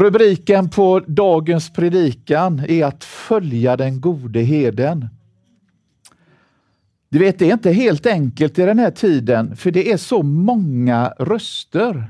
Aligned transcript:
Rubriken 0.00 0.68
på 0.68 1.00
dagens 1.06 1.72
predikan 1.72 2.64
är 2.68 2.84
att 2.84 3.04
följa 3.04 3.76
den 3.76 4.00
gode 4.00 4.40
heden. 4.40 5.08
Du 7.08 7.18
vet, 7.18 7.38
det 7.38 7.48
är 7.48 7.52
inte 7.52 7.72
helt 7.72 8.06
enkelt 8.06 8.58
i 8.58 8.62
den 8.62 8.78
här 8.78 8.90
tiden, 8.90 9.56
för 9.56 9.70
det 9.70 9.92
är 9.92 9.96
så 9.96 10.22
många 10.22 11.12
röster. 11.18 12.04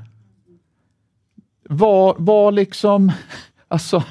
Vad, 1.69 2.15
var 2.19 2.51
liksom, 2.51 3.11
alltså, 3.67 4.03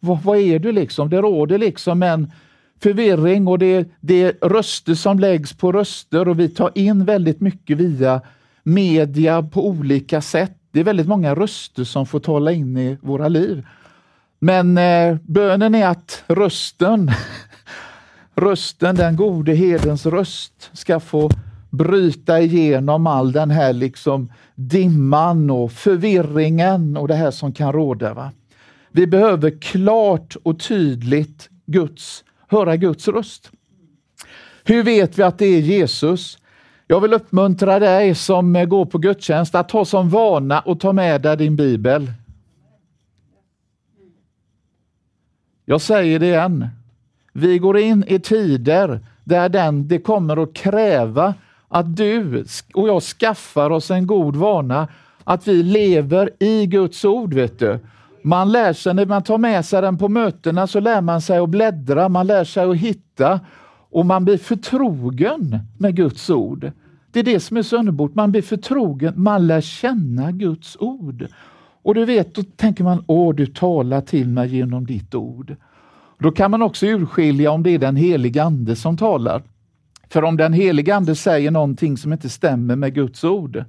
vad, 0.00 0.22
vad 0.22 0.38
är 0.38 0.58
du 0.58 0.72
liksom? 0.72 1.10
Det 1.10 1.20
råder 1.20 1.58
liksom 1.58 2.02
en 2.02 2.32
förvirring 2.80 3.48
och 3.48 3.58
det, 3.58 3.88
det 4.00 4.22
är 4.22 4.48
röster 4.48 4.94
som 4.94 5.18
läggs 5.18 5.52
på 5.52 5.72
röster 5.72 6.28
och 6.28 6.40
vi 6.40 6.48
tar 6.48 6.70
in 6.74 7.04
väldigt 7.04 7.40
mycket 7.40 7.78
via 7.78 8.20
media 8.62 9.42
på 9.42 9.68
olika 9.68 10.20
sätt. 10.20 10.61
Det 10.72 10.80
är 10.80 10.84
väldigt 10.84 11.08
många 11.08 11.34
röster 11.34 11.84
som 11.84 12.06
får 12.06 12.20
tala 12.20 12.52
in 12.52 12.76
i 12.76 12.98
våra 13.02 13.28
liv. 13.28 13.66
Men 14.38 14.78
eh, 14.78 15.16
bönen 15.22 15.74
är 15.74 15.86
att 15.86 16.24
rösten, 16.26 17.10
rösten, 18.34 18.96
den 18.96 19.16
gode 19.16 19.52
herdens 19.54 20.06
röst, 20.06 20.70
ska 20.72 21.00
få 21.00 21.30
bryta 21.70 22.40
igenom 22.40 23.06
all 23.06 23.32
den 23.32 23.50
här 23.50 23.72
liksom 23.72 24.32
dimman 24.54 25.50
och 25.50 25.72
förvirringen 25.72 26.96
och 26.96 27.08
det 27.08 27.14
här 27.14 27.30
som 27.30 27.52
kan 27.52 27.72
råda. 27.72 28.14
Va? 28.14 28.30
Vi 28.90 29.06
behöver 29.06 29.60
klart 29.60 30.36
och 30.42 30.60
tydligt 30.60 31.48
Guds, 31.66 32.24
höra 32.48 32.76
Guds 32.76 33.08
röst. 33.08 33.50
Hur 34.64 34.82
vet 34.82 35.18
vi 35.18 35.22
att 35.22 35.38
det 35.38 35.46
är 35.46 35.60
Jesus? 35.60 36.38
Jag 36.86 37.00
vill 37.00 37.12
uppmuntra 37.12 37.78
dig 37.78 38.14
som 38.14 38.68
går 38.68 38.84
på 38.84 38.98
gudstjänst 38.98 39.54
att 39.54 39.70
ha 39.70 39.84
som 39.84 40.08
vana 40.08 40.58
att 40.58 40.80
ta 40.80 40.92
med 40.92 41.22
dig 41.22 41.36
din 41.36 41.56
bibel. 41.56 42.12
Jag 45.64 45.80
säger 45.80 46.18
det 46.18 46.26
igen. 46.26 46.68
Vi 47.32 47.58
går 47.58 47.78
in 47.78 48.04
i 48.08 48.18
tider 48.18 49.00
där 49.24 49.48
den, 49.48 49.88
det 49.88 49.98
kommer 49.98 50.42
att 50.42 50.54
kräva 50.54 51.34
att 51.68 51.96
du 51.96 52.44
och 52.74 52.88
jag 52.88 53.02
skaffar 53.02 53.70
oss 53.70 53.90
en 53.90 54.06
god 54.06 54.36
vana 54.36 54.88
att 55.24 55.48
vi 55.48 55.62
lever 55.62 56.30
i 56.38 56.66
Guds 56.66 57.04
ord. 57.04 57.34
vet 57.34 57.58
du. 57.58 57.78
Man 58.22 58.52
lär 58.52 58.72
sig, 58.72 58.94
när 58.94 59.06
man 59.06 59.22
tar 59.22 59.38
med 59.38 59.64
sig 59.64 59.82
den 59.82 59.98
på 59.98 60.08
mötena 60.08 60.66
så 60.66 60.80
lär 60.80 61.00
man 61.00 61.20
sig 61.20 61.38
att 61.38 61.48
bläddra, 61.48 62.08
man 62.08 62.26
lär 62.26 62.44
sig 62.44 62.64
att 62.64 62.76
hitta 62.76 63.40
och 63.90 64.06
man 64.06 64.24
blir 64.24 64.38
förtrogen 64.38 65.58
med 65.78 65.96
Guds 65.96 66.30
ord. 66.30 66.72
Det 67.12 67.20
är 67.20 67.24
det 67.24 67.40
som 67.40 67.56
är 67.56 67.62
så 67.62 67.76
underbart, 67.76 68.14
man 68.14 68.30
blir 68.30 68.42
förtrogen, 68.42 69.14
man 69.16 69.46
lär 69.46 69.60
känna 69.60 70.32
Guds 70.32 70.76
ord. 70.80 71.26
Och 71.82 71.94
du 71.94 72.04
vet, 72.04 72.34
då 72.34 72.42
tänker 72.42 72.84
man, 72.84 73.04
åh 73.06 73.34
du 73.34 73.46
talar 73.46 74.00
till 74.00 74.28
mig 74.28 74.56
genom 74.56 74.86
ditt 74.86 75.14
ord. 75.14 75.56
Då 76.18 76.32
kan 76.32 76.50
man 76.50 76.62
också 76.62 76.86
urskilja 76.86 77.50
om 77.50 77.62
det 77.62 77.70
är 77.70 77.78
den 77.78 77.96
helige 77.96 78.42
Ande 78.42 78.76
som 78.76 78.96
talar. 78.96 79.42
För 80.08 80.24
om 80.24 80.36
den 80.36 80.52
helige 80.52 80.96
Ande 80.96 81.14
säger 81.14 81.50
någonting 81.50 81.96
som 81.96 82.12
inte 82.12 82.28
stämmer 82.28 82.76
med 82.76 82.94
Guds 82.94 83.24
ord, 83.24 83.64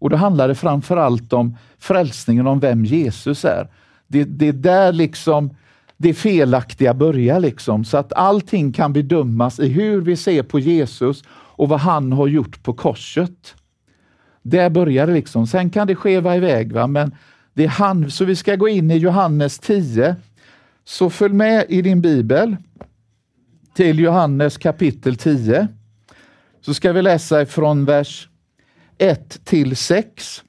och 0.00 0.10
då 0.10 0.16
handlar 0.16 0.48
det 0.48 0.54
framförallt 0.54 1.32
om 1.32 1.56
frälsningen, 1.78 2.46
om 2.46 2.60
vem 2.60 2.84
Jesus 2.84 3.44
är. 3.44 3.68
Det, 4.06 4.24
det 4.24 4.48
är 4.48 4.52
där 4.52 4.92
liksom 4.92 5.50
det 5.96 6.14
felaktiga 6.14 6.94
börjar. 6.94 7.40
Liksom, 7.40 7.84
så 7.84 7.96
att 7.96 8.12
allting 8.12 8.72
kan 8.72 8.92
bedömas 8.92 9.60
i 9.60 9.68
hur 9.68 10.00
vi 10.00 10.16
ser 10.16 10.42
på 10.42 10.58
Jesus 10.58 11.22
och 11.58 11.68
vad 11.68 11.80
han 11.80 12.12
har 12.12 12.26
gjort 12.26 12.62
på 12.62 12.72
korset. 12.72 13.54
Där 14.42 14.70
börjar 14.70 15.06
det 15.06 15.12
liksom. 15.12 15.46
Sen 15.46 15.70
kan 15.70 15.86
det 15.86 15.94
skeva 15.94 16.36
iväg, 16.36 16.72
va? 16.72 16.86
men 16.86 17.14
det 17.54 17.64
är 17.64 17.68
han. 17.68 18.10
Så 18.10 18.24
vi 18.24 18.36
ska 18.36 18.56
gå 18.56 18.68
in 18.68 18.90
i 18.90 18.96
Johannes 18.96 19.58
10. 19.58 20.16
Så 20.84 21.10
följ 21.10 21.34
med 21.34 21.66
i 21.68 21.82
din 21.82 22.00
bibel 22.00 22.56
till 23.74 23.98
Johannes 23.98 24.58
kapitel 24.58 25.16
10. 25.16 25.68
Så 26.60 26.74
ska 26.74 26.92
vi 26.92 27.02
läsa 27.02 27.42
ifrån 27.42 27.84
vers 27.84 28.28
1 28.98 29.44
till 29.44 29.76
6. 29.76 30.42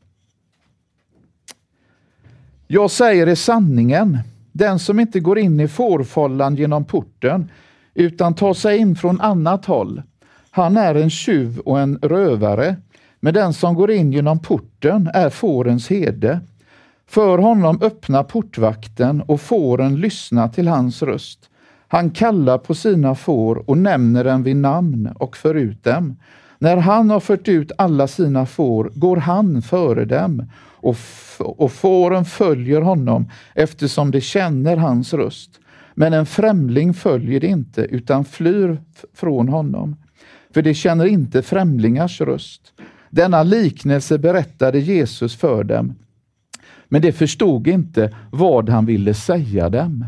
Jag 2.68 2.92
säger 2.92 3.28
i 3.28 3.36
sanningen, 3.36 4.18
den 4.52 4.80
som 4.80 5.00
inte 5.00 5.20
går 5.20 5.40
in 5.40 5.60
i 5.60 5.68
fårfållan 5.68 6.56
genom 6.56 6.86
porten 6.86 7.52
utan 7.94 8.36
tar 8.36 8.54
sig 8.54 8.78
in 8.78 8.96
från 8.96 9.22
annat 9.22 9.66
håll, 9.66 10.02
han 10.52 10.78
är 10.78 10.96
en 10.96 11.10
tjuv 11.10 11.60
och 11.60 11.80
en 11.80 12.00
rövare, 12.02 12.76
men 13.20 13.34
den 13.34 13.54
som 13.54 13.76
går 13.76 13.92
in 13.92 14.12
genom 14.12 14.40
porten 14.40 15.10
är 15.14 15.30
fårens 15.30 15.90
herde. 15.90 16.40
För 17.08 17.38
honom 17.38 17.80
öppnar 17.82 18.24
portvakten 18.24 19.22
och 19.22 19.42
fåren 19.42 19.96
lyssna 19.96 20.50
till 20.50 20.68
hans 20.68 21.02
röst. 21.02 21.40
Han 21.88 22.12
kallar 22.12 22.58
på 22.58 22.76
sina 22.76 23.16
får 23.16 23.70
och 23.70 23.78
nämner 23.78 24.24
dem 24.24 24.44
vid 24.44 24.56
namn 24.56 25.10
och 25.16 25.38
för 25.38 25.56
ut 25.56 25.84
dem. 25.84 26.16
När 26.60 26.78
han 26.78 27.10
har 27.10 27.20
fört 27.20 27.48
ut 27.48 27.72
alla 27.78 28.08
sina 28.08 28.46
får 28.46 28.92
går 28.96 29.18
han 29.18 29.62
före 29.62 30.06
dem 30.06 30.44
och, 30.62 30.98
och 31.40 31.72
fåren 31.72 32.26
följer 32.26 32.82
honom 32.82 33.32
eftersom 33.56 34.12
de 34.12 34.22
känner 34.22 34.78
hans 34.78 35.14
röst. 35.14 35.60
Men 35.94 36.14
en 36.14 36.26
främling 36.26 36.94
följer 36.94 37.46
inte 37.46 37.82
utan 37.82 38.26
flyr 38.26 38.78
från 39.14 39.50
honom, 39.50 39.96
för 40.54 40.62
de 40.62 40.74
känner 40.74 41.06
inte 41.06 41.42
främlingars 41.42 42.22
röst. 42.22 42.74
Denna 43.10 43.44
liknelse 43.44 44.18
berättade 44.18 44.80
Jesus 44.80 45.36
för 45.36 45.64
dem, 45.64 45.96
men 46.88 47.02
de 47.02 47.12
förstod 47.12 47.68
inte 47.68 48.16
vad 48.32 48.70
han 48.70 48.86
ville 48.86 49.14
säga 49.14 49.70
dem. 49.70 50.06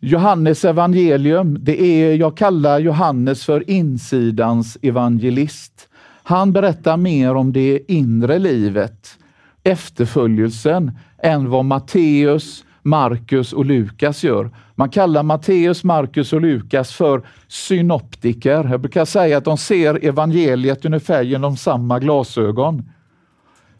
Johannes 0.00 0.64
evangelium, 0.64 1.58
det 1.60 1.82
är, 1.82 2.14
jag 2.14 2.36
kallar 2.36 2.78
Johannes 2.78 3.44
för 3.44 3.70
insidans 3.70 4.78
evangelist. 4.82 5.88
Han 6.22 6.52
berättar 6.52 6.96
mer 6.96 7.34
om 7.34 7.52
det 7.52 7.92
inre 7.92 8.38
livet, 8.38 9.18
efterföljelsen, 9.62 10.98
än 11.22 11.50
vad 11.50 11.64
Matteus, 11.64 12.64
Markus 12.88 13.52
och 13.52 13.64
Lukas 13.64 14.24
gör. 14.24 14.50
Man 14.74 14.90
kallar 14.90 15.22
Matteus, 15.22 15.84
Markus 15.84 16.32
och 16.32 16.40
Lukas 16.40 16.92
för 16.92 17.22
synoptiker. 17.48 18.68
Jag 18.70 18.80
brukar 18.80 19.04
säga 19.04 19.38
att 19.38 19.44
de 19.44 19.58
ser 19.58 20.04
evangeliet 20.04 20.84
ungefär 20.84 21.22
genom 21.22 21.56
samma 21.56 21.98
glasögon. 21.98 22.90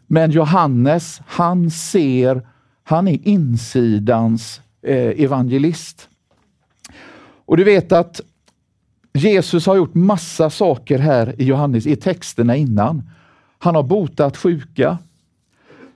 Men 0.07 0.31
Johannes, 0.31 1.21
han 1.25 1.71
ser, 1.71 2.47
han 2.83 3.07
är 3.07 3.27
insidans 3.27 4.61
eh, 4.81 5.23
evangelist. 5.23 6.09
Och 7.45 7.57
du 7.57 7.63
vet 7.63 7.91
att 7.91 8.21
Jesus 9.13 9.65
har 9.65 9.75
gjort 9.75 9.93
massa 9.93 10.49
saker 10.49 10.99
här 10.99 11.41
i 11.41 11.45
Johannes, 11.45 11.87
i 11.87 11.95
texterna 11.95 12.55
innan. 12.55 13.09
Han 13.59 13.75
har 13.75 13.83
botat 13.83 14.37
sjuka. 14.37 14.97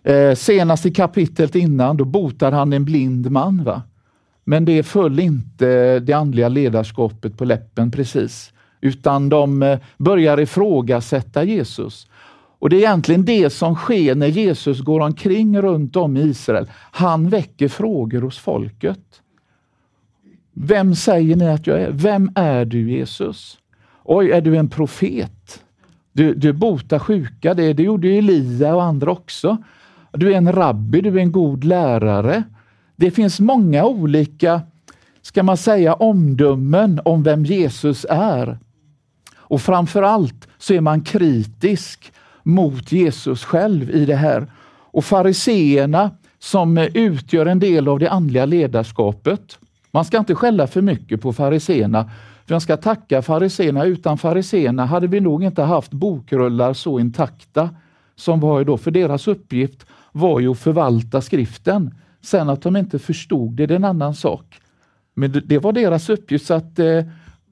Eh, 0.04 0.36
senast 0.36 0.86
i 0.86 0.92
kapitlet 0.92 1.56
innan, 1.56 1.98
då 1.98 2.06
botar 2.06 2.52
han 2.52 2.74
en 2.74 2.86
blind 2.86 3.32
man. 3.32 3.64
Va? 3.64 3.82
Men 4.44 4.66
det 4.66 4.84
föll 4.84 5.20
inte 5.20 6.00
det 6.00 6.14
andliga 6.14 6.48
ledarskapet 6.48 7.38
på 7.38 7.46
läppen 7.46 7.92
precis, 7.92 8.54
utan 8.82 9.30
de 9.30 9.64
eh, 9.64 9.80
börjar 9.98 10.40
ifrågasätta 10.40 11.44
Jesus. 11.44 12.08
Och 12.60 12.70
det 12.70 12.76
är 12.76 12.80
egentligen 12.80 13.26
det 13.26 13.50
som 13.50 13.76
sker 13.76 14.16
när 14.16 14.28
Jesus 14.28 14.80
går 14.80 15.00
omkring 15.00 15.62
runt 15.62 15.96
om 15.96 16.18
i 16.18 16.22
Israel. 16.22 16.70
Han 16.92 17.30
väcker 17.30 17.68
frågor 17.68 18.22
hos 18.22 18.40
folket. 18.40 19.00
Vem 20.54 20.96
säger 20.96 21.36
ni 21.36 21.50
att 21.50 21.68
jag 21.68 21.82
är? 21.82 21.92
Vem 21.92 22.32
är 22.36 22.66
du 22.66 22.92
Jesus? 22.92 23.58
Oj, 24.04 24.32
är 24.32 24.42
du 24.42 24.58
en 24.58 24.70
profet? 24.70 25.64
Du, 26.12 26.34
du 26.34 26.54
botar 26.54 27.00
sjuka, 27.00 27.54
det, 27.54 27.74
det 27.74 27.84
gjorde 27.84 28.08
Elia 28.08 28.76
och 28.76 28.84
andra 28.84 29.12
också. 29.12 29.58
Du 30.14 30.34
är 30.34 30.38
en 30.38 30.52
rabbi, 30.52 31.02
du 31.02 31.10
är 31.10 31.22
en 31.22 31.32
god 31.32 31.64
lärare. 31.64 32.44
Det 32.96 33.12
finns 33.12 33.40
många 33.40 33.86
olika, 33.86 34.62
ska 35.22 35.44
man 35.44 35.58
säga, 35.58 35.94
omdömen 35.94 37.02
om 37.06 37.24
vem 37.24 37.46
Jesus 37.46 38.06
är. 38.10 38.58
Och 39.36 39.62
framför 39.62 40.04
allt 40.04 40.48
så 40.58 40.74
är 40.74 40.82
man 40.82 41.02
kritisk 41.02 42.14
mot 42.44 42.92
Jesus 42.92 43.44
själv 43.44 43.90
i 43.90 44.06
det 44.06 44.16
här. 44.16 44.48
Och 44.66 45.06
fariseerna 45.06 46.12
som 46.40 46.78
utgör 46.78 47.46
en 47.46 47.60
del 47.60 47.88
av 47.88 48.00
det 48.00 48.12
andliga 48.12 48.46
ledarskapet, 48.46 49.60
man 49.92 50.06
ska 50.06 50.18
inte 50.18 50.36
skälla 50.36 50.68
för 50.68 50.82
mycket 50.82 51.22
på 51.22 51.34
fariseerna, 51.34 52.10
för 52.46 52.56
jag 52.56 52.62
ska 52.62 52.78
tacka 52.78 53.22
fariseerna. 53.22 53.86
Utan 53.86 54.18
fariseerna 54.18 54.86
hade 54.86 55.08
vi 55.08 55.20
nog 55.20 55.44
inte 55.44 55.62
haft 55.62 55.92
bokrullar 55.92 56.74
så 56.74 57.00
intakta 57.00 57.70
som 58.16 58.40
var 58.40 58.64
då, 58.64 58.78
för 58.78 58.92
deras 58.92 59.28
uppgift 59.28 59.86
var 60.14 60.40
ju 60.40 60.52
att 60.52 60.60
förvalta 60.60 61.22
skriften. 61.22 61.96
Sen 62.22 62.50
att 62.50 62.62
de 62.62 62.76
inte 62.76 63.00
förstod 63.00 63.54
det, 63.54 63.66
det 63.66 63.74
är 63.74 63.76
en 63.76 63.84
annan 63.84 64.16
sak. 64.16 64.60
Men 65.14 65.42
det 65.46 65.60
var 65.60 65.74
deras 65.74 66.10
uppgift, 66.10 66.46
så 66.46 66.54
att 66.54 66.80
eh, 66.80 67.04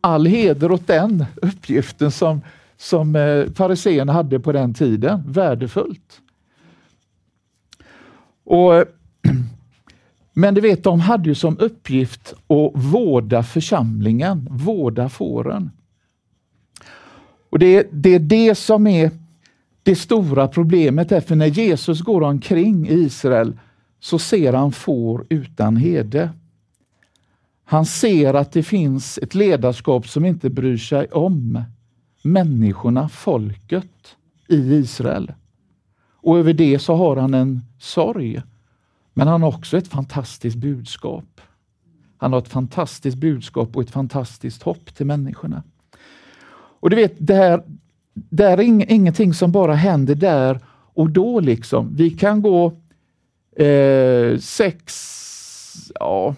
all 0.01 0.25
heder 0.25 0.71
åt 0.71 0.87
den 0.87 1.25
uppgiften 1.41 2.11
som, 2.11 2.41
som 2.77 3.15
eh, 3.15 3.45
fariseerna 3.55 4.13
hade 4.13 4.39
på 4.39 4.51
den 4.51 4.73
tiden. 4.73 5.23
Värdefullt. 5.27 6.21
Och, 8.43 8.73
men 10.33 10.53
du 10.53 10.61
vet, 10.61 10.83
de 10.83 10.99
hade 10.99 11.29
ju 11.29 11.35
som 11.35 11.57
uppgift 11.59 12.33
att 12.33 12.71
vårda 12.73 13.43
församlingen, 13.43 14.47
vårda 14.51 15.09
fåren. 15.09 15.71
Och 17.49 17.59
det, 17.59 17.87
det 17.91 18.15
är 18.15 18.19
det 18.19 18.55
som 18.55 18.87
är 18.87 19.11
det 19.83 19.95
stora 19.95 20.47
problemet, 20.47 21.11
är 21.11 21.21
för 21.21 21.35
när 21.35 21.47
Jesus 21.47 22.01
går 22.01 22.21
omkring 22.21 22.87
i 22.87 22.93
Israel 22.93 23.59
så 23.99 24.19
ser 24.19 24.53
han 24.53 24.71
får 24.71 25.25
utan 25.29 25.77
hede. 25.77 26.29
Han 27.63 27.85
ser 27.85 28.33
att 28.33 28.51
det 28.51 28.63
finns 28.63 29.17
ett 29.17 29.35
ledarskap 29.35 30.07
som 30.07 30.25
inte 30.25 30.49
bryr 30.49 30.77
sig 30.77 31.07
om 31.07 31.63
människorna, 32.21 33.09
folket 33.09 34.15
i 34.47 34.73
Israel. 34.73 35.33
Och 36.13 36.39
över 36.39 36.53
det 36.53 36.79
så 36.79 36.95
har 36.95 37.17
han 37.17 37.33
en 37.33 37.61
sorg. 37.79 38.41
Men 39.13 39.27
han 39.27 39.41
har 39.41 39.49
också 39.49 39.77
ett 39.77 39.87
fantastiskt 39.87 40.57
budskap. 40.57 41.41
Han 42.17 42.33
har 42.33 42.39
ett 42.39 42.47
fantastiskt 42.47 43.17
budskap 43.17 43.75
och 43.75 43.81
ett 43.81 43.91
fantastiskt 43.91 44.63
hopp 44.63 44.95
till 44.95 45.05
människorna. 45.05 45.63
Och 46.81 46.89
du 46.89 46.95
vet, 46.95 47.15
det 47.17 47.35
här, 47.35 47.63
det 48.13 48.43
är 48.43 48.59
ingenting 48.91 49.33
som 49.33 49.51
bara 49.51 49.75
händer 49.75 50.15
där 50.15 50.59
och 50.93 51.09
då. 51.09 51.39
liksom. 51.39 51.95
Vi 51.95 52.09
kan 52.09 52.41
gå 52.41 52.73
eh, 53.65 54.37
sex, 54.37 55.91
ja, 55.99 56.35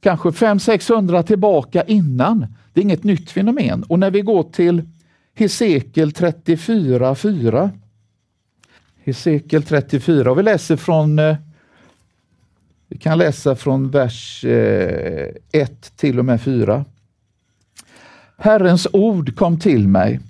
kanske 0.00 0.28
500-600 0.28 1.22
tillbaka 1.22 1.82
innan. 1.82 2.46
Det 2.72 2.80
är 2.80 2.82
inget 2.82 3.04
nytt 3.04 3.30
fenomen. 3.30 3.82
Och 3.82 3.98
när 3.98 4.10
vi 4.10 4.20
går 4.20 4.42
till 4.42 4.82
Hesekiel 5.34 6.10
34.4. 6.10 7.70
Hesekiel 9.04 9.62
34 9.62 10.30
och 10.30 10.38
vi 10.38 10.42
läser 10.42 10.76
från 10.76 11.18
eh, 11.18 11.36
vi 12.88 12.98
kan 12.98 13.18
läsa 13.18 13.56
från 13.56 13.90
vers 13.90 14.44
1 14.44 15.34
eh, 15.52 15.66
till 15.96 16.18
och 16.18 16.24
med 16.24 16.40
4. 16.40 16.84
Herrens 18.36 18.86
ord 18.92 19.36
kom 19.36 19.58
till 19.58 19.88
mig. 19.88 20.20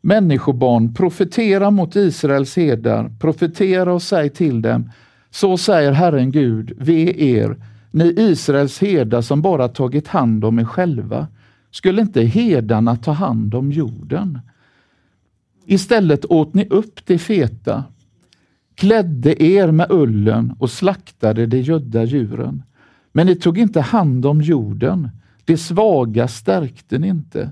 Människobarn, 0.00 0.94
profetera 0.94 1.70
mot 1.70 1.96
Israels 1.96 2.56
herdar, 2.56 3.10
profetera 3.18 3.92
och 3.92 4.02
säg 4.02 4.30
till 4.30 4.62
dem, 4.62 4.90
så 5.30 5.56
säger 5.56 5.92
Herren 5.92 6.30
Gud, 6.30 6.72
ve 6.78 7.24
er, 7.36 7.56
ni 7.90 8.14
Israels 8.16 8.80
herdar 8.80 9.20
som 9.20 9.42
bara 9.42 9.68
tagit 9.68 10.08
hand 10.08 10.44
om 10.44 10.58
er 10.58 10.64
själva. 10.64 11.26
Skulle 11.70 12.02
inte 12.02 12.22
herdarna 12.22 12.96
ta 12.96 13.12
hand 13.12 13.54
om 13.54 13.72
jorden? 13.72 14.38
Istället 15.66 16.24
åt 16.24 16.54
ni 16.54 16.66
upp 16.68 17.06
det 17.06 17.18
feta, 17.18 17.84
klädde 18.74 19.42
er 19.42 19.70
med 19.70 19.86
ullen 19.90 20.54
och 20.58 20.70
slaktade 20.70 21.46
de 21.46 21.60
gödda 21.60 22.04
djuren. 22.04 22.62
Men 23.12 23.26
ni 23.26 23.34
tog 23.34 23.58
inte 23.58 23.80
hand 23.80 24.26
om 24.26 24.40
jorden. 24.40 25.08
De 25.44 25.56
svaga 25.56 26.28
stärkte 26.28 26.98
ni 26.98 27.08
inte. 27.08 27.50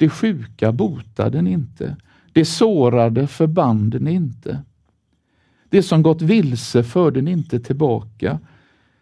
Det 0.00 0.08
sjuka 0.08 0.72
botade 0.72 1.42
ni 1.42 1.50
inte. 1.50 1.96
Det 2.32 2.44
sårade 2.44 3.26
förband 3.26 4.02
ni 4.02 4.12
inte. 4.12 4.62
Det 5.68 5.82
som 5.82 6.02
gått 6.02 6.22
vilse 6.22 6.84
förde 6.84 7.22
ni 7.22 7.30
inte 7.30 7.60
tillbaka. 7.60 8.38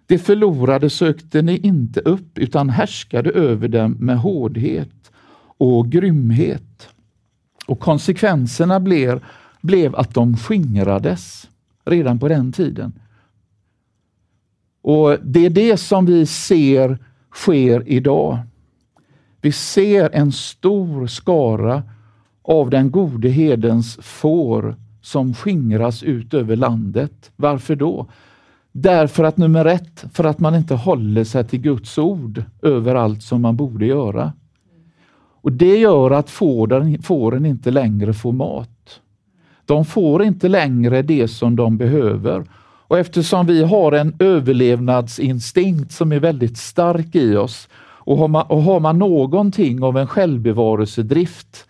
Det 0.07 0.19
förlorade 0.19 0.91
sökte 0.91 1.43
ni 1.43 1.57
inte 1.57 2.01
upp 2.01 2.39
utan 2.39 2.71
härskade 2.71 3.31
över 3.31 3.69
dem 3.69 3.93
med 3.93 4.19
hårdhet 4.19 5.13
och 5.59 5.89
grymhet. 5.91 6.89
Och 7.67 7.81
konsekvenserna 7.81 8.81
blev, 8.81 9.25
blev 9.61 9.97
att 9.97 10.15
de 10.15 10.37
skingrades 10.37 11.49
redan 11.85 12.19
på 12.19 12.29
den 12.29 12.53
tiden. 12.53 12.93
Och 14.83 15.19
Det 15.23 15.47
är 15.47 15.51
det 15.51 15.77
som 15.77 16.07
vi 16.07 16.27
ser 16.27 16.99
sker 17.33 17.89
idag. 17.89 18.39
Vi 19.41 19.53
ser 19.53 20.11
en 20.13 20.33
stor 20.33 21.07
skara 21.07 21.83
av 22.43 22.71
den 22.71 22.91
gode 22.91 23.29
hedens 23.29 23.99
får 24.03 24.77
som 25.01 25.35
skingras 25.35 26.03
ut 26.03 26.35
över 26.35 26.57
landet. 26.57 27.31
Varför 27.37 27.77
då? 27.77 28.07
Därför 28.73 29.25
att 29.25 29.37
nummer 29.37 29.65
ett, 29.65 30.05
för 30.13 30.25
att 30.25 30.39
man 30.39 30.55
inte 30.55 30.75
håller 30.75 31.25
sig 31.25 31.45
till 31.45 31.61
Guds 31.61 31.99
ord 31.99 32.45
överallt 32.63 33.23
som 33.23 33.43
man 33.43 33.57
borde 33.57 33.87
göra. 33.87 34.33
Och 35.41 35.53
Det 35.53 35.77
gör 35.77 36.11
att 36.11 36.31
fåren, 36.31 37.03
fåren 37.03 37.47
inte 37.47 37.71
längre 37.71 38.15
får 38.15 38.33
mat. 38.33 39.01
De 39.67 39.85
får 39.85 40.23
inte 40.23 40.49
längre 40.49 41.03
det 41.03 41.29
som 41.29 41.57
de 41.57 41.77
behöver. 41.77 42.45
Och 42.89 42.99
eftersom 42.99 43.47
vi 43.47 43.65
har 43.65 43.93
en 43.93 44.17
överlevnadsinstinkt 44.19 45.93
som 45.93 46.13
är 46.13 46.21
väldigt 46.21 46.59
stark 46.59 47.15
i 47.15 47.37
oss 47.37 47.69
och 48.09 48.17
har 48.17 48.29
man, 48.29 48.47
och 48.47 48.63
har 48.63 48.81
man 48.81 48.99
någonting 48.99 49.83
av 49.83 49.99
en 49.99 50.07
självbevarelsedrift, 50.07 51.67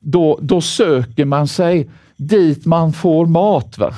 då, 0.00 0.38
då 0.42 0.60
söker 0.60 1.24
man 1.24 1.48
sig 1.48 1.90
dit 2.16 2.66
man 2.66 2.92
får 2.92 3.26
mat. 3.26 3.78
Va? 3.78 3.94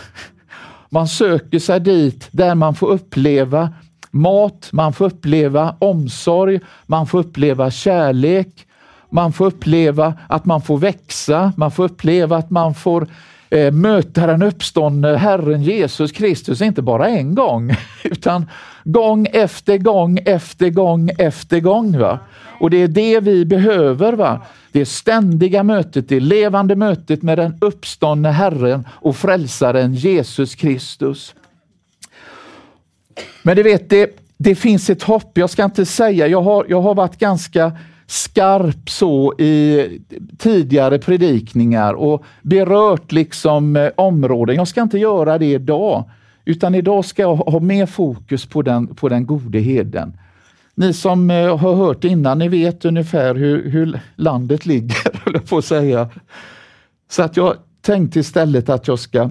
Man 0.90 1.08
söker 1.08 1.58
sig 1.58 1.80
dit 1.80 2.28
där 2.30 2.54
man 2.54 2.74
får 2.74 2.90
uppleva 2.90 3.72
mat, 4.10 4.68
man 4.72 4.92
får 4.92 5.04
uppleva 5.04 5.76
omsorg, 5.78 6.60
man 6.86 7.06
får 7.06 7.18
uppleva 7.18 7.70
kärlek, 7.70 8.66
man 9.14 9.32
får 9.32 9.46
uppleva 9.46 10.14
att 10.28 10.44
man 10.44 10.62
får 10.62 10.78
växa, 10.78 11.52
man 11.56 11.70
får 11.70 11.84
uppleva 11.84 12.36
att 12.36 12.50
man 12.50 12.74
får 12.74 13.06
eh, 13.50 13.72
möta 13.72 14.26
den 14.26 14.42
uppståndne 14.42 15.16
Herren 15.16 15.62
Jesus 15.62 16.12
Kristus, 16.12 16.62
inte 16.62 16.82
bara 16.82 17.08
en 17.08 17.34
gång, 17.34 17.74
utan 18.04 18.46
gång 18.84 19.26
efter 19.32 19.78
gång 19.78 20.18
efter 20.24 20.70
gång 20.70 21.10
efter 21.18 21.60
gång. 21.60 21.98
Va? 21.98 22.18
Och 22.60 22.70
det 22.70 22.76
är 22.76 22.88
det 22.88 23.20
vi 23.20 23.44
behöver. 23.44 24.12
va? 24.12 24.40
Det 24.72 24.86
ständiga 24.86 25.62
mötet, 25.62 26.08
det 26.08 26.20
levande 26.20 26.76
mötet 26.76 27.22
med 27.22 27.38
den 27.38 27.58
uppståndne 27.60 28.30
Herren 28.30 28.88
och 28.90 29.16
frälsaren 29.16 29.94
Jesus 29.94 30.54
Kristus. 30.54 31.34
Men 33.42 33.56
du 33.56 33.62
vet, 33.62 33.90
det, 33.90 34.18
det 34.36 34.54
finns 34.54 34.90
ett 34.90 35.02
hopp. 35.02 35.38
Jag 35.38 35.50
ska 35.50 35.64
inte 35.64 35.86
säga, 35.86 36.26
jag 36.26 36.42
har, 36.42 36.66
jag 36.68 36.80
har 36.80 36.94
varit 36.94 37.18
ganska 37.18 37.72
skarp 38.06 38.90
så 38.90 39.34
i 39.38 39.88
tidigare 40.38 40.98
predikningar 40.98 41.94
och 41.94 42.24
berört 42.42 43.12
liksom 43.12 43.76
eh, 43.76 43.90
områden. 43.96 44.56
Jag 44.56 44.68
ska 44.68 44.82
inte 44.82 44.98
göra 44.98 45.38
det 45.38 45.52
idag, 45.52 46.10
utan 46.44 46.74
idag 46.74 47.04
ska 47.04 47.22
jag 47.22 47.36
ha 47.36 47.60
mer 47.60 47.86
fokus 47.86 48.46
på 48.46 48.62
den, 48.62 48.86
på 48.86 49.08
den 49.08 49.26
gode 49.26 49.58
heden. 49.58 50.16
Ni 50.74 50.92
som 50.92 51.30
eh, 51.30 51.58
har 51.58 51.74
hört 51.74 52.04
innan, 52.04 52.38
ni 52.38 52.48
vet 52.48 52.84
ungefär 52.84 53.34
hur, 53.34 53.70
hur 53.70 54.00
landet 54.16 54.66
ligger, 54.66 55.18
höll 55.24 55.34
jag 55.34 55.48
på 55.48 55.58
att 55.58 55.64
säga. 55.64 56.10
Så 57.10 57.22
att 57.22 57.36
jag 57.36 57.56
tänkte 57.80 58.20
istället 58.20 58.68
att 58.68 58.88
jag 58.88 58.98
ska 58.98 59.30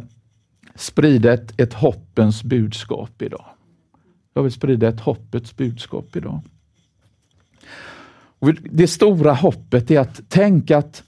sprida 0.75 1.33
ett, 1.33 1.59
ett 1.61 1.73
hoppens 1.73 2.43
budskap 2.43 3.21
idag. 3.21 3.45
Jag 4.33 4.43
vill 4.43 4.51
sprida 4.51 4.87
ett 4.87 4.99
hoppets 4.99 5.57
budskap 5.57 6.15
idag. 6.15 6.41
Det 8.71 8.87
stora 8.87 9.33
hoppet 9.33 9.91
är 9.91 9.99
att 9.99 10.29
tänka 10.29 10.77
att 10.77 11.03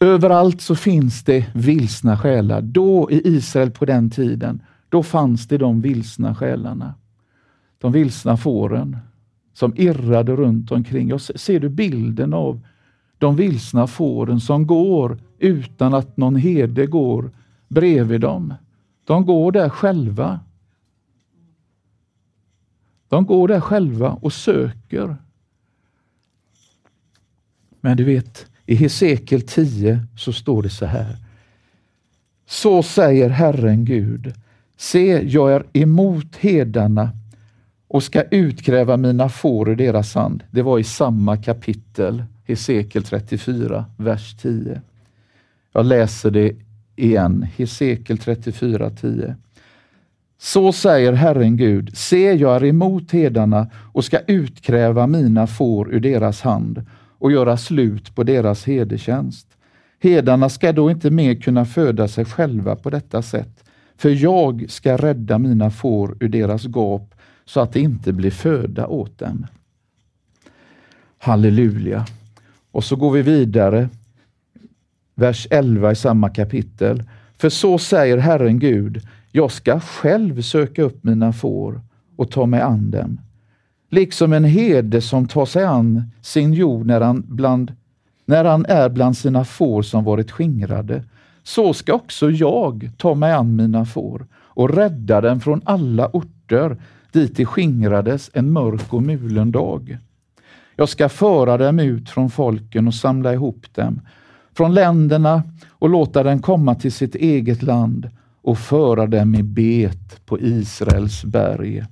överallt 0.00 0.60
så 0.60 0.74
finns 0.74 1.24
det 1.24 1.46
vilsna 1.54 2.18
själar. 2.18 2.60
Då 2.60 3.10
i 3.10 3.28
Israel 3.28 3.70
på 3.70 3.84
den 3.84 4.10
tiden, 4.10 4.62
då 4.88 5.02
fanns 5.02 5.48
det 5.48 5.58
de 5.58 5.80
vilsna 5.80 6.34
själarna. 6.34 6.94
De 7.78 7.92
vilsna 7.92 8.36
fåren 8.36 8.96
som 9.52 9.72
irrade 9.76 10.36
runt 10.36 10.72
omkring. 10.72 11.12
Och 11.14 11.22
ser 11.22 11.60
du 11.60 11.68
bilden 11.68 12.34
av 12.34 12.60
de 13.18 13.36
vilsna 13.36 13.86
fåren 13.86 14.40
som 14.40 14.66
går 14.66 15.18
utan 15.38 15.94
att 15.94 16.16
någon 16.16 16.36
herde 16.36 16.86
går 16.86 17.30
bredvid 17.68 18.20
dem. 18.20 18.54
De 19.04 19.26
går 19.26 19.52
där 19.52 19.68
själva. 19.68 20.40
De 23.08 23.26
går 23.26 23.48
där 23.48 23.60
själva 23.60 24.10
och 24.10 24.32
söker. 24.32 25.16
Men 27.84 27.96
du 27.96 28.04
vet, 28.04 28.46
i 28.66 28.74
Hesekiel 28.74 29.42
10 29.42 30.00
så 30.16 30.32
står 30.32 30.62
det 30.62 30.70
så 30.70 30.86
här. 30.86 31.16
Så 32.46 32.82
säger 32.82 33.28
Herren 33.28 33.84
Gud. 33.84 34.34
Se, 34.76 35.22
jag 35.28 35.52
är 35.52 35.64
emot 35.72 36.36
hedarna 36.36 37.10
och 37.88 38.02
ska 38.02 38.22
utkräva 38.22 38.96
mina 38.96 39.28
får 39.28 39.68
ur 39.68 39.76
deras 39.76 40.14
hand. 40.14 40.42
Det 40.50 40.62
var 40.62 40.78
i 40.78 40.84
samma 40.84 41.36
kapitel, 41.36 42.24
Hesekiel 42.44 43.04
34, 43.04 43.84
vers 43.96 44.36
10. 44.36 44.80
Jag 45.72 45.86
läser 45.86 46.30
det 46.30 46.52
igen, 46.96 47.46
Hesekiel 47.56 48.18
34, 48.18 48.90
10. 48.90 49.36
Så 50.38 50.72
säger 50.72 51.12
Herren 51.12 51.56
Gud, 51.56 51.96
se 51.96 52.32
jag 52.32 52.56
är 52.56 52.64
emot 52.64 53.10
hedarna 53.10 53.70
och 53.74 54.04
ska 54.04 54.18
utkräva 54.18 55.06
mina 55.06 55.46
får 55.46 55.94
ur 55.94 56.00
deras 56.00 56.40
hand 56.40 56.84
och 57.22 57.32
göra 57.32 57.56
slut 57.56 58.14
på 58.14 58.22
deras 58.22 58.64
hedertjänst. 58.64 59.46
Hedarna 59.98 60.48
ska 60.48 60.72
då 60.72 60.90
inte 60.90 61.10
mer 61.10 61.34
kunna 61.34 61.64
föda 61.64 62.08
sig 62.08 62.24
själva 62.24 62.76
på 62.76 62.90
detta 62.90 63.22
sätt, 63.22 63.64
för 63.96 64.10
jag 64.10 64.64
ska 64.68 64.96
rädda 64.96 65.38
mina 65.38 65.70
får 65.70 66.16
ur 66.20 66.28
deras 66.28 66.64
gap 66.64 67.14
så 67.44 67.60
att 67.60 67.72
det 67.72 67.80
inte 67.80 68.12
blir 68.12 68.30
föda 68.30 68.86
åt 68.86 69.18
dem. 69.18 69.46
Halleluja. 71.18 72.06
Och 72.70 72.84
så 72.84 72.96
går 72.96 73.10
vi 73.10 73.22
vidare. 73.22 73.88
Vers 75.14 75.46
11 75.50 75.92
i 75.92 75.96
samma 75.96 76.30
kapitel. 76.30 77.02
För 77.38 77.48
så 77.48 77.78
säger 77.78 78.18
Herren 78.18 78.58
Gud, 78.58 79.02
jag 79.30 79.50
ska 79.50 79.80
själv 79.80 80.42
söka 80.42 80.82
upp 80.82 81.04
mina 81.04 81.32
får 81.32 81.80
och 82.16 82.30
ta 82.30 82.46
mig 82.46 82.60
an 82.60 82.90
dem. 82.90 83.20
Liksom 83.94 84.32
en 84.32 84.44
herde 84.44 85.00
som 85.00 85.28
tar 85.28 85.46
sig 85.46 85.64
an 85.64 86.10
sin 86.22 86.52
jord 86.52 86.86
när 86.86 87.00
han, 87.00 87.24
bland, 87.28 87.72
när 88.26 88.44
han 88.44 88.66
är 88.66 88.88
bland 88.88 89.16
sina 89.16 89.44
får 89.44 89.82
som 89.82 90.04
varit 90.04 90.30
skingrade. 90.30 91.04
Så 91.42 91.74
ska 91.74 91.94
också 91.94 92.30
jag 92.30 92.90
ta 92.96 93.14
mig 93.14 93.32
an 93.32 93.56
mina 93.56 93.84
får 93.84 94.26
och 94.34 94.74
rädda 94.74 95.20
dem 95.20 95.40
från 95.40 95.62
alla 95.64 96.08
orter 96.12 96.76
dit 97.12 97.36
de 97.36 97.44
skingrades 97.44 98.30
en 98.34 98.52
mörk 98.52 98.92
och 98.92 99.02
mulen 99.02 99.52
dag. 99.52 99.98
Jag 100.76 100.88
ska 100.88 101.08
föra 101.08 101.58
dem 101.58 101.78
ut 101.78 102.10
från 102.10 102.30
folken 102.30 102.88
och 102.88 102.94
samla 102.94 103.32
ihop 103.32 103.74
dem 103.74 104.00
från 104.54 104.74
länderna 104.74 105.42
och 105.70 105.88
låta 105.88 106.22
dem 106.22 106.42
komma 106.42 106.74
till 106.74 106.92
sitt 106.92 107.14
eget 107.14 107.62
land 107.62 108.10
och 108.42 108.58
föra 108.58 109.06
dem 109.06 109.34
i 109.34 109.42
bet 109.42 110.26
på 110.26 110.40
Israels 110.40 111.24
berg. 111.24 111.84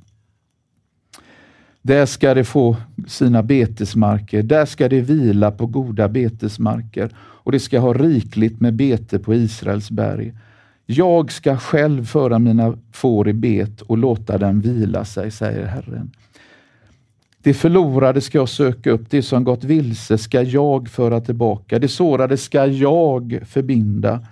Där 1.83 2.07
ska 2.07 2.35
de 2.35 2.45
få 2.45 2.77
sina 3.07 3.43
betesmarker, 3.43 4.43
där 4.43 4.67
ska 4.67 4.89
de 4.89 5.01
vila 5.01 5.51
på 5.51 5.67
goda 5.67 6.09
betesmarker. 6.09 7.11
Och 7.19 7.53
de 7.53 7.61
ska 7.61 7.79
ha 7.79 7.93
rikligt 7.93 8.61
med 8.61 8.75
bete 8.75 9.19
på 9.19 9.35
Israels 9.35 9.91
berg. 9.91 10.33
Jag 10.87 11.33
ska 11.33 11.57
själv 11.57 12.05
föra 12.05 12.39
mina 12.39 12.79
får 12.93 13.29
i 13.29 13.33
bet 13.33 13.81
och 13.81 13.99
låta 13.99 14.39
dem 14.39 14.61
vila 14.61 15.05
sig, 15.05 15.31
säger 15.31 15.67
Herren. 15.67 16.11
Det 17.43 17.55
förlorade 17.55 18.21
ska 18.21 18.39
jag 18.39 18.49
söka 18.49 18.91
upp, 18.91 19.11
det 19.11 19.23
som 19.23 19.45
gått 19.45 19.65
vilse 19.65 20.19
ska 20.19 20.43
jag 20.43 20.89
föra 20.89 21.21
tillbaka, 21.21 21.79
det 21.79 21.89
sårade 21.89 22.37
ska 22.37 22.67
jag 22.67 23.41
förbinda 23.47 24.27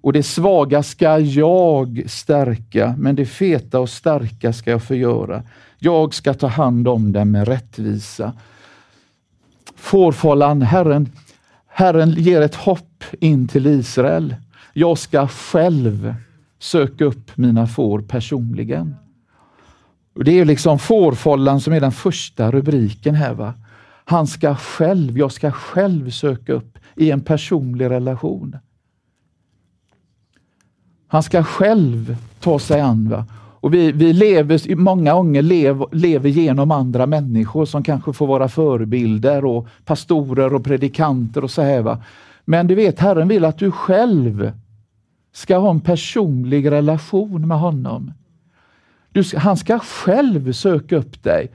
och 0.00 0.12
det 0.12 0.22
svaga 0.22 0.82
ska 0.82 1.18
jag 1.18 2.02
stärka, 2.06 2.94
men 2.98 3.16
det 3.16 3.26
feta 3.26 3.80
och 3.80 3.88
starka 3.88 4.52
ska 4.52 4.70
jag 4.70 4.82
förgöra. 4.82 5.42
Jag 5.78 6.14
ska 6.14 6.34
ta 6.34 6.46
hand 6.46 6.88
om 6.88 7.12
dem 7.12 7.30
med 7.30 7.48
rättvisa. 7.48 8.32
Fårfållan, 9.76 10.62
Herren, 10.62 11.12
Herren 11.66 12.10
ger 12.10 12.40
ett 12.40 12.54
hopp 12.54 13.04
in 13.20 13.48
till 13.48 13.66
Israel. 13.66 14.36
Jag 14.72 14.98
ska 14.98 15.28
själv 15.28 16.14
söka 16.58 17.04
upp 17.04 17.36
mina 17.36 17.66
får 17.66 18.00
personligen. 18.00 18.96
Och 20.14 20.24
Det 20.24 20.40
är 20.40 20.44
liksom 20.44 20.78
fårfållan 20.78 21.60
som 21.60 21.72
är 21.72 21.80
den 21.80 21.92
första 21.92 22.50
rubriken 22.50 23.14
här. 23.14 23.34
Va? 23.34 23.54
Han 24.04 24.26
ska 24.26 24.54
själv, 24.54 25.18
jag 25.18 25.32
ska 25.32 25.50
själv 25.52 26.10
söka 26.10 26.52
upp 26.52 26.78
i 26.96 27.10
en 27.10 27.20
personlig 27.20 27.90
relation. 27.90 28.56
Han 31.08 31.22
ska 31.22 31.44
själv 31.44 32.16
ta 32.40 32.58
sig 32.58 32.80
an. 32.80 33.08
Va? 33.08 33.24
Och 33.60 33.74
vi, 33.74 33.92
vi 33.92 34.12
lever 34.12 34.76
många 34.76 35.14
gånger 35.14 35.42
lev, 35.42 35.84
lever 35.92 36.28
genom 36.28 36.70
andra 36.70 37.06
människor 37.06 37.64
som 37.64 37.82
kanske 37.82 38.12
får 38.12 38.26
vara 38.26 38.48
förebilder 38.48 39.44
och 39.44 39.68
pastorer 39.84 40.54
och 40.54 40.64
predikanter 40.64 41.44
och 41.44 41.50
så 41.50 41.62
här. 41.62 41.82
Va? 41.82 42.02
Men 42.44 42.66
du 42.66 42.74
vet, 42.74 43.00
Herren 43.00 43.28
vill 43.28 43.44
att 43.44 43.58
du 43.58 43.70
själv 43.70 44.52
ska 45.32 45.58
ha 45.58 45.70
en 45.70 45.80
personlig 45.80 46.70
relation 46.70 47.48
med 47.48 47.58
honom. 47.58 48.12
Du, 49.12 49.24
han 49.36 49.56
ska 49.56 49.78
själv 49.78 50.52
söka 50.52 50.96
upp 50.96 51.22
dig. 51.22 51.50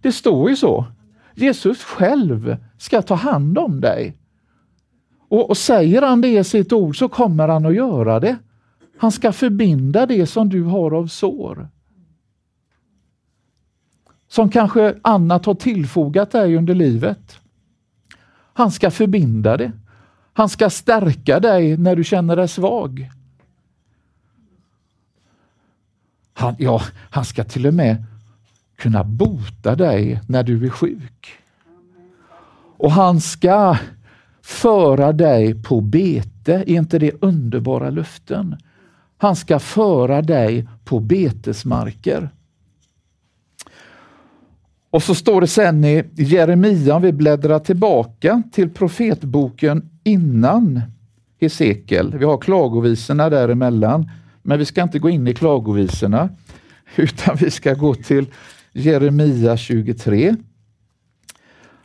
Det 0.00 0.12
står 0.12 0.50
ju 0.50 0.56
så. 0.56 0.84
Jesus 1.34 1.82
själv 1.82 2.56
ska 2.78 3.02
ta 3.02 3.14
hand 3.14 3.58
om 3.58 3.80
dig. 3.80 4.16
Och, 5.28 5.50
och 5.50 5.56
Säger 5.56 6.02
han 6.02 6.20
det 6.20 6.38
i 6.38 6.44
sitt 6.44 6.72
ord 6.72 6.98
så 6.98 7.08
kommer 7.08 7.48
han 7.48 7.66
att 7.66 7.74
göra 7.74 8.20
det. 8.20 8.36
Han 8.98 9.12
ska 9.12 9.32
förbinda 9.32 10.06
det 10.06 10.26
som 10.26 10.48
du 10.48 10.62
har 10.62 10.94
av 10.94 11.06
sår. 11.06 11.68
Som 14.28 14.50
kanske 14.50 14.94
annat 15.02 15.46
har 15.46 15.54
tillfogat 15.54 16.30
dig 16.30 16.56
under 16.56 16.74
livet. 16.74 17.40
Han 18.52 18.70
ska 18.70 18.90
förbinda 18.90 19.56
det. 19.56 19.72
Han 20.32 20.48
ska 20.48 20.70
stärka 20.70 21.40
dig 21.40 21.76
när 21.76 21.96
du 21.96 22.04
känner 22.04 22.36
dig 22.36 22.48
svag. 22.48 23.10
Han, 26.32 26.54
ja, 26.58 26.82
han 27.10 27.24
ska 27.24 27.44
till 27.44 27.66
och 27.66 27.74
med 27.74 28.04
kunna 28.76 29.04
bota 29.04 29.74
dig 29.74 30.20
när 30.28 30.42
du 30.42 30.66
är 30.66 30.70
sjuk. 30.70 31.38
Och 32.76 32.92
han 32.92 33.20
ska 33.20 33.78
föra 34.42 35.12
dig 35.12 35.62
på 35.62 35.80
bete. 35.80 36.52
Är 36.54 36.68
inte 36.68 36.98
det 36.98 37.22
underbara 37.22 37.90
luften? 37.90 38.56
Han 39.18 39.36
ska 39.36 39.58
föra 39.58 40.22
dig 40.22 40.68
på 40.84 41.00
betesmarker. 41.00 42.30
Och 44.90 45.02
så 45.02 45.14
står 45.14 45.40
det 45.40 45.46
sen 45.46 45.84
i 45.84 46.04
Jeremia, 46.14 46.94
om 46.94 47.02
vi 47.02 47.12
bläddrar 47.12 47.58
tillbaka 47.58 48.42
till 48.52 48.70
profetboken 48.70 49.90
innan 50.04 50.80
Hesekiel. 51.40 52.18
Vi 52.18 52.24
har 52.24 52.38
klagovisorna 52.38 53.30
däremellan, 53.30 54.10
men 54.42 54.58
vi 54.58 54.64
ska 54.64 54.82
inte 54.82 54.98
gå 54.98 55.10
in 55.10 55.28
i 55.28 55.34
klagovisorna, 55.34 56.28
utan 56.96 57.36
vi 57.36 57.50
ska 57.50 57.74
gå 57.74 57.94
till 57.94 58.26
Jeremia 58.72 59.56
23. 59.56 60.36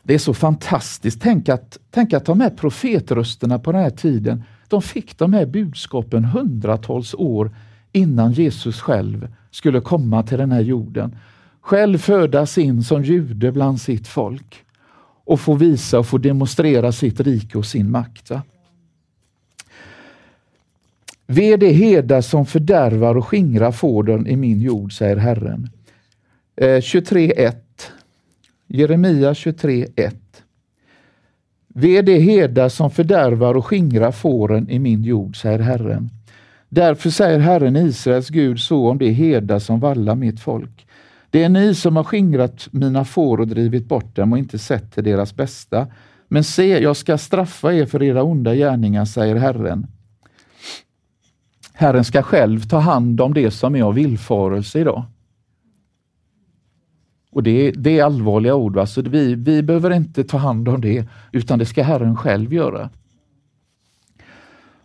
Det 0.03 0.13
är 0.13 0.19
så 0.19 0.33
fantastiskt. 0.33 1.21
Tänk 1.21 1.49
att, 1.49 1.77
tänk 1.91 2.13
att 2.13 2.25
ta 2.25 2.35
med 2.35 2.57
profetrösterna 2.57 3.59
på 3.59 3.71
den 3.71 3.81
här 3.81 3.89
tiden 3.89 4.43
de 4.69 4.81
fick 4.81 5.17
de 5.17 5.33
här 5.33 5.45
budskapen 5.45 6.25
hundratals 6.25 7.13
år 7.13 7.51
innan 7.91 8.31
Jesus 8.31 8.81
själv 8.81 9.27
skulle 9.51 9.81
komma 9.81 10.23
till 10.23 10.37
den 10.37 10.51
här 10.51 10.61
jorden. 10.61 11.15
Själv 11.61 11.97
födas 11.97 12.57
in 12.57 12.83
som 12.83 13.03
jude 13.03 13.51
bland 13.51 13.81
sitt 13.81 14.07
folk 14.07 14.63
och 15.23 15.39
få 15.39 15.53
visa 15.53 15.99
och 15.99 16.07
få 16.07 16.17
demonstrera 16.17 16.91
sitt 16.91 17.19
rike 17.19 17.57
och 17.57 17.65
sin 17.65 17.91
makt. 17.91 18.31
Ve 21.27 21.57
det 21.57 21.71
herdar 21.71 22.21
som 22.21 22.45
fördärvar 22.45 23.17
och 23.17 23.27
skingrar 23.27 23.71
fåren 23.71 24.27
i 24.27 24.35
min 24.35 24.61
jord, 24.61 24.93
säger 24.93 25.17
Herren. 25.17 25.69
Eh, 26.55 26.67
23.1 26.67 27.55
Jeremia 28.67 29.33
23.1 29.33 30.28
Ve 31.73 32.01
det 32.01 32.19
herdar 32.19 32.69
som 32.69 32.91
fördärvar 32.91 33.55
och 33.55 33.65
skingrar 33.65 34.11
fåren 34.11 34.69
i 34.69 34.79
min 34.79 35.03
jord, 35.03 35.41
säger 35.41 35.59
Herren. 35.59 36.09
Därför 36.69 37.09
säger 37.09 37.39
Herren 37.39 37.75
Israels 37.75 38.29
Gud 38.29 38.59
så 38.59 38.89
om 38.89 38.97
det 38.97 39.09
herdar 39.09 39.59
som 39.59 39.79
vallar 39.79 40.15
mitt 40.15 40.39
folk. 40.39 40.87
Det 41.29 41.43
är 41.43 41.49
ni 41.49 41.75
som 41.75 41.95
har 41.95 42.03
skingrat 42.03 42.67
mina 42.71 43.05
får 43.05 43.39
och 43.39 43.47
drivit 43.47 43.85
bort 43.85 44.15
dem 44.15 44.33
och 44.33 44.39
inte 44.39 44.59
sett 44.59 44.93
till 44.93 45.03
deras 45.03 45.35
bästa. 45.35 45.87
Men 46.27 46.43
se, 46.43 46.79
jag 46.79 46.97
ska 46.97 47.17
straffa 47.17 47.73
er 47.73 47.85
för 47.85 48.03
era 48.03 48.23
onda 48.23 48.55
gärningar, 48.55 49.05
säger 49.05 49.35
Herren. 49.35 49.87
Herren 51.73 52.03
ska 52.03 52.21
själv 52.21 52.59
ta 52.59 52.79
hand 52.79 53.21
om 53.21 53.33
det 53.33 53.51
som 53.51 53.75
är 53.75 53.83
av 53.83 53.93
villfarelse 53.93 54.79
idag. 54.79 55.03
Och 57.31 57.43
det, 57.43 57.71
det 57.71 57.99
är 57.99 58.03
allvarliga 58.03 58.55
ord. 58.55 58.75
Va? 58.75 58.85
Så 58.85 59.01
vi, 59.01 59.35
vi 59.35 59.63
behöver 59.63 59.91
inte 59.91 60.23
ta 60.23 60.37
hand 60.37 60.69
om 60.69 60.81
det, 60.81 61.05
utan 61.31 61.59
det 61.59 61.65
ska 61.65 61.83
Herren 61.83 62.15
själv 62.15 62.53
göra. 62.53 62.89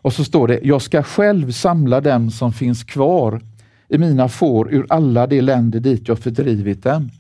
Och 0.03 0.13
så 0.13 0.25
står 0.25 0.49
det, 0.49 0.61
jag 0.63 0.83
ska 0.83 1.03
själv 1.03 1.51
samla 1.51 2.01
dem 2.01 2.31
som 2.31 2.53
finns 2.53 2.85
kvar 2.85 3.41
i 3.89 3.99
mina 3.99 4.29
får 4.29 4.75
ur 4.75 4.87
alla 4.89 5.27
de 5.27 5.41
länder 5.41 5.81
dit 5.81 6.09
jag 6.09 6.19
fördrivit 6.19 6.83
dem. 6.83 7.11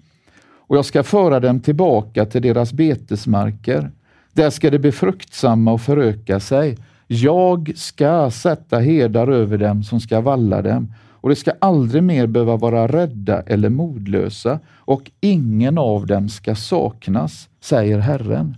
Och 0.66 0.76
jag 0.76 0.85
ska 0.85 1.02
föra 1.02 1.40
dem 1.40 1.61
tillbaka 1.61 2.26
till 2.26 2.43
deras 2.43 2.73
betesmarker. 2.73 3.90
Där 4.33 4.50
ska 4.50 4.71
de 4.71 4.78
bli 4.78 4.93
fruktsamma 4.93 5.73
och 5.73 5.81
föröka 5.81 6.40
sig. 6.40 6.78
Jag 7.07 7.73
ska 7.76 8.31
sätta 8.31 8.78
herdar 8.78 9.28
över 9.28 9.59
dem 9.59 9.83
som 9.83 10.00
ska 10.00 10.21
valla 10.21 10.62
dem 10.62 10.93
och 11.25 11.31
de 11.31 11.37
ska 11.37 11.52
aldrig 11.59 12.02
mer 12.02 12.26
behöva 12.26 12.57
vara 12.57 12.87
rädda 12.87 13.40
eller 13.40 13.69
modlösa 13.69 14.61
och 14.76 15.11
ingen 15.21 15.78
av 15.78 16.07
dem 16.07 16.28
ska 16.28 16.54
saknas, 16.54 17.49
säger 17.61 17.99
Herren. 17.99 18.54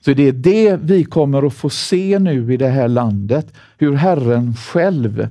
Så 0.00 0.12
det 0.12 0.28
är 0.28 0.32
det 0.32 0.76
vi 0.76 1.04
kommer 1.04 1.46
att 1.46 1.54
få 1.54 1.70
se 1.70 2.18
nu 2.18 2.54
i 2.54 2.56
det 2.56 2.68
här 2.68 2.88
landet, 2.88 3.54
hur 3.78 3.94
Herren 3.94 4.54
själv 4.54 5.28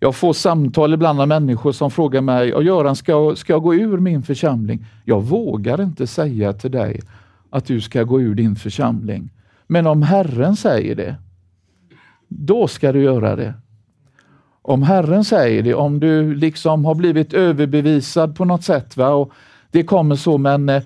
jag 0.00 0.16
får 0.16 0.32
samtal 0.32 0.94
ibland 0.94 1.20
av 1.20 1.28
människor 1.28 1.72
som 1.72 1.90
frågar 1.90 2.20
mig, 2.20 2.48
Göran, 2.48 2.96
ska 2.96 3.12
jag, 3.12 3.38
ska 3.38 3.52
jag 3.52 3.62
gå 3.62 3.74
ur 3.74 3.98
min 3.98 4.22
församling? 4.22 4.86
Jag 5.04 5.22
vågar 5.22 5.82
inte 5.82 6.06
säga 6.06 6.52
till 6.52 6.70
dig 6.70 7.00
att 7.50 7.66
du 7.66 7.80
ska 7.80 8.02
gå 8.02 8.20
ur 8.20 8.34
din 8.34 8.56
församling. 8.56 9.32
Men 9.66 9.86
om 9.86 10.02
Herren 10.02 10.56
säger 10.56 10.94
det, 10.94 11.16
då 12.28 12.68
ska 12.68 12.92
du 12.92 13.02
göra 13.02 13.36
det. 13.36 13.54
Om 14.68 14.82
Herren 14.82 15.24
säger 15.24 15.62
det, 15.62 15.74
om 15.74 16.00
du 16.00 16.34
liksom 16.34 16.84
har 16.84 16.94
blivit 16.94 17.34
överbevisad 17.34 18.36
på 18.36 18.44
något 18.44 18.64
sätt. 18.64 18.96
Va? 18.96 19.08
Och 19.08 19.32
det 19.70 19.82
kommer 19.82 20.16
så, 20.16 20.38
men 20.38 20.68
eh, 20.68 20.82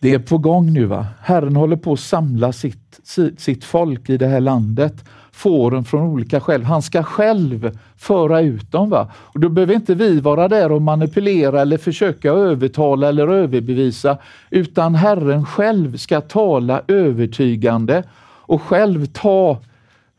det 0.00 0.12
är 0.12 0.18
på 0.18 0.38
gång 0.38 0.72
nu. 0.72 0.84
va. 0.84 1.06
Herren 1.20 1.56
håller 1.56 1.76
på 1.76 1.92
att 1.92 2.00
samla 2.00 2.52
sitt, 2.52 3.00
sitt 3.38 3.64
folk 3.64 4.10
i 4.10 4.16
det 4.16 4.26
här 4.26 4.40
landet. 4.40 5.04
Fåren 5.32 5.84
från 5.84 6.02
olika 6.02 6.40
skäl. 6.40 6.62
Han 6.62 6.82
ska 6.82 7.02
själv 7.02 7.78
föra 7.96 8.40
ut 8.40 8.72
dem. 8.72 8.90
Va? 8.90 9.10
Och 9.14 9.40
Då 9.40 9.48
behöver 9.48 9.74
inte 9.74 9.94
vi 9.94 10.20
vara 10.20 10.48
där 10.48 10.72
och 10.72 10.82
manipulera 10.82 11.60
eller 11.60 11.78
försöka 11.78 12.30
övertala 12.30 13.08
eller 13.08 13.28
överbevisa, 13.28 14.18
utan 14.50 14.94
Herren 14.94 15.46
själv 15.46 15.96
ska 15.96 16.20
tala 16.20 16.82
övertygande 16.88 18.02
och 18.46 18.62
själv 18.62 19.06
ta 19.06 19.60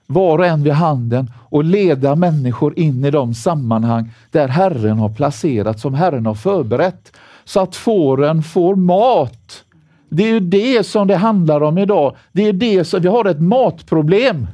var 0.07 0.39
och 0.39 0.45
en 0.45 0.63
vid 0.63 0.73
handen 0.73 1.31
och 1.49 1.63
leda 1.63 2.15
människor 2.15 2.79
in 2.79 3.05
i 3.05 3.11
de 3.11 3.33
sammanhang 3.33 4.11
där 4.31 4.47
Herren 4.47 4.97
har 4.97 5.09
placerat, 5.09 5.79
som 5.79 5.93
Herren 5.93 6.25
har 6.25 6.35
förberett, 6.35 7.17
så 7.45 7.59
att 7.59 7.75
fåren 7.75 8.43
får 8.43 8.75
mat. 8.75 9.63
Det 10.09 10.23
är 10.23 10.27
ju 10.27 10.39
det 10.39 10.85
som 10.85 11.07
det 11.07 11.15
handlar 11.15 11.61
om 11.61 11.77
idag. 11.77 12.15
Det 12.31 12.47
är 12.47 12.53
det 12.53 12.85
som, 12.85 13.01
vi 13.01 13.07
har 13.07 13.25
ett 13.25 13.41
matproblem. 13.41 14.47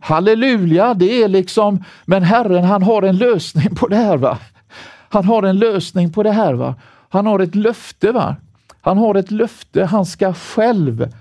Halleluja, 0.00 0.94
det 0.94 1.22
är 1.22 1.28
liksom, 1.28 1.84
men 2.04 2.22
Herren 2.22 2.64
han 2.64 2.82
har 2.82 3.02
en 3.02 3.16
lösning 3.16 3.74
på 3.74 3.88
det 3.88 3.96
här. 3.96 4.16
va. 4.16 4.38
Han 5.08 5.24
har 5.24 5.42
en 5.42 5.58
lösning 5.58 6.12
på 6.12 6.22
det 6.22 6.30
här. 6.30 6.54
va. 6.54 6.74
Han 7.08 7.26
har 7.26 7.38
ett 7.38 7.54
löfte. 7.54 8.12
va. 8.12 8.36
Han 8.84 8.98
har 8.98 9.14
ett 9.14 9.30
löfte, 9.30 9.84
han 9.84 10.06
ska 10.06 10.34
själv 10.34 11.12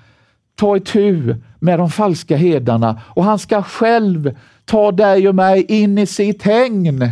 ta 0.61 0.77
itu 0.77 1.35
med 1.59 1.79
de 1.79 1.89
falska 1.89 2.35
hedarna 2.35 3.01
och 3.07 3.23
han 3.23 3.39
ska 3.39 3.61
själv 3.61 4.37
ta 4.65 4.91
dig 4.91 5.29
och 5.29 5.35
mig 5.35 5.65
in 5.67 5.97
i 5.97 6.05
sitt 6.05 6.43
hägn. 6.43 7.09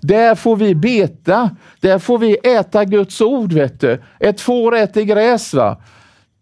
Där 0.00 0.34
får 0.34 0.56
vi 0.56 0.74
beta, 0.74 1.50
där 1.80 1.98
får 1.98 2.18
vi 2.18 2.36
äta 2.36 2.84
Guds 2.84 3.20
ord. 3.20 3.52
Vet 3.52 3.80
du. 3.80 4.02
Ett 4.20 4.40
får 4.40 4.76
äter 4.76 5.02
gräs, 5.02 5.54
va? 5.54 5.76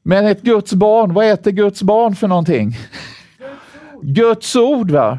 men 0.03 0.27
ett 0.27 0.43
Guds 0.43 0.73
barn, 0.73 1.15
vad 1.15 1.31
äter 1.31 1.51
Guds 1.51 1.83
barn 1.83 2.15
för 2.15 2.29
någonting? 2.29 2.77
Guds 4.03 4.57
ord. 4.57 4.91
va? 4.91 5.19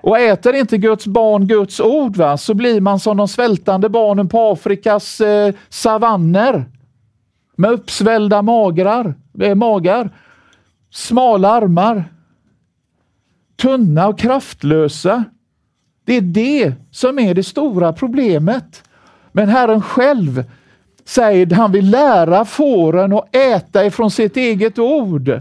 Och 0.00 0.18
äter 0.18 0.54
inte 0.54 0.78
Guds 0.78 1.06
barn 1.06 1.46
Guds 1.46 1.80
ord 1.80 2.16
va, 2.16 2.36
så 2.36 2.54
blir 2.54 2.80
man 2.80 3.00
som 3.00 3.16
de 3.16 3.28
svältande 3.28 3.88
barnen 3.88 4.28
på 4.28 4.52
Afrikas 4.52 5.20
eh, 5.20 5.54
savanner 5.68 6.64
med 7.56 7.70
uppsvällda 7.70 8.42
magrar, 8.42 9.14
magar, 9.54 10.10
smala 10.90 11.50
armar, 11.50 12.04
tunna 13.56 14.08
och 14.08 14.18
kraftlösa. 14.18 15.24
Det 16.04 16.16
är 16.16 16.20
det 16.20 16.74
som 16.90 17.18
är 17.18 17.34
det 17.34 17.42
stora 17.42 17.92
problemet. 17.92 18.82
Men 19.32 19.48
Herren 19.48 19.82
själv 19.82 20.44
säger 21.04 21.46
att 21.46 21.52
han 21.52 21.72
vill 21.72 21.90
lära 21.90 22.44
fåren 22.44 23.12
att 23.12 23.36
äta 23.36 23.86
ifrån 23.86 24.10
sitt 24.10 24.36
eget 24.36 24.78
ord. 24.78 25.40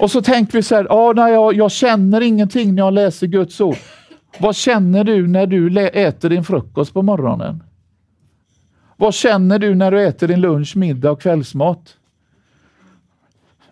Och 0.00 0.10
så 0.10 0.22
tänker 0.22 0.52
vi 0.52 0.62
så 0.62 0.74
här, 0.74 0.86
ah, 0.90 1.12
nej, 1.12 1.32
jag, 1.32 1.54
jag 1.54 1.70
känner 1.70 2.20
ingenting 2.20 2.74
när 2.74 2.82
jag 2.82 2.94
läser 2.94 3.26
Guds 3.26 3.60
ord. 3.60 3.76
Vad 4.38 4.56
känner 4.56 5.04
du 5.04 5.26
när 5.26 5.46
du 5.46 5.78
äter 5.78 6.30
din 6.30 6.44
frukost 6.44 6.94
på 6.94 7.02
morgonen? 7.02 7.62
Vad 9.00 9.14
känner 9.14 9.58
du 9.58 9.74
när 9.74 9.90
du 9.90 10.06
äter 10.06 10.28
din 10.28 10.40
lunch, 10.40 10.76
middag 10.76 11.10
och 11.10 11.20
kvällsmat? 11.20 11.96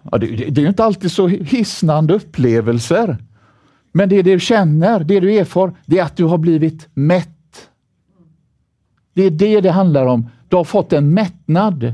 Ja, 0.02 0.18
det, 0.18 0.26
det, 0.26 0.50
det 0.50 0.62
är 0.62 0.68
inte 0.68 0.84
alltid 0.84 1.12
så 1.12 1.28
hisnande 1.28 2.14
upplevelser. 2.14 3.16
Men 3.92 4.08
det 4.08 4.22
du 4.22 4.40
känner, 4.40 5.04
det 5.04 5.20
du 5.20 5.34
erfar, 5.34 5.74
det 5.86 5.98
är 5.98 6.04
att 6.04 6.16
du 6.16 6.24
har 6.24 6.38
blivit 6.38 6.88
mätt. 6.94 7.68
Det 9.14 9.22
är 9.22 9.30
det 9.30 9.60
det 9.60 9.70
handlar 9.70 10.06
om. 10.06 10.30
Du 10.48 10.56
har 10.56 10.64
fått 10.64 10.92
en 10.92 11.14
mättnad. 11.14 11.92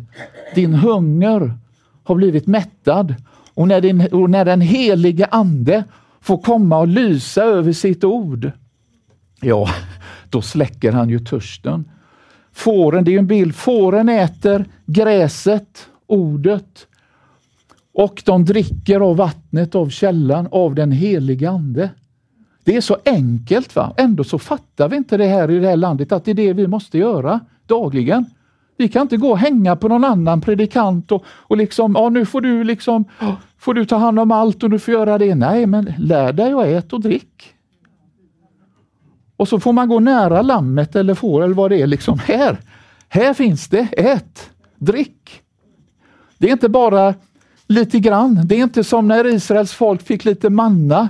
Din 0.54 0.74
hunger 0.74 1.58
har 2.04 2.14
blivit 2.14 2.46
mättad. 2.46 3.14
Och 3.54 3.68
när, 3.68 3.80
din, 3.80 4.06
och 4.12 4.30
när 4.30 4.44
den 4.44 4.60
helige 4.60 5.26
Ande 5.26 5.84
får 6.20 6.38
komma 6.38 6.78
och 6.78 6.88
lysa 6.88 7.42
över 7.42 7.72
sitt 7.72 8.04
ord, 8.04 8.50
ja, 9.40 9.68
då 10.30 10.42
släcker 10.42 10.92
han 10.92 11.08
ju 11.08 11.18
törsten. 11.18 11.84
Fåren, 12.52 13.04
det 13.04 13.14
är 13.14 13.18
en 13.18 13.26
bild, 13.26 13.54
fåren 13.54 14.08
äter 14.08 14.64
gräset, 14.86 15.86
ordet, 16.06 16.86
och 17.94 18.22
de 18.24 18.44
dricker 18.44 19.00
av 19.00 19.16
vattnet 19.16 19.74
av 19.74 19.88
källan 19.88 20.48
av 20.50 20.74
den 20.74 20.92
helige 20.92 21.50
Ande. 21.50 21.90
Det 22.64 22.76
är 22.76 22.80
så 22.80 22.96
enkelt, 23.04 23.76
va? 23.76 23.94
ändå 23.96 24.24
så 24.24 24.38
fattar 24.38 24.88
vi 24.88 24.96
inte 24.96 25.16
det 25.16 25.26
här 25.26 25.50
i 25.50 25.58
det 25.58 25.68
här 25.68 25.76
landet, 25.76 26.12
att 26.12 26.24
det 26.24 26.30
är 26.30 26.34
det 26.34 26.52
vi 26.52 26.66
måste 26.66 26.98
göra 26.98 27.40
dagligen. 27.66 28.24
Vi 28.76 28.88
kan 28.88 29.02
inte 29.02 29.16
gå 29.16 29.30
och 29.30 29.38
hänga 29.38 29.76
på 29.76 29.88
någon 29.88 30.04
annan 30.04 30.40
predikant 30.40 31.12
och, 31.12 31.24
och 31.26 31.56
liksom, 31.56 31.94
ja 31.98 32.08
nu 32.08 32.26
får 32.26 32.40
du 32.40 32.64
liksom, 32.64 33.04
får 33.58 33.74
du 33.74 33.84
ta 33.84 33.96
hand 33.96 34.20
om 34.20 34.30
allt 34.30 34.62
och 34.62 34.70
du 34.70 34.78
får 34.78 34.94
göra 34.94 35.18
det. 35.18 35.34
Nej, 35.34 35.66
men 35.66 35.92
lär 35.98 36.32
dig 36.32 36.52
att 36.52 36.66
äta 36.66 36.96
och 36.96 37.02
drick. 37.02 37.51
Och 39.42 39.48
så 39.48 39.60
får 39.60 39.72
man 39.72 39.88
gå 39.88 40.00
nära 40.00 40.42
lammet 40.42 40.96
eller 40.96 41.14
får 41.14 41.42
eller 41.42 41.54
vad 41.54 41.70
det 41.70 41.80
är. 41.80 41.86
Liksom. 41.86 42.18
Här, 42.18 42.56
här 43.08 43.34
finns 43.34 43.68
det, 43.68 43.88
ät, 43.92 44.50
drick. 44.78 45.42
Det 46.38 46.48
är 46.48 46.52
inte 46.52 46.68
bara 46.68 47.14
lite 47.66 47.98
grann. 47.98 48.40
Det 48.44 48.54
är 48.54 48.62
inte 48.62 48.84
som 48.84 49.08
när 49.08 49.26
Israels 49.26 49.72
folk 49.72 50.02
fick 50.02 50.24
lite 50.24 50.50
manna 50.50 51.08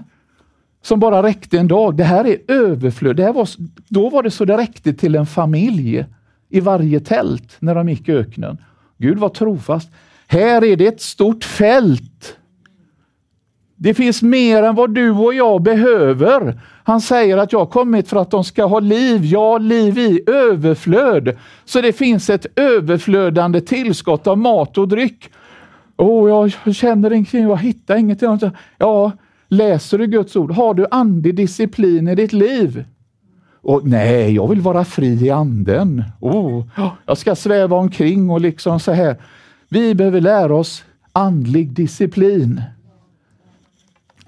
som 0.83 1.01
bara 1.01 1.23
räckte 1.23 1.59
en 1.59 1.69
dag. 1.69 1.97
Det 1.97 2.05
här 2.05 2.27
är 2.27 2.37
överflöd. 2.49 3.17
Det 3.17 3.23
här 3.23 3.33
var, 3.33 3.49
då 3.89 4.11
var 4.11 4.23
det 4.23 4.31
så 4.31 4.45
det 4.45 4.57
räckte 4.57 4.93
till 4.93 5.15
en 5.15 5.27
familj 5.27 6.07
i 6.49 6.61
varje 6.61 7.01
tält 7.01 7.57
när 7.59 7.75
de 7.75 7.89
gick 7.89 8.09
i 8.09 8.13
öknen. 8.13 8.59
Gud 8.99 9.19
var 9.19 9.29
trofast. 9.29 9.91
Här 10.27 10.65
är 10.65 10.77
det 10.77 10.87
ett 10.87 11.03
stort 11.03 11.45
fält. 11.45 12.37
Det 13.83 13.95
finns 13.95 14.23
mer 14.23 14.63
än 14.63 14.75
vad 14.75 14.95
du 14.95 15.11
och 15.11 15.35
jag 15.35 15.63
behöver. 15.63 16.61
Han 16.85 17.01
säger 17.01 17.37
att 17.37 17.53
jag 17.53 17.59
har 17.59 17.67
kommit 17.67 18.09
för 18.09 18.17
att 18.17 18.31
de 18.31 18.45
ska 18.45 18.65
ha 18.65 18.81
liv, 18.81 19.25
ja, 19.25 19.59
liv 19.59 19.99
i 19.99 20.21
överflöd. 20.27 21.37
Så 21.65 21.81
det 21.81 21.93
finns 21.93 22.31
ett 22.31 22.47
överflödande 22.57 23.61
tillskott 23.61 24.27
av 24.27 24.39
mat 24.39 24.79
och 24.79 24.89
dryck. 24.89 25.31
Oh, 25.97 26.29
jag 26.29 26.75
känner 26.75 27.13
ingenting, 27.13 27.43
jag 27.43 27.57
hittar 27.57 27.97
ingenting. 27.97 28.51
Ja, 28.79 29.13
läser 29.49 29.99
du 29.99 30.07
Guds 30.07 30.37
ord? 30.37 30.53
Har 30.53 30.75
du 30.75 30.87
andlig 30.91 31.35
disciplin 31.35 32.09
i 32.09 32.15
ditt 32.15 32.33
liv? 32.33 32.85
Och 33.63 33.89
nej, 33.89 34.35
jag 34.35 34.49
vill 34.49 34.61
vara 34.61 34.85
fri 34.85 35.27
i 35.27 35.31
anden. 35.31 36.05
Oh, 36.21 36.65
jag 37.07 37.19
ska 37.19 37.35
sväva 37.35 37.77
omkring 37.77 38.31
och 38.31 38.41
liksom 38.41 38.81
så 38.81 38.93
här. 38.93 39.17
Vi 39.69 39.95
behöver 39.95 40.21
lära 40.21 40.57
oss 40.57 40.85
andlig 41.13 41.73
disciplin. 41.73 42.63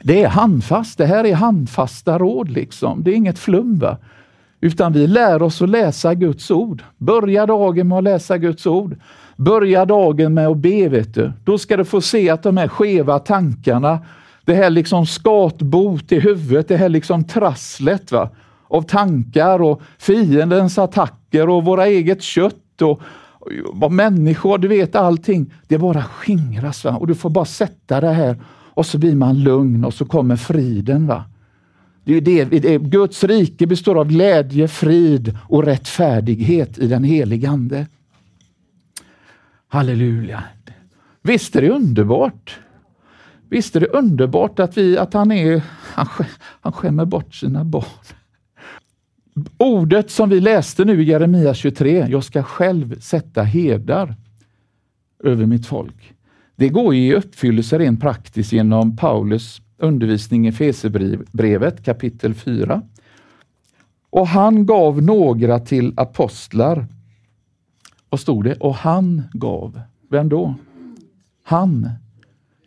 Det 0.07 0.23
är 0.23 0.29
handfast. 0.29 0.99
Det 0.99 1.07
här 1.07 1.25
är 1.25 1.35
handfasta 1.35 2.19
råd. 2.19 2.51
liksom. 2.51 3.05
Det 3.05 3.11
är 3.11 3.15
inget 3.15 3.39
flum. 3.39 3.79
Va? 3.79 3.99
Utan 4.61 4.93
vi 4.93 5.07
lär 5.07 5.43
oss 5.43 5.63
att 5.63 5.69
läsa 5.69 6.15
Guds 6.15 6.51
ord. 6.51 6.83
Börja 6.99 7.47
dagen 7.47 7.89
med 7.89 7.99
att 7.99 8.05
läsa 8.05 8.39
Guds 8.39 8.67
ord. 8.67 8.97
Börja 9.37 9.85
dagen 9.85 10.35
med 10.35 10.47
att 10.47 10.57
be. 10.57 10.89
Vet 10.89 11.15
du. 11.15 11.33
Då 11.45 11.59
ska 11.59 11.77
du 11.77 11.85
få 11.85 12.01
se 12.01 12.31
att 12.31 12.43
de 12.43 12.57
här 12.57 12.69
skeva 12.69 13.19
tankarna, 13.19 13.99
det 14.45 14.55
här 14.55 14.71
liksom 14.71 15.07
skatbot 15.07 16.13
i 16.13 16.21
huvudet, 16.21 16.69
det 16.69 16.77
här 16.77 16.89
liksom 16.89 17.25
trasslet. 17.25 18.13
Va? 18.13 18.31
av 18.69 18.83
tankar 18.83 19.63
och 19.63 19.83
fiendens 19.99 20.79
attacker 20.79 21.49
och 21.49 21.65
våra 21.65 21.87
eget 21.87 22.23
kött 22.23 22.83
och, 22.83 23.01
vad 23.73 23.93
människor, 23.93 24.59
du 24.59 24.69
vet 24.69 24.97
allting. 24.97 25.53
Det 25.69 25.79
bara 25.79 26.03
skingras 26.03 26.85
va? 26.85 26.97
och 26.97 27.07
du 27.07 27.15
får 27.15 27.31
bara 27.31 27.45
sätta 27.45 28.01
det 28.01 28.11
här 28.13 28.37
och 28.75 28.87
så 28.87 28.99
blir 28.99 29.15
man 29.15 29.43
lugn 29.43 29.85
och 29.85 29.95
så 29.95 30.05
kommer 30.05 30.37
friden. 30.37 31.07
va. 31.07 31.25
Det 32.05 32.15
är 32.15 32.21
det, 32.21 32.45
det, 32.45 32.79
Guds 32.79 33.25
rike 33.25 33.67
består 33.67 34.01
av 34.01 34.09
glädje, 34.09 34.69
frid 34.69 35.39
och 35.49 35.65
rättfärdighet 35.65 36.79
i 36.79 36.87
den 36.87 37.05
helige 37.05 37.51
Ande. 37.51 37.87
Halleluja! 39.69 40.45
Visst 41.23 41.57
är 41.57 41.63
det 41.63 41.71
underbart? 41.71 42.59
Visst 43.49 43.77
är 43.77 43.81
det 43.81 43.87
underbart 43.87 44.59
att, 44.59 44.77
vi, 44.77 44.99
att 44.99 45.15
han, 45.15 45.33
är, 45.33 45.63
han, 45.95 46.07
han 46.61 46.73
skämmer 46.73 47.05
bort 47.05 47.35
sina 47.35 47.65
barn. 47.65 47.85
Ordet 49.59 50.11
som 50.11 50.29
vi 50.29 50.41
läste 50.41 50.85
nu 50.85 51.03
i 51.03 51.05
Jeremia 51.05 51.55
23, 51.55 52.07
jag 52.11 52.25
ska 52.25 52.43
själv 52.43 53.01
sätta 53.01 53.43
herdar 53.43 54.15
över 55.25 55.47
mitt 55.47 55.67
folk. 55.67 56.14
Det 56.57 56.69
går 56.69 56.95
i 56.95 57.15
uppfyllelse 57.15 57.79
rent 57.79 58.01
praktiskt 58.01 58.53
genom 58.53 58.97
Paulus 58.97 59.63
undervisning 59.79 60.49
i 60.49 60.53
Fesebrevet 60.53 61.85
kapitel 61.85 62.35
4. 62.35 62.83
Och 64.11 64.29
han 64.29 64.67
gav 64.67 65.03
några 65.03 65.59
till 65.59 65.93
apostlar. 65.97 66.87
Vad 68.09 68.21
stod 68.21 68.45
det? 68.45 68.55
Och 68.55 68.75
han 68.75 69.23
gav. 69.33 69.81
Vem 70.11 70.29
då? 70.29 70.55
Han. 71.43 71.89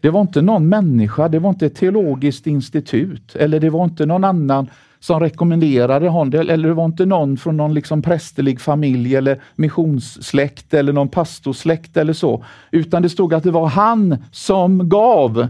Det 0.02 0.10
var 0.10 0.22
inte 0.22 0.42
någon 0.42 0.70
människa, 0.70 1.28
det 1.28 1.40
var 1.40 1.50
inte 1.50 1.66
ett 1.66 1.76
teologiskt 1.76 2.48
institut 2.48 3.36
eller 3.36 3.60
det 3.60 3.70
var 3.70 3.84
inte 3.84 4.06
någon 4.06 4.24
annan 4.24 4.70
som 5.00 5.20
rekommenderade 5.20 6.08
honom, 6.08 6.40
eller 6.40 6.68
det 6.68 6.74
var 6.74 6.86
inte 6.86 7.06
någon 7.06 7.38
från 7.38 7.58
någon 7.58 7.74
liksom 7.74 8.02
prästerlig 8.02 8.62
familj 8.62 9.16
eller 9.16 9.42
missionssläkt 9.56 10.74
eller 10.74 10.94
någon 10.94 11.10
pastorsläkt 11.10 11.98
eller 11.98 12.14
så, 12.14 12.46
utan 12.72 13.02
det 13.02 13.10
stod 13.10 13.34
att 13.34 13.44
det 13.44 13.52
var 13.52 13.68
han 13.68 14.18
som 14.32 14.90
gav. 14.90 15.48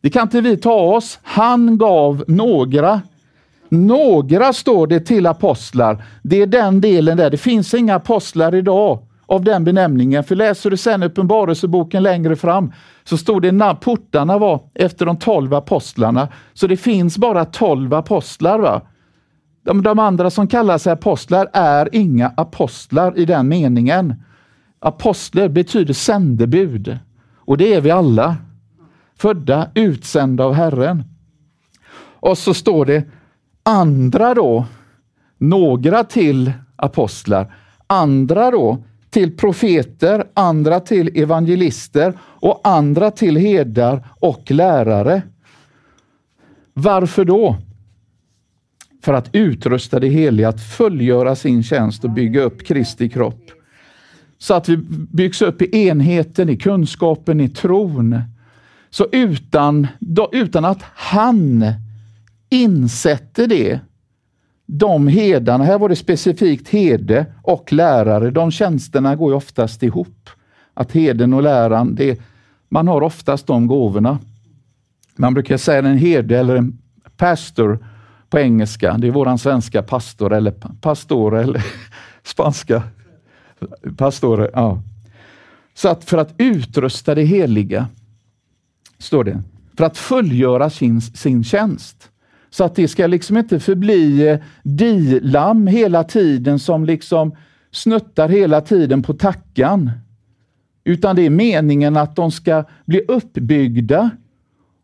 Det 0.00 0.10
kan 0.10 0.22
inte 0.22 0.40
vi 0.40 0.56
ta 0.56 0.80
oss. 0.80 1.18
Han 1.22 1.78
gav 1.78 2.24
några. 2.28 3.02
Några 3.68 4.52
står 4.52 4.86
det 4.86 5.00
till 5.00 5.26
apostlar. 5.26 6.04
Det 6.22 6.42
är 6.42 6.46
den 6.46 6.80
delen 6.80 7.16
där. 7.16 7.30
Det 7.30 7.36
finns 7.36 7.74
inga 7.74 7.94
apostlar 7.94 8.54
idag 8.54 8.98
av 9.32 9.44
den 9.44 9.64
benämningen. 9.64 10.24
För 10.24 10.36
läser 10.36 10.70
du 10.70 10.76
sen 10.76 11.02
Uppenbarelseboken 11.02 12.02
längre 12.02 12.36
fram 12.36 12.72
så 13.04 13.16
stod 13.16 13.42
det 13.42 13.52
när 13.52 13.74
portarna 13.74 14.38
var 14.38 14.60
efter 14.74 15.06
de 15.06 15.16
tolv 15.16 15.54
apostlarna. 15.54 16.28
Så 16.52 16.66
det 16.66 16.76
finns 16.76 17.18
bara 17.18 17.44
tolv 17.44 17.94
apostlar. 17.94 18.58
Va? 18.58 18.82
De, 19.64 19.82
de 19.82 19.98
andra 19.98 20.30
som 20.30 20.46
kallar 20.46 20.78
sig 20.78 20.92
apostlar 20.92 21.48
är 21.52 21.88
inga 21.92 22.32
apostlar 22.36 23.18
i 23.18 23.24
den 23.24 23.48
meningen. 23.48 24.14
Apostlar 24.78 25.48
betyder 25.48 25.94
sändebud 25.94 26.98
och 27.36 27.58
det 27.58 27.74
är 27.74 27.80
vi 27.80 27.90
alla. 27.90 28.36
Födda, 29.18 29.70
utsända 29.74 30.44
av 30.44 30.54
Herren. 30.54 31.04
Och 32.20 32.38
så 32.38 32.54
står 32.54 32.86
det 32.86 33.04
andra 33.62 34.34
då, 34.34 34.64
några 35.38 36.04
till 36.04 36.52
apostlar, 36.76 37.54
andra 37.86 38.50
då 38.50 38.78
till 39.12 39.36
profeter, 39.36 40.24
andra 40.34 40.80
till 40.80 41.20
evangelister 41.22 42.14
och 42.20 42.60
andra 42.64 43.10
till 43.10 43.36
herdar 43.36 44.08
och 44.10 44.50
lärare. 44.50 45.22
Varför 46.74 47.24
då? 47.24 47.56
För 49.02 49.12
att 49.12 49.28
utrusta 49.32 50.00
det 50.00 50.08
heliga 50.08 50.48
att 50.48 50.62
fullgöra 50.62 51.36
sin 51.36 51.62
tjänst 51.62 52.04
och 52.04 52.10
bygga 52.10 52.42
upp 52.42 52.66
Kristi 52.66 53.08
kropp. 53.08 53.50
Så 54.38 54.54
att 54.54 54.68
vi 54.68 54.76
byggs 55.12 55.42
upp 55.42 55.62
i 55.62 55.88
enheten, 55.88 56.48
i 56.48 56.56
kunskapen, 56.56 57.40
i 57.40 57.48
tron. 57.48 58.22
Så 58.90 59.06
utan, 59.12 59.86
då, 60.00 60.28
utan 60.32 60.64
att 60.64 60.82
han 60.94 61.64
insätter 62.50 63.46
det 63.46 63.80
de 64.66 65.08
hedarna, 65.08 65.64
här 65.64 65.78
var 65.78 65.88
det 65.88 65.96
specifikt 65.96 66.68
herde 66.68 67.26
och 67.42 67.72
lärare, 67.72 68.30
de 68.30 68.50
tjänsterna 68.50 69.16
går 69.16 69.30
ju 69.30 69.36
oftast 69.36 69.82
ihop. 69.82 70.30
Att 70.74 70.92
heden 70.92 71.34
och 71.34 71.42
läran, 71.42 71.94
det, 71.94 72.20
man 72.68 72.88
har 72.88 73.02
oftast 73.02 73.46
de 73.46 73.66
gåvorna. 73.66 74.18
Man 75.16 75.34
brukar 75.34 75.56
säga 75.56 75.78
en 75.78 75.98
herde 75.98 76.38
eller 76.38 76.56
en 76.56 76.78
pastor 77.16 77.86
på 78.30 78.38
engelska. 78.38 78.98
Det 78.98 79.06
är 79.06 79.10
våran 79.10 79.38
svenska 79.38 79.82
pastor 79.82 80.32
eller 80.32 80.50
pastor 80.80 81.38
eller 81.38 81.64
spanska 82.22 82.82
pastorer. 83.96 84.50
Ja. 84.52 84.82
Så 85.74 85.88
att 85.88 86.04
för 86.04 86.18
att 86.18 86.34
utrusta 86.38 87.14
det 87.14 87.22
heliga, 87.22 87.88
står 88.98 89.24
det, 89.24 89.42
för 89.76 89.84
att 89.84 89.98
fullgöra 89.98 90.70
sin, 90.70 91.00
sin 91.00 91.44
tjänst. 91.44 92.11
Så 92.52 92.64
att 92.64 92.74
det 92.74 92.88
ska 92.88 93.06
liksom 93.06 93.36
inte 93.36 93.60
förbli 93.60 94.28
eh, 94.28 94.38
dilam 94.62 95.66
hela 95.66 96.04
tiden 96.04 96.58
som 96.58 96.84
liksom 96.84 97.36
snuttar 97.70 98.28
hela 98.28 98.60
tiden 98.60 99.02
på 99.02 99.14
tackan. 99.14 99.90
Utan 100.84 101.16
det 101.16 101.26
är 101.26 101.30
meningen 101.30 101.96
att 101.96 102.16
de 102.16 102.30
ska 102.30 102.64
bli 102.84 103.00
uppbyggda 103.08 104.10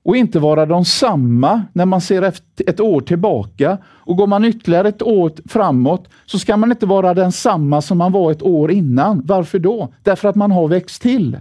och 0.04 0.16
inte 0.16 0.38
vara 0.38 0.66
de 0.66 0.84
samma 0.84 1.62
när 1.72 1.86
man 1.86 2.00
ser 2.00 2.32
ett 2.66 2.80
år 2.80 3.00
tillbaka. 3.00 3.78
Och 3.86 4.16
går 4.16 4.26
man 4.26 4.44
ytterligare 4.44 4.88
ett 4.88 5.02
år 5.02 5.32
framåt 5.48 6.08
så 6.26 6.38
ska 6.38 6.56
man 6.56 6.70
inte 6.70 6.86
vara 6.86 7.14
densamma 7.14 7.82
som 7.82 7.98
man 7.98 8.12
var 8.12 8.32
ett 8.32 8.42
år 8.42 8.70
innan. 8.70 9.22
Varför 9.24 9.58
då? 9.58 9.92
Därför 10.02 10.28
att 10.28 10.36
man 10.36 10.50
har 10.50 10.68
växt 10.68 11.02
till. 11.02 11.36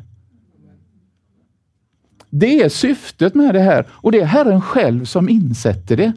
Det 2.29 2.61
är 2.61 2.69
syftet 2.69 3.35
med 3.35 3.55
det 3.55 3.59
här 3.59 3.87
och 3.91 4.11
det 4.11 4.19
är 4.19 4.25
Herren 4.25 4.61
själv 4.61 5.05
som 5.05 5.29
insätter 5.29 5.97
det. 5.97 6.13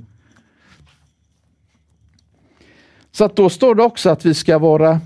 Så 3.12 3.25
att 3.25 3.37
då 3.37 3.49
står 3.49 3.75
det 3.75 3.83
också 3.83 4.11
att 4.11 4.27
vi 4.27 4.35
ska 4.35 4.59
vara 4.59 5.01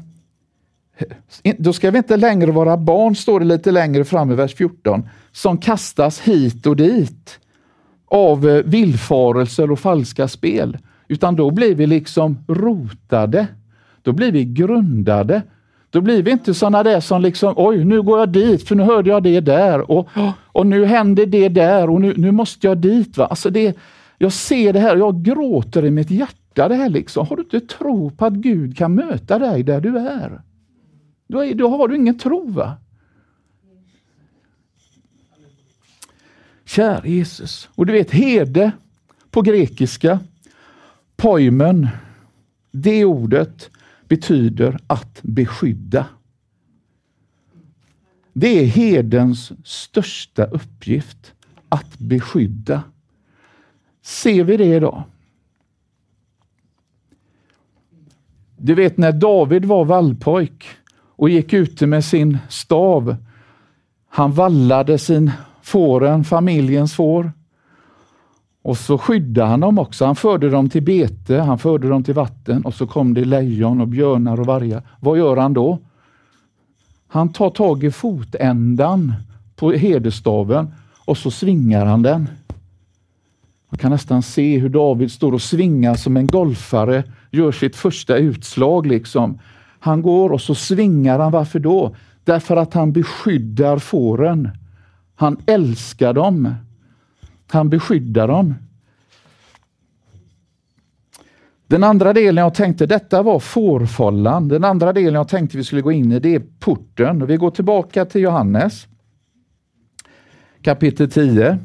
då 1.59 1.73
ska 1.73 1.91
vi 1.91 1.99
inte 1.99 2.17
längre 2.17 2.53
vara 2.53 2.77
barn, 2.77 3.17
står 3.17 3.41
det 3.41 3.47
lite 3.47 3.71
längre 3.71 4.05
fram 4.05 4.31
i 4.31 4.35
vers 4.35 4.55
14, 4.55 5.09
som 5.33 5.59
kastas 5.59 6.21
hit 6.21 6.67
och 6.67 6.77
dit 6.77 7.39
av 8.07 8.49
eh, 8.49 8.65
villfarelser 8.65 9.71
och 9.71 9.79
falska 9.79 10.29
spel. 10.29 10.79
Utan 11.09 11.37
då 11.37 11.51
blir 11.51 11.75
vi 11.75 11.87
liksom 11.87 12.45
rotade. 12.49 13.47
Då 14.03 14.13
blir 14.13 14.33
vi 14.33 14.45
grundade. 14.45 15.43
Då 15.95 16.01
blir 16.01 16.23
vi 16.23 16.31
inte 16.31 16.55
sådana 16.55 16.83
där 16.83 17.01
som 17.01 17.23
liksom, 17.23 17.55
oj, 17.57 17.85
nu 17.85 18.03
går 18.03 18.19
jag 18.19 18.29
dit 18.29 18.69
för 18.69 18.75
nu 18.75 18.83
hörde 18.83 19.11
jag 19.11 19.23
det 19.23 19.41
där 19.41 19.91
och, 19.91 20.09
och 20.47 20.67
nu 20.67 20.85
händer 20.85 21.27
det 21.27 21.49
där 21.49 21.91
och 21.91 22.01
nu, 22.01 22.15
nu 22.17 22.31
måste 22.31 22.67
jag 22.67 22.79
dit. 22.79 23.17
Va? 23.17 23.27
Alltså 23.27 23.51
det, 23.51 23.77
jag 24.19 24.33
ser 24.33 24.73
det 24.73 24.81
här, 24.81 24.97
jag 24.97 25.23
gråter 25.23 25.85
i 25.85 25.91
mitt 25.91 26.11
hjärta. 26.11 26.69
det 26.69 26.75
här 26.75 26.89
liksom. 26.89 27.27
Har 27.27 27.37
du 27.37 27.43
inte 27.43 27.61
tro 27.61 28.11
på 28.11 28.27
att 28.27 28.33
Gud 28.33 28.77
kan 28.77 28.95
möta 28.95 29.39
dig 29.39 29.63
där 29.63 29.81
du 29.81 29.99
är? 29.99 30.43
Då, 31.27 31.45
är, 31.45 31.55
då 31.55 31.69
har 31.69 31.89
du 31.89 31.97
ingen 31.97 32.19
tro. 32.19 32.51
va? 32.51 32.77
Kära 36.65 37.07
Jesus. 37.07 37.69
Och 37.75 37.87
du 37.87 37.93
vet, 37.93 38.11
herde 38.11 38.73
på 39.31 39.43
grekiska, 39.43 40.19
poimen, 41.17 41.89
det 42.71 43.05
ordet 43.05 43.71
betyder 44.09 44.79
att 44.87 45.21
beskydda. 45.23 46.07
Det 48.33 48.49
är 48.49 48.67
herdens 48.67 49.53
största 49.65 50.45
uppgift, 50.45 51.35
att 51.69 51.99
beskydda. 51.99 52.83
Ser 54.03 54.45
vi 54.45 54.57
det 54.57 54.75
idag? 54.77 55.03
Du 58.57 58.75
vet 58.75 58.97
när 58.97 59.13
David 59.13 59.65
var 59.65 59.85
vallpojk 59.85 60.67
och 61.17 61.29
gick 61.29 61.53
ute 61.53 61.87
med 61.87 62.05
sin 62.05 62.39
stav. 62.49 63.17
Han 64.09 64.33
vallade 64.33 64.99
sin 64.99 65.31
fåren, 65.63 66.25
familjens 66.25 66.95
får. 66.95 67.33
Och 68.65 68.77
så 68.77 68.99
skyddade 68.99 69.49
han 69.49 69.61
dem 69.61 69.79
också. 69.79 70.05
Han 70.05 70.17
förde 70.17 70.51
dem 70.51 70.69
till 70.69 70.83
bete, 70.83 71.39
han 71.39 71.59
förde 71.59 71.89
dem 71.89 72.05
till 72.05 72.15
vatten 72.15 72.65
och 72.65 72.75
så 72.75 72.87
kom 72.87 73.15
det 73.15 73.25
lejon 73.25 73.81
och 73.81 73.89
björnar 73.89 74.41
och 74.41 74.47
vargar. 74.47 74.83
Vad 75.01 75.19
gör 75.19 75.37
han 75.37 75.55
då? 75.55 75.79
Han 77.09 77.33
tar 77.33 77.51
tag 77.51 77.85
i 77.85 77.91
fotändan 77.91 79.13
på 79.57 79.73
herdestaven 79.73 80.75
och 81.05 81.19
så 81.19 81.31
svingar 81.31 81.87
han 81.87 82.03
den. 82.03 82.29
Man 83.71 83.79
kan 83.79 83.91
nästan 83.91 84.23
se 84.23 84.59
hur 84.59 84.69
David 84.69 85.13
står 85.13 85.33
och 85.33 85.43
svingar 85.43 85.95
som 85.95 86.17
en 86.17 86.27
golfare 86.27 87.05
gör 87.31 87.53
sitt 87.53 87.77
första 87.77 88.17
utslag. 88.17 88.87
liksom. 88.87 89.39
Han 89.81 90.03
går 90.03 90.33
och 90.33 90.41
så 90.41 90.55
svingar 90.55 91.19
han. 91.19 91.33
Varför 91.33 91.59
då? 91.59 91.97
Därför 92.25 92.57
att 92.57 92.75
han 92.75 92.93
beskyddar 92.93 93.79
fåren. 93.79 94.49
Han 95.15 95.37
älskar 95.47 96.13
dem. 96.13 96.55
Han 97.47 97.69
beskyddar 97.69 98.29
dem. 98.29 98.55
Den 101.67 101.85
andra 101.85 102.13
delen 102.13 102.45
jag 102.45 102.55
tänkte, 102.55 102.87
detta 102.87 103.23
var 103.23 103.39
fårfållan. 103.39 104.49
Den 104.49 104.65
andra 104.65 104.93
delen 104.93 105.15
jag 105.15 105.29
tänkte 105.29 105.57
vi 105.57 105.65
skulle 105.65 105.83
gå 105.83 105.93
in 105.93 106.13
i, 106.13 106.19
det 106.19 106.35
är 106.35 106.43
porten. 106.59 107.27
Vi 107.27 107.37
går 107.37 107.51
tillbaka 107.51 108.05
till 108.05 108.21
Johannes 108.21 108.87
kapitel 110.65 111.11
10. 111.11 111.59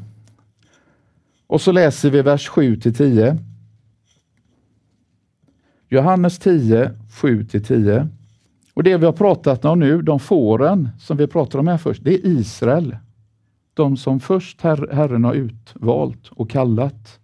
Och 1.46 1.60
så 1.60 1.72
läser 1.72 2.10
vi 2.10 2.22
vers 2.22 2.48
7 2.48 2.76
till 2.76 2.94
10. 2.94 3.38
Johannes 5.88 6.38
10, 6.38 6.90
7 7.10 7.44
till 7.44 7.64
10. 7.64 8.08
Och 8.74 8.82
det 8.82 8.96
vi 8.96 9.06
har 9.06 9.12
pratat 9.12 9.64
om 9.64 9.80
nu, 9.80 10.02
de 10.02 10.20
fåren 10.20 10.88
som 11.00 11.16
vi 11.16 11.26
pratar 11.26 11.58
om 11.58 11.68
här 11.68 11.78
först, 11.78 12.04
det 12.04 12.14
är 12.14 12.26
Israel. 12.26 12.96
De 13.74 13.96
som 13.96 14.20
först 14.20 14.60
her 14.60 14.88
Herren 14.92 15.24
har 15.24 15.34
utvalt 15.34 16.28
och 16.28 16.50
kallat. 16.50 17.18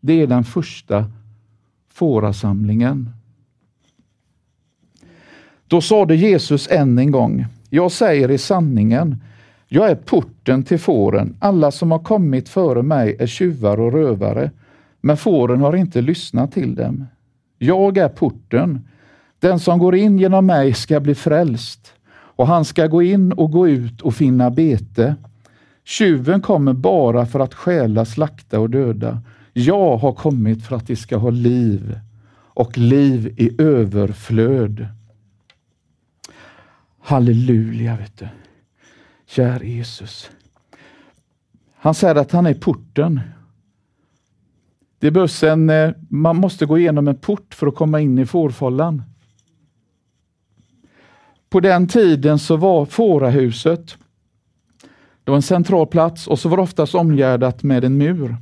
Det 0.00 0.22
är 0.22 0.26
den 0.26 0.44
första 0.44 1.10
fårasamlingen. 1.88 3.10
Då 5.66 5.80
sade 5.80 6.16
Jesus 6.16 6.68
än 6.70 6.98
en 6.98 7.10
gång, 7.10 7.46
jag 7.70 7.92
säger 7.92 8.30
i 8.30 8.38
sanningen, 8.38 9.22
jag 9.68 9.90
är 9.90 9.94
porten 9.94 10.62
till 10.62 10.78
fåren. 10.78 11.36
Alla 11.38 11.70
som 11.70 11.90
har 11.90 11.98
kommit 11.98 12.48
före 12.48 12.82
mig 12.82 13.16
är 13.18 13.26
tjuvar 13.26 13.80
och 13.80 13.92
rövare, 13.92 14.50
men 15.00 15.16
fåren 15.16 15.60
har 15.60 15.76
inte 15.76 16.00
lyssnat 16.00 16.52
till 16.52 16.74
dem. 16.74 17.06
Jag 17.58 17.98
är 17.98 18.08
porten. 18.08 18.88
Den 19.38 19.60
som 19.60 19.78
går 19.78 19.94
in 19.94 20.18
genom 20.18 20.46
mig 20.46 20.74
ska 20.74 21.00
bli 21.00 21.14
frälst 21.14 21.92
och 22.10 22.46
han 22.46 22.64
ska 22.64 22.86
gå 22.86 23.02
in 23.02 23.32
och 23.32 23.50
gå 23.50 23.68
ut 23.68 24.00
och 24.00 24.14
finna 24.14 24.50
bete. 24.50 25.14
Tjuven 25.84 26.40
kommer 26.42 26.72
bara 26.72 27.26
för 27.26 27.40
att 27.40 27.54
stjäla, 27.54 28.04
slakta 28.04 28.60
och 28.60 28.70
döda. 28.70 29.22
Jag 29.52 29.96
har 29.96 30.12
kommit 30.12 30.66
för 30.66 30.76
att 30.76 30.86
de 30.86 30.96
ska 30.96 31.16
ha 31.16 31.30
liv 31.30 32.00
och 32.36 32.78
liv 32.78 33.34
i 33.36 33.62
överflöd. 33.62 34.86
Halleluja, 37.00 37.96
vet 37.96 38.18
du. 38.18 38.28
Kär 39.26 39.60
Jesus. 39.60 40.30
Han 41.74 41.94
säger 41.94 42.14
att 42.14 42.32
han 42.32 42.46
är 42.46 42.54
porten. 42.54 43.20
Det 44.98 45.10
behövs 45.10 45.42
en, 45.42 45.70
eh, 45.70 45.90
man 46.08 46.36
måste 46.36 46.66
gå 46.66 46.78
igenom 46.78 47.08
en 47.08 47.16
port 47.18 47.54
för 47.54 47.66
att 47.66 47.74
komma 47.74 48.00
in 48.00 48.18
i 48.18 48.26
fårfållan. 48.26 49.02
På 51.48 51.60
den 51.60 51.88
tiden 51.88 52.38
så 52.38 52.56
var 52.56 52.86
fårahuset 52.86 53.98
det 55.24 55.30
var 55.30 55.36
en 55.36 55.42
central 55.42 55.86
plats 55.86 56.26
och 56.26 56.38
så 56.38 56.48
var 56.48 56.56
det 56.56 56.62
oftast 56.62 56.94
omgärdat 56.94 57.62
med 57.62 57.84
en 57.84 57.98
mur. 57.98 58.36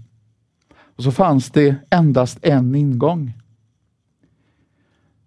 Och 0.96 1.02
så 1.02 1.12
fanns 1.12 1.50
det 1.50 1.74
endast 1.90 2.38
en 2.42 2.74
ingång. 2.74 3.32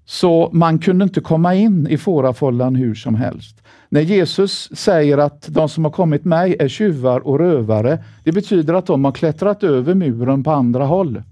Så 0.06 0.50
man 0.54 0.80
kunde 0.80 1.04
inte 1.04 1.22
komma 1.22 1.56
in 1.56 1.88
i 1.88 1.98
fårafållan 1.98 2.76
hur 2.76 2.96
som 2.96 3.16
helst. 3.16 3.62
När 3.90 4.02
Jesus 4.02 4.70
säger 4.74 5.18
att 5.18 5.48
de 5.50 5.70
som 5.70 5.86
har 5.86 5.92
kommit 5.92 6.26
mig 6.26 6.56
är 6.60 6.68
tjuvar 6.68 7.20
och 7.20 7.40
rövare, 7.40 8.04
det 8.24 8.32
betyder 8.32 8.74
att 8.74 8.86
de 8.86 9.06
har 9.06 9.12
klättrat 9.12 9.64
över 9.64 9.94
muren 9.94 10.44
på 10.44 10.52
andra 10.52 10.86
håll 10.86 11.24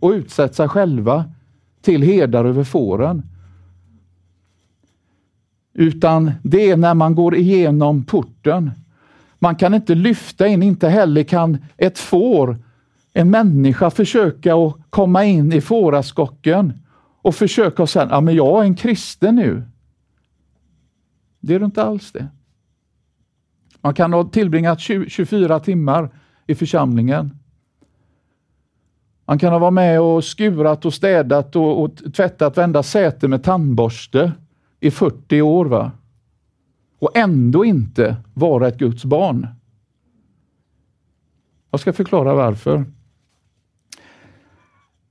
och 0.00 0.10
utsett 0.10 0.54
sig 0.54 0.68
själva 0.68 1.24
till 1.82 2.02
herdar 2.02 2.44
över 2.44 2.64
fåren. 2.64 3.22
Utan 5.74 6.32
det 6.42 6.70
är 6.70 6.76
när 6.76 6.94
man 6.94 7.14
går 7.14 7.36
igenom 7.36 8.04
porten. 8.04 8.70
Man 9.46 9.56
kan 9.56 9.74
inte 9.74 9.94
lyfta 9.94 10.46
in, 10.46 10.62
inte 10.62 10.88
heller 10.88 11.22
kan 11.22 11.58
ett 11.76 11.98
får, 11.98 12.58
en 13.12 13.30
människa 13.30 13.90
försöka 13.90 14.54
att 14.54 14.76
komma 14.90 15.24
in 15.24 15.52
i 15.52 15.60
fåraskocken 15.60 16.72
och 17.22 17.34
försöka 17.34 17.86
säga, 17.86 18.08
ja 18.10 18.20
men 18.20 18.34
jag 18.34 18.60
är 18.60 18.64
en 18.64 18.74
kristen 18.74 19.34
nu. 19.36 19.62
Det 21.40 21.54
är 21.54 21.58
du 21.58 21.64
inte 21.64 21.82
alls 21.82 22.12
det. 22.12 22.28
Man 23.80 23.94
kan 23.94 24.12
ha 24.12 24.24
tillbringat 24.24 24.80
24 24.80 25.60
timmar 25.60 26.10
i 26.46 26.54
församlingen. 26.54 27.38
Man 29.24 29.38
kan 29.38 29.52
ha 29.52 29.58
varit 29.58 29.74
med 29.74 30.00
och 30.00 30.24
skurat 30.24 30.84
och 30.84 30.94
städat 30.94 31.56
och, 31.56 31.82
och 31.82 32.14
tvättat 32.14 32.56
varenda 32.56 32.82
säte 32.82 33.28
med 33.28 33.44
tandborste 33.44 34.32
i 34.80 34.90
40 34.90 35.42
år. 35.42 35.64
va? 35.64 35.92
Och 36.98 37.16
ändå 37.16 37.64
inte 37.64 38.16
vara 38.34 38.68
ett 38.68 38.78
Guds 38.78 39.04
barn. 39.04 39.46
Jag 41.70 41.80
ska 41.80 41.92
förklara 41.92 42.34
varför. 42.34 42.84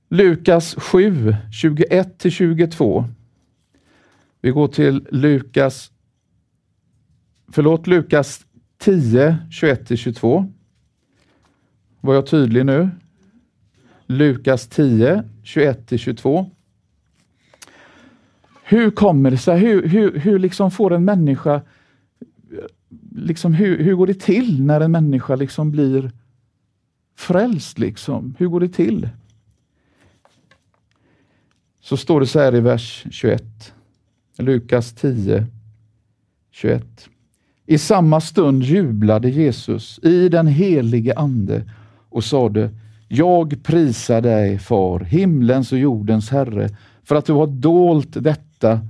Lukas 0.08 0.74
7, 0.74 1.36
21-22. 1.50 3.04
Vi 4.40 4.50
går 4.50 4.68
till 4.68 5.08
Lukas, 5.10 5.92
förlåt, 7.52 7.86
Lukas 7.86 8.46
10, 8.78 9.38
21-22. 9.50 10.52
Var 12.00 12.14
jag 12.14 12.26
tydlig 12.26 12.66
nu? 12.66 12.90
Lukas 14.06 14.68
10, 14.68 15.24
21-22. 15.44 16.50
Hur 18.64 18.90
kommer 18.90 19.30
det 19.30 19.38
sig? 19.38 19.58
Hur, 19.58 19.88
hur, 19.88 20.18
hur 20.18 20.38
liksom 20.38 20.70
får 20.70 20.92
en 20.92 21.04
människa, 21.04 21.62
liksom 23.16 23.54
hur, 23.54 23.82
hur 23.82 23.94
går 23.94 24.06
det 24.06 24.20
till 24.20 24.62
när 24.62 24.80
en 24.80 24.92
människa 24.92 25.36
liksom 25.36 25.70
blir 25.70 26.12
frälst? 27.16 27.78
Liksom? 27.78 28.34
Hur 28.38 28.46
går 28.46 28.60
det 28.60 28.68
till? 28.68 29.08
Så 31.80 31.96
står 31.96 32.20
det 32.20 32.26
så 32.26 32.40
här 32.40 32.54
i 32.54 32.60
vers 32.60 33.04
21. 33.10 33.74
Lukas 34.38 34.92
10, 34.92 35.46
21. 36.50 37.08
I 37.66 37.78
samma 37.78 38.20
stund 38.20 38.62
jublade 38.62 39.30
Jesus 39.30 40.00
i 40.02 40.28
den 40.28 40.46
helige 40.46 41.14
Ande 41.16 41.70
och 42.08 42.24
sade 42.24 42.70
Jag 43.08 43.62
prisar 43.62 44.20
dig, 44.20 44.58
Far, 44.58 45.00
himlens 45.00 45.72
och 45.72 45.78
jordens 45.78 46.30
Herre, 46.30 46.68
för 47.04 47.16
att 47.16 47.26
du 47.26 47.32
har 47.32 47.46
dolt 47.46 48.08
detta 48.12 48.80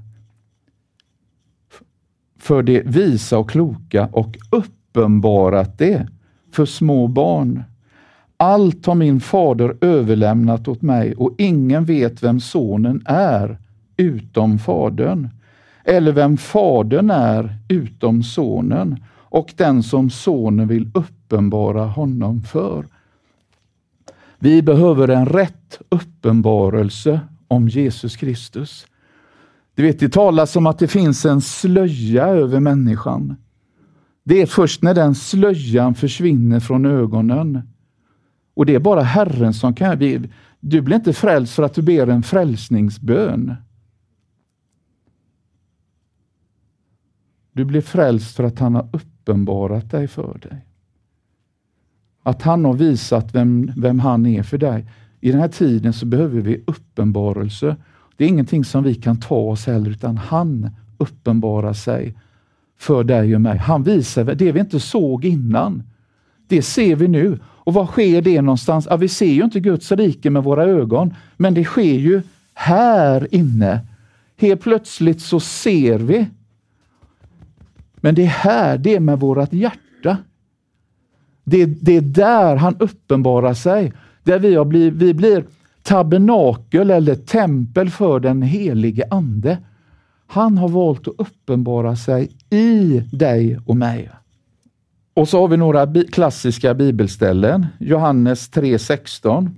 för 2.46 2.62
det 2.62 2.82
visa 2.86 3.38
och 3.38 3.50
kloka 3.50 4.08
och 4.12 4.38
uppenbarat 4.50 5.78
det 5.78 6.08
för 6.52 6.64
små 6.64 7.08
barn. 7.08 7.62
Allt 8.36 8.86
har 8.86 8.94
min 8.94 9.20
fader 9.20 9.76
överlämnat 9.80 10.68
åt 10.68 10.82
mig 10.82 11.14
och 11.14 11.34
ingen 11.38 11.84
vet 11.84 12.22
vem 12.22 12.40
sonen 12.40 13.02
är 13.06 13.58
utom 13.96 14.58
fadern, 14.58 15.28
eller 15.84 16.12
vem 16.12 16.36
fadern 16.36 17.10
är 17.10 17.56
utom 17.68 18.22
sonen 18.22 19.04
och 19.14 19.52
den 19.56 19.82
som 19.82 20.10
sonen 20.10 20.68
vill 20.68 20.90
uppenbara 20.94 21.84
honom 21.84 22.42
för. 22.42 22.86
Vi 24.38 24.62
behöver 24.62 25.08
en 25.08 25.26
rätt 25.26 25.80
uppenbarelse 25.88 27.20
om 27.48 27.68
Jesus 27.68 28.16
Kristus. 28.16 28.86
Du 29.76 29.82
vet, 29.82 30.00
det 30.00 30.08
talas 30.08 30.56
om 30.56 30.66
att 30.66 30.78
det 30.78 30.88
finns 30.88 31.24
en 31.24 31.40
slöja 31.40 32.26
över 32.26 32.60
människan. 32.60 33.36
Det 34.24 34.42
är 34.42 34.46
först 34.46 34.82
när 34.82 34.94
den 34.94 35.14
slöjan 35.14 35.94
försvinner 35.94 36.60
från 36.60 36.86
ögonen 36.86 37.62
och 38.54 38.66
det 38.66 38.74
är 38.74 38.80
bara 38.80 39.02
Herren 39.02 39.54
som 39.54 39.74
kan... 39.74 39.98
Du 40.60 40.80
blir 40.80 40.96
inte 40.96 41.12
frälst 41.12 41.54
för 41.54 41.62
att 41.62 41.74
du 41.74 41.82
ber 41.82 42.06
en 42.06 42.22
frälsningsbön. 42.22 43.54
Du 47.52 47.64
blir 47.64 47.80
frälst 47.80 48.36
för 48.36 48.44
att 48.44 48.58
han 48.58 48.74
har 48.74 48.88
uppenbarat 48.92 49.90
dig 49.90 50.08
för 50.08 50.38
dig. 50.38 50.66
Att 52.22 52.42
han 52.42 52.64
har 52.64 52.74
visat 52.74 53.34
vem, 53.34 53.72
vem 53.76 54.00
han 54.00 54.26
är 54.26 54.42
för 54.42 54.58
dig. 54.58 54.90
I 55.20 55.30
den 55.30 55.40
här 55.40 55.48
tiden 55.48 55.92
så 55.92 56.06
behöver 56.06 56.40
vi 56.40 56.64
uppenbarelse. 56.66 57.76
Det 58.16 58.24
är 58.24 58.28
ingenting 58.28 58.64
som 58.64 58.84
vi 58.84 58.94
kan 58.94 59.20
ta 59.20 59.36
oss 59.36 59.66
heller, 59.66 59.90
utan 59.90 60.16
han 60.16 60.70
uppenbarar 60.98 61.72
sig 61.72 62.14
för 62.78 63.04
dig 63.04 63.34
och 63.34 63.40
mig. 63.40 63.58
Han 63.58 63.82
visar 63.82 64.24
det 64.24 64.52
vi 64.52 64.60
inte 64.60 64.80
såg 64.80 65.24
innan. 65.24 65.82
Det 66.48 66.62
ser 66.62 66.96
vi 66.96 67.08
nu. 67.08 67.38
Och 67.44 67.74
var 67.74 67.86
sker 67.86 68.22
det 68.22 68.42
någonstans? 68.42 68.86
Ja, 68.90 68.96
vi 68.96 69.08
ser 69.08 69.32
ju 69.32 69.44
inte 69.44 69.60
Guds 69.60 69.92
rike 69.92 70.30
med 70.30 70.44
våra 70.44 70.64
ögon, 70.64 71.14
men 71.36 71.54
det 71.54 71.64
sker 71.64 71.82
ju 71.82 72.22
här 72.54 73.34
inne. 73.34 73.80
Helt 74.36 74.60
plötsligt 74.60 75.20
så 75.20 75.40
ser 75.40 75.98
vi. 75.98 76.26
Men 77.96 78.14
det 78.14 78.22
är 78.22 78.26
här, 78.26 78.78
det 78.78 78.94
är 78.94 79.00
med 79.00 79.20
vårt 79.20 79.52
hjärta. 79.52 80.16
Det, 81.44 81.66
det 81.66 81.96
är 81.96 82.00
där 82.00 82.56
han 82.56 82.76
uppenbarar 82.78 83.54
sig. 83.54 83.92
Där 84.22 84.38
vi, 84.38 84.54
har 84.54 84.64
blivit, 84.64 84.94
vi 85.02 85.14
blir 85.14 85.44
tabernakel 85.86 86.90
eller 86.90 87.14
tempel 87.14 87.90
för 87.90 88.20
den 88.20 88.42
helige 88.42 89.04
Ande. 89.10 89.58
Han 90.26 90.58
har 90.58 90.68
valt 90.68 91.08
att 91.08 91.14
uppenbara 91.18 91.96
sig 91.96 92.30
i 92.50 93.02
dig 93.12 93.58
och 93.66 93.76
mig. 93.76 94.10
Och 95.14 95.28
så 95.28 95.40
har 95.40 95.48
vi 95.48 95.56
några 95.56 95.86
bi 95.86 96.06
klassiska 96.06 96.74
bibelställen. 96.74 97.66
Johannes 97.78 98.50
3.16. 98.50 99.50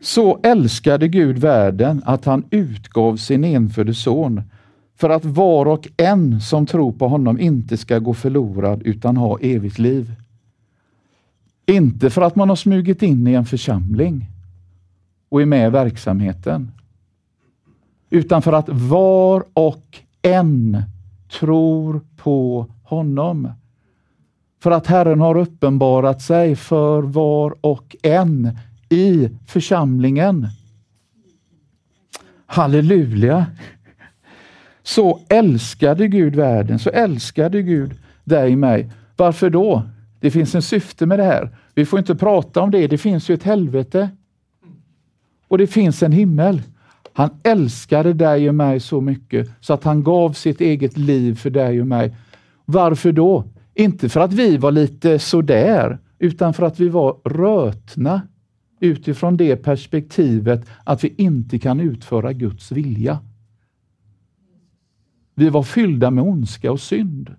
Så 0.00 0.40
älskade 0.42 1.08
Gud 1.08 1.38
världen 1.38 2.02
att 2.06 2.24
han 2.24 2.44
utgav 2.50 3.16
sin 3.16 3.44
enfödde 3.44 3.94
son 3.94 4.42
för 4.98 5.10
att 5.10 5.24
var 5.24 5.66
och 5.66 5.88
en 5.96 6.40
som 6.40 6.66
tror 6.66 6.92
på 6.92 7.08
honom 7.08 7.40
inte 7.40 7.76
ska 7.76 7.98
gå 7.98 8.14
förlorad 8.14 8.82
utan 8.82 9.16
ha 9.16 9.38
evigt 9.40 9.78
liv. 9.78 10.14
Inte 11.66 12.10
för 12.10 12.22
att 12.22 12.36
man 12.36 12.48
har 12.48 12.56
smugit 12.56 13.02
in 13.02 13.26
i 13.26 13.34
en 13.34 13.44
församling 13.44 14.29
och 15.30 15.42
är 15.42 15.46
med 15.46 15.66
i 15.66 15.70
verksamheten, 15.70 16.72
utan 18.10 18.42
för 18.42 18.52
att 18.52 18.68
var 18.68 19.44
och 19.52 19.98
en 20.22 20.82
tror 21.38 22.00
på 22.16 22.66
honom. 22.82 23.52
För 24.62 24.70
att 24.70 24.86
Herren 24.86 25.20
har 25.20 25.36
uppenbarat 25.36 26.22
sig 26.22 26.56
för 26.56 27.02
var 27.02 27.54
och 27.60 27.96
en 28.02 28.58
i 28.88 29.28
församlingen. 29.46 30.48
Halleluja! 32.46 33.46
Så 34.82 35.20
älskade 35.28 36.08
Gud 36.08 36.36
världen, 36.36 36.78
så 36.78 36.90
älskade 36.90 37.62
Gud 37.62 37.94
dig 38.24 38.52
och 38.52 38.58
mig. 38.58 38.92
Varför 39.16 39.50
då? 39.50 39.82
Det 40.20 40.30
finns 40.30 40.54
en 40.54 40.62
syfte 40.62 41.06
med 41.06 41.18
det 41.18 41.24
här. 41.24 41.56
Vi 41.74 41.86
får 41.86 41.98
inte 41.98 42.14
prata 42.14 42.60
om 42.60 42.70
det. 42.70 42.86
Det 42.86 42.98
finns 42.98 43.28
ju 43.28 43.34
ett 43.34 43.42
helvete. 43.42 44.10
Och 45.50 45.58
det 45.58 45.66
finns 45.66 46.02
en 46.02 46.12
himmel. 46.12 46.62
Han 47.12 47.30
älskade 47.42 48.12
dig 48.12 48.48
och 48.48 48.54
mig 48.54 48.80
så 48.80 49.00
mycket 49.00 49.50
så 49.60 49.72
att 49.72 49.84
han 49.84 50.02
gav 50.02 50.32
sitt 50.32 50.60
eget 50.60 50.96
liv 50.96 51.34
för 51.34 51.50
dig 51.50 51.80
och 51.80 51.86
mig. 51.86 52.16
Varför 52.64 53.12
då? 53.12 53.44
Inte 53.74 54.08
för 54.08 54.20
att 54.20 54.32
vi 54.32 54.56
var 54.56 54.72
lite 54.72 55.18
sådär, 55.18 55.98
utan 56.18 56.54
för 56.54 56.62
att 56.62 56.80
vi 56.80 56.88
var 56.88 57.16
rötna 57.24 58.22
utifrån 58.80 59.36
det 59.36 59.56
perspektivet 59.56 60.66
att 60.84 61.04
vi 61.04 61.14
inte 61.16 61.58
kan 61.58 61.80
utföra 61.80 62.32
Guds 62.32 62.72
vilja. 62.72 63.18
Vi 65.34 65.48
var 65.48 65.62
fyllda 65.62 66.10
med 66.10 66.24
ondska 66.24 66.72
och 66.72 66.80
synd. 66.80 67.34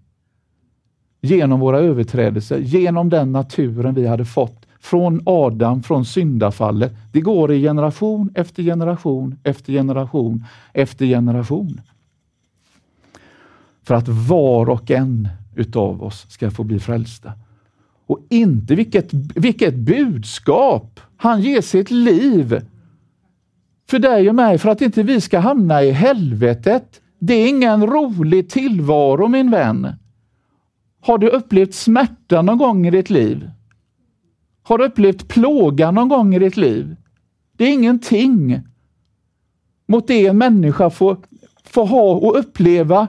Genom 1.22 1.60
våra 1.60 1.80
överträdelser, 1.80 2.58
genom 2.58 3.10
den 3.10 3.32
naturen 3.32 3.94
vi 3.96 4.08
hade 4.08 4.26
fått 4.26 4.61
från 4.82 5.22
Adam, 5.26 5.84
från 5.84 6.06
syndafallet. 6.06 6.94
Det 7.12 7.22
går 7.22 7.52
i 7.52 7.62
generation 7.62 8.32
efter 8.36 8.64
generation 8.64 9.40
efter 9.44 9.74
generation 9.74 10.46
efter 10.74 11.06
generation. 11.06 11.82
För 13.84 13.96
att 13.96 14.08
var 14.08 14.70
och 14.70 14.92
en 14.92 15.30
utav 15.56 16.04
oss 16.04 16.26
ska 16.30 16.52
få 16.52 16.64
bli 16.64 16.80
frälsta. 16.80 17.34
Och 18.08 18.20
inte 18.30 18.76
vilket, 18.76 19.14
vilket 19.14 19.76
budskap! 19.76 21.00
Han 21.18 21.42
ger 21.42 21.62
sitt 21.62 21.92
liv 21.92 22.62
för 23.90 24.00
dig 24.00 24.30
och 24.30 24.36
mig 24.36 24.58
för 24.58 24.70
att 24.70 24.82
inte 24.82 25.04
vi 25.04 25.22
ska 25.22 25.40
hamna 25.40 25.84
i 25.84 25.92
helvetet. 25.92 27.02
Det 27.20 27.34
är 27.34 27.48
ingen 27.48 27.88
rolig 27.88 28.50
tillvaro 28.50 29.28
min 29.28 29.52
vän. 29.52 29.88
Har 31.02 31.18
du 31.18 31.28
upplevt 31.28 31.74
smärta 31.74 32.42
någon 32.42 32.58
gång 32.58 32.88
i 32.88 32.92
ditt 32.92 33.10
liv? 33.10 33.50
Har 34.64 34.78
du 34.78 34.86
upplevt 34.86 35.28
plåga 35.28 35.92
någon 35.92 36.10
gång 36.10 36.36
i 36.36 36.40
ditt 36.40 36.58
liv? 36.58 36.96
Det 37.58 37.64
är 37.64 37.74
ingenting 37.74 38.62
mot 39.88 40.08
det 40.08 40.28
en 40.28 40.38
människa 40.38 40.90
får, 40.90 41.18
får 41.64 41.86
ha 41.86 42.12
och 42.12 42.40
uppleva 42.40 43.08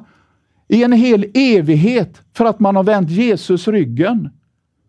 i 0.69 0.83
en 0.83 0.93
hel 0.93 1.27
evighet 1.35 2.23
för 2.33 2.45
att 2.45 2.61
man 2.61 2.77
har 2.77 2.85
vänt 2.85 3.11
Jesus 3.11 3.69
ryggen. 3.69 4.31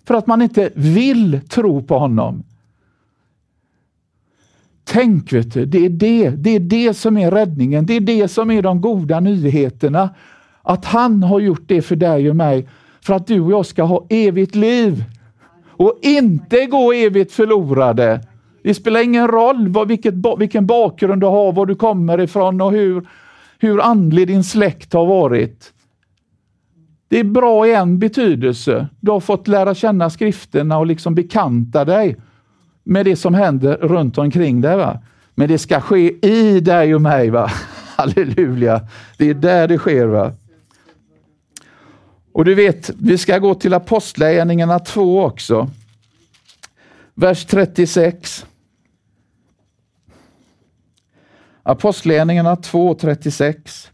För 0.05 0.13
att 0.13 0.27
man 0.27 0.41
inte 0.41 0.69
vill 0.75 1.41
tro 1.49 1.83
på 1.83 1.99
honom. 1.99 2.43
Tänk, 4.83 5.33
vet 5.33 5.53
du, 5.53 5.65
det 5.65 5.85
är 5.85 5.89
det, 5.89 6.29
det 6.29 6.49
är 6.49 6.59
det 6.59 6.93
som 6.93 7.17
är 7.17 7.31
räddningen. 7.31 7.85
Det 7.85 7.93
är 7.93 8.01
det 8.01 8.27
som 8.27 8.51
är 8.51 8.61
de 8.61 8.81
goda 8.81 9.19
nyheterna. 9.19 10.09
Att 10.61 10.85
han 10.85 11.23
har 11.23 11.39
gjort 11.39 11.63
det 11.67 11.81
för 11.81 11.95
dig 11.95 12.29
och 12.29 12.35
mig 12.35 12.67
för 13.01 13.13
att 13.13 13.27
du 13.27 13.39
och 13.39 13.51
jag 13.51 13.65
ska 13.65 13.83
ha 13.83 14.05
evigt 14.09 14.55
liv 14.55 15.03
och 15.83 15.99
inte 16.01 16.65
gå 16.65 16.93
evigt 16.93 17.31
förlorade. 17.31 18.21
Det 18.63 18.73
spelar 18.73 19.03
ingen 19.03 19.27
roll 19.27 19.67
vad, 19.67 19.87
vilket, 19.87 20.13
vilken 20.39 20.65
bakgrund 20.65 21.21
du 21.21 21.27
har, 21.27 21.51
var 21.51 21.65
du 21.65 21.75
kommer 21.75 22.19
ifrån 22.19 22.61
och 22.61 22.71
hur, 22.71 23.07
hur 23.59 23.81
andlig 23.81 24.27
din 24.27 24.43
släkt 24.43 24.93
har 24.93 25.05
varit. 25.05 25.73
Det 27.07 27.19
är 27.19 27.23
bra 27.23 27.67
i 27.67 27.73
en 27.73 27.99
betydelse. 27.99 28.87
Du 28.99 29.11
har 29.11 29.19
fått 29.19 29.47
lära 29.47 29.75
känna 29.75 30.09
skrifterna 30.09 30.77
och 30.77 30.85
liksom 30.85 31.15
bekanta 31.15 31.85
dig 31.85 32.15
med 32.83 33.05
det 33.05 33.15
som 33.15 33.33
händer 33.33 33.77
runt 33.77 34.17
omkring 34.17 34.61
dig. 34.61 34.77
Va? 34.77 34.99
Men 35.35 35.47
det 35.47 35.57
ska 35.57 35.81
ske 35.81 36.27
i 36.27 36.59
dig 36.59 36.95
och 36.95 37.01
mig. 37.01 37.29
Va? 37.29 37.49
Halleluja! 37.97 38.81
Det 39.17 39.29
är 39.29 39.33
där 39.33 39.67
det 39.67 39.77
sker. 39.77 40.05
Va? 40.05 40.31
Och 42.33 42.45
du 42.45 42.55
vet, 42.55 42.89
vi 42.99 43.17
ska 43.17 43.37
gå 43.37 43.55
till 43.55 43.73
Apostlagärningarna 43.73 44.79
2 44.79 45.23
också. 45.23 45.69
Vers 47.13 47.45
36. 47.45 48.45
Apostlagärningarna 51.63 52.55
2.36. 52.55 53.87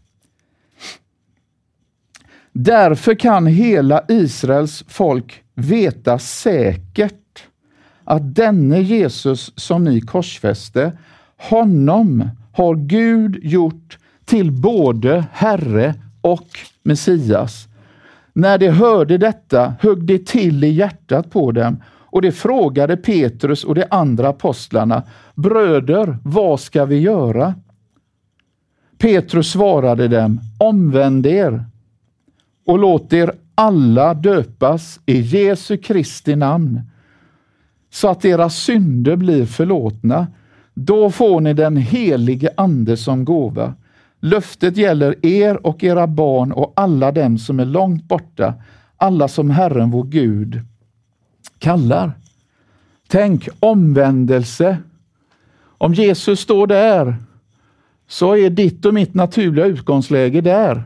Därför 2.52 3.14
kan 3.14 3.46
hela 3.46 4.04
Israels 4.08 4.84
folk 4.88 5.42
veta 5.54 6.18
säkert 6.18 7.46
att 8.04 8.34
denne 8.34 8.80
Jesus 8.80 9.52
som 9.56 9.84
ni 9.84 10.00
korsfäste, 10.00 10.98
honom 11.36 12.30
har 12.52 12.74
Gud 12.74 13.38
gjort 13.44 13.98
till 14.24 14.52
både 14.52 15.24
Herre 15.32 15.94
och 16.20 16.48
Messias. 16.82 17.69
När 18.32 18.58
de 18.58 18.68
hörde 18.68 19.18
detta 19.18 19.74
högg 19.80 20.04
det 20.04 20.26
till 20.26 20.64
i 20.64 20.68
hjärtat 20.68 21.30
på 21.30 21.52
dem 21.52 21.82
och 21.86 22.22
de 22.22 22.32
frågade 22.32 22.96
Petrus 22.96 23.64
och 23.64 23.74
de 23.74 23.84
andra 23.90 24.28
apostlarna, 24.28 25.02
Bröder, 25.34 26.18
vad 26.24 26.60
ska 26.60 26.84
vi 26.84 26.98
göra? 26.98 27.54
Petrus 28.98 29.50
svarade 29.50 30.08
dem, 30.08 30.40
omvänd 30.58 31.26
er 31.26 31.64
och 32.66 32.78
låt 32.78 33.12
er 33.12 33.32
alla 33.54 34.14
döpas 34.14 35.00
i 35.06 35.20
Jesu 35.20 35.76
Kristi 35.76 36.36
namn 36.36 36.80
så 37.90 38.08
att 38.08 38.24
era 38.24 38.50
synder 38.50 39.16
blir 39.16 39.46
förlåtna. 39.46 40.26
Då 40.74 41.10
får 41.10 41.40
ni 41.40 41.54
den 41.54 41.76
helige 41.76 42.50
Ande 42.56 42.96
som 42.96 43.24
gåva. 43.24 43.74
Löftet 44.20 44.76
gäller 44.76 45.26
er 45.26 45.66
och 45.66 45.84
era 45.84 46.06
barn 46.06 46.52
och 46.52 46.72
alla 46.76 47.12
dem 47.12 47.38
som 47.38 47.60
är 47.60 47.64
långt 47.64 48.04
borta, 48.04 48.54
alla 48.96 49.28
som 49.28 49.50
Herren 49.50 49.90
vår 49.90 50.04
Gud 50.04 50.60
kallar. 51.58 52.12
Tänk 53.08 53.48
omvändelse. 53.60 54.78
Om 55.62 55.94
Jesus 55.94 56.40
står 56.40 56.66
där 56.66 57.16
så 58.08 58.36
är 58.36 58.50
ditt 58.50 58.84
och 58.84 58.94
mitt 58.94 59.14
naturliga 59.14 59.66
utgångsläge 59.66 60.40
där. 60.40 60.82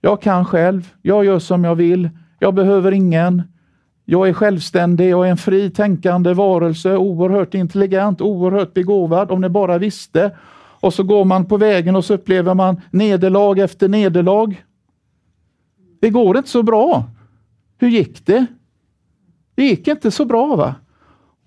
Jag 0.00 0.22
kan 0.22 0.44
själv, 0.44 0.88
jag 1.02 1.24
gör 1.24 1.38
som 1.38 1.64
jag 1.64 1.74
vill, 1.74 2.10
jag 2.38 2.54
behöver 2.54 2.92
ingen. 2.92 3.42
Jag 4.04 4.28
är 4.28 4.32
självständig, 4.32 5.08
jag 5.08 5.26
är 5.26 5.30
en 5.30 5.36
fri 5.36 5.70
tänkande 5.70 6.34
varelse, 6.34 6.96
oerhört 6.96 7.54
intelligent, 7.54 8.20
oerhört 8.20 8.74
begåvad, 8.74 9.30
om 9.30 9.40
ni 9.40 9.48
bara 9.48 9.78
visste. 9.78 10.30
Och 10.80 10.94
så 10.94 11.02
går 11.02 11.24
man 11.24 11.44
på 11.44 11.56
vägen 11.56 11.96
och 11.96 12.04
så 12.04 12.14
upplever 12.14 12.54
man 12.54 12.80
nederlag 12.90 13.58
efter 13.58 13.88
nederlag. 13.88 14.64
Det 16.00 16.10
går 16.10 16.36
inte 16.36 16.50
så 16.50 16.62
bra. 16.62 17.04
Hur 17.78 17.88
gick 17.88 18.26
det? 18.26 18.46
Det 19.54 19.64
gick 19.64 19.88
inte 19.88 20.10
så 20.10 20.24
bra. 20.24 20.56
va? 20.56 20.74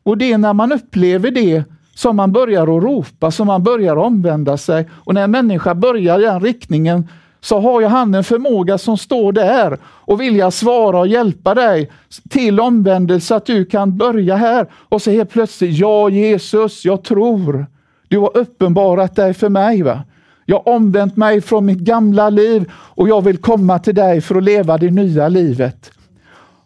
Och 0.04 0.17
det 0.17 0.32
är 0.32 0.38
när 0.38 0.54
man 0.54 0.72
upplever 0.72 1.32
det 1.32 1.63
som 1.96 2.15
man 2.15 2.32
börjar 2.32 2.62
att 2.62 2.84
ropa, 2.84 3.32
som 3.32 3.48
man 3.48 3.63
börjar 3.63 3.96
omvända 3.96 4.58
sig. 4.58 4.89
Och 4.93 5.13
när 5.13 5.24
en 5.24 5.32
människa 5.32 5.76
börjar 5.76 6.19
i 6.19 6.24
den 6.24 6.39
riktningen 6.39 7.08
så 7.41 7.60
har 7.60 7.82
ju 7.82 7.88
han 7.88 8.15
en 8.15 8.24
förmåga 8.24 8.78
som 8.78 8.98
står 8.98 9.32
där 9.32 9.78
och 9.84 10.22
vilja 10.22 10.52
svara 10.52 11.00
och 11.00 11.08
hjälpa 11.08 11.56
dig 11.56 11.91
till 12.30 12.60
omvändelse 12.60 13.28
så 13.28 13.36
att 13.36 13.46
du 13.46 13.65
kan 13.65 13.98
börja 13.98 14.36
här. 14.36 14.67
Och 14.74 15.02
så 15.02 15.12
helt 15.12 15.30
plötsligt, 15.30 15.78
ja 15.78 16.10
Jesus, 16.10 16.86
jag 16.86 17.04
tror. 17.04 17.65
Du 18.13 18.19
har 18.19 18.38
uppenbarat 18.38 19.15
dig 19.15 19.34
för 19.34 19.49
mig. 19.49 19.82
va? 19.82 20.04
Jag 20.45 20.56
har 20.56 20.73
omvänt 20.73 21.17
mig 21.17 21.41
från 21.41 21.65
mitt 21.65 21.80
gamla 21.80 22.30
liv 22.30 22.71
och 22.73 23.10
jag 23.10 23.21
vill 23.21 23.38
komma 23.38 23.80
till 23.80 23.95
dig 23.95 24.21
för 24.21 24.36
att 24.36 24.43
leva 24.43 24.78
det 24.78 24.91
nya 24.91 25.28
livet. 25.28 25.91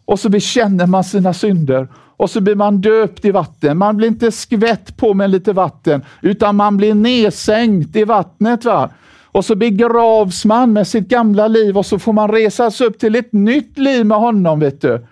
Och 0.04 0.20
så 0.20 0.28
bekänner 0.28 0.86
man 0.86 1.04
sina 1.04 1.34
synder 1.34 1.88
och 1.94 2.30
så 2.30 2.40
blir 2.40 2.54
man 2.54 2.80
döpt 2.80 3.24
i 3.24 3.30
vatten. 3.30 3.78
Man 3.78 3.96
blir 3.96 4.08
inte 4.08 4.32
skvätt 4.32 4.96
på 4.96 5.14
med 5.14 5.30
lite 5.30 5.52
vatten, 5.52 6.02
utan 6.22 6.56
man 6.56 6.76
blir 6.76 6.94
nedsänkt 6.94 7.96
i 7.96 8.04
vattnet. 8.04 8.64
va? 8.64 8.90
Och 9.24 9.44
så 9.44 9.54
begravs 9.54 10.44
man 10.44 10.72
med 10.72 10.86
sitt 10.86 11.08
gamla 11.08 11.48
liv 11.48 11.78
och 11.78 11.86
så 11.86 11.98
får 11.98 12.12
man 12.12 12.32
resas 12.32 12.80
upp 12.80 12.98
till 12.98 13.14
ett 13.14 13.32
nytt 13.32 13.78
liv 13.78 14.06
med 14.06 14.18
honom. 14.18 14.60
vet 14.60 14.80
du. 14.80 15.06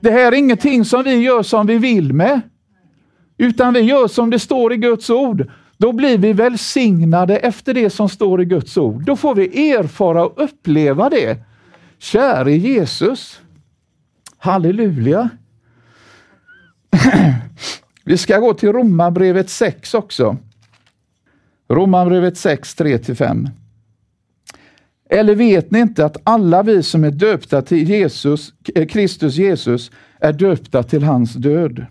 Det 0.00 0.10
här 0.10 0.32
är 0.32 0.36
ingenting 0.36 0.84
som 0.84 1.02
vi 1.02 1.16
gör 1.16 1.42
som 1.42 1.66
vi 1.66 1.78
vill 1.78 2.12
med, 2.12 2.40
utan 3.38 3.74
vi 3.74 3.80
gör 3.80 4.08
som 4.08 4.30
det 4.30 4.38
står 4.38 4.72
i 4.72 4.76
Guds 4.76 5.10
ord. 5.10 5.46
Då 5.78 5.92
blir 5.92 6.18
vi 6.18 6.32
välsignade 6.32 7.36
efter 7.36 7.74
det 7.74 7.90
som 7.90 8.08
står 8.08 8.42
i 8.42 8.44
Guds 8.44 8.76
ord. 8.76 9.04
Då 9.04 9.16
får 9.16 9.34
vi 9.34 9.70
erfara 9.70 10.24
och 10.26 10.44
uppleva 10.44 11.10
det. 11.10 11.38
Käre 11.98 12.56
Jesus. 12.56 13.40
Halleluja. 14.38 15.30
Vi 18.04 18.18
ska 18.18 18.38
gå 18.38 18.54
till 18.54 18.72
Romarbrevet 18.72 19.50
6 19.50 19.94
också. 19.94 20.36
Romarbrevet 21.68 22.36
6, 22.36 22.76
3-5. 22.76 23.50
Eller 25.10 25.34
vet 25.34 25.70
ni 25.70 25.78
inte 25.78 26.04
att 26.04 26.16
alla 26.24 26.62
vi 26.62 26.82
som 26.82 27.04
är 27.04 27.10
döpta 27.10 27.62
till 27.62 27.90
Jesus, 27.90 28.52
eh, 28.74 28.86
Kristus 28.86 29.36
Jesus 29.36 29.90
är 30.20 30.32
döpta 30.32 30.82
till 30.82 31.02
hans 31.02 31.34
död? 31.34 31.86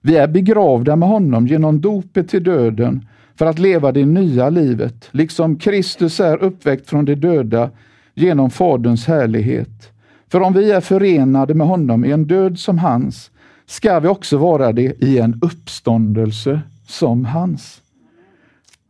Vi 0.00 0.16
är 0.16 0.28
begravda 0.28 0.96
med 0.96 1.08
honom 1.08 1.46
genom 1.46 1.80
dopet 1.80 2.28
till 2.28 2.44
döden 2.44 3.08
för 3.34 3.46
att 3.46 3.58
leva 3.58 3.92
det 3.92 4.06
nya 4.06 4.50
livet, 4.50 5.08
liksom 5.10 5.56
Kristus 5.56 6.20
är 6.20 6.36
uppväckt 6.36 6.88
från 6.88 7.04
de 7.04 7.14
döda 7.14 7.70
genom 8.14 8.50
Faderns 8.50 9.06
härlighet. 9.06 9.92
För 10.28 10.40
om 10.40 10.52
vi 10.52 10.70
är 10.70 10.80
förenade 10.80 11.54
med 11.54 11.66
honom 11.66 12.04
i 12.04 12.12
en 12.12 12.26
död 12.26 12.58
som 12.58 12.78
hans, 12.78 13.30
ska 13.66 14.00
vi 14.00 14.08
också 14.08 14.38
vara 14.38 14.72
det 14.72 15.04
i 15.04 15.18
en 15.18 15.38
uppståndelse 15.42 16.60
som 16.86 17.24
hans. 17.24 17.82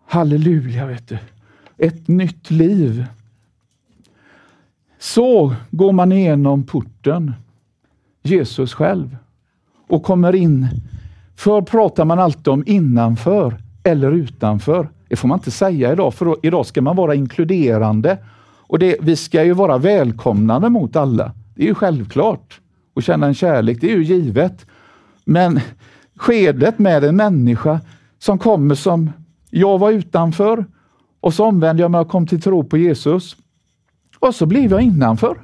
Halleluja, 0.07 0.87
vet 0.87 1.09
du. 1.09 1.19
Ett 1.79 2.09
nytt 2.09 2.51
liv. 2.51 3.05
Så 4.99 5.55
går 5.71 5.93
man 5.93 6.13
igenom 6.13 6.67
porten, 6.67 7.33
Jesus 8.23 8.75
själv, 8.75 9.17
och 9.89 10.03
kommer 10.03 10.35
in. 10.35 10.69
För 11.39 11.62
pratar 11.62 12.05
man 12.05 12.18
alltid 12.18 12.49
om 12.49 12.64
innanför 12.66 13.57
eller 13.82 14.12
utanför. 14.12 14.89
Det 15.09 15.16
får 15.16 15.28
man 15.28 15.39
inte 15.39 15.51
säga 15.51 15.93
idag, 15.93 16.14
för 16.14 16.36
idag 16.43 16.66
ska 16.66 16.82
man 16.82 16.97
vara 16.97 17.14
inkluderande. 17.14 18.18
Och 18.43 18.78
det, 18.78 18.97
Vi 19.01 19.16
ska 19.16 19.45
ju 19.45 19.53
vara 19.53 19.78
välkomnande 19.78 20.70
mot 20.70 20.97
alla. 20.97 21.32
Det 21.55 21.62
är 21.62 21.66
ju 21.66 21.74
självklart. 21.74 22.61
Och 22.95 23.03
känna 23.03 23.26
en 23.26 23.34
kärlek, 23.34 23.78
det 23.80 23.93
är 23.93 23.97
ju 23.97 24.05
givet. 24.05 24.66
Men 25.24 25.61
skedet 26.16 26.78
med 26.78 27.05
en 27.05 27.16
människa 27.16 27.80
som 28.18 28.39
kommer 28.39 28.74
som, 28.74 29.12
jag 29.51 29.78
var 29.78 29.91
utanför 29.91 30.64
och 31.20 31.34
så 31.34 31.45
omvände 31.45 31.82
jag 31.82 31.91
mig 31.91 32.01
och 32.01 32.09
kom 32.09 32.26
till 32.26 32.43
tro 32.43 32.64
på 32.64 32.76
Jesus. 32.78 33.36
Och 34.18 34.34
så 34.34 34.47
blev 34.47 34.70
jag 34.70 34.80
innanför. 34.82 35.39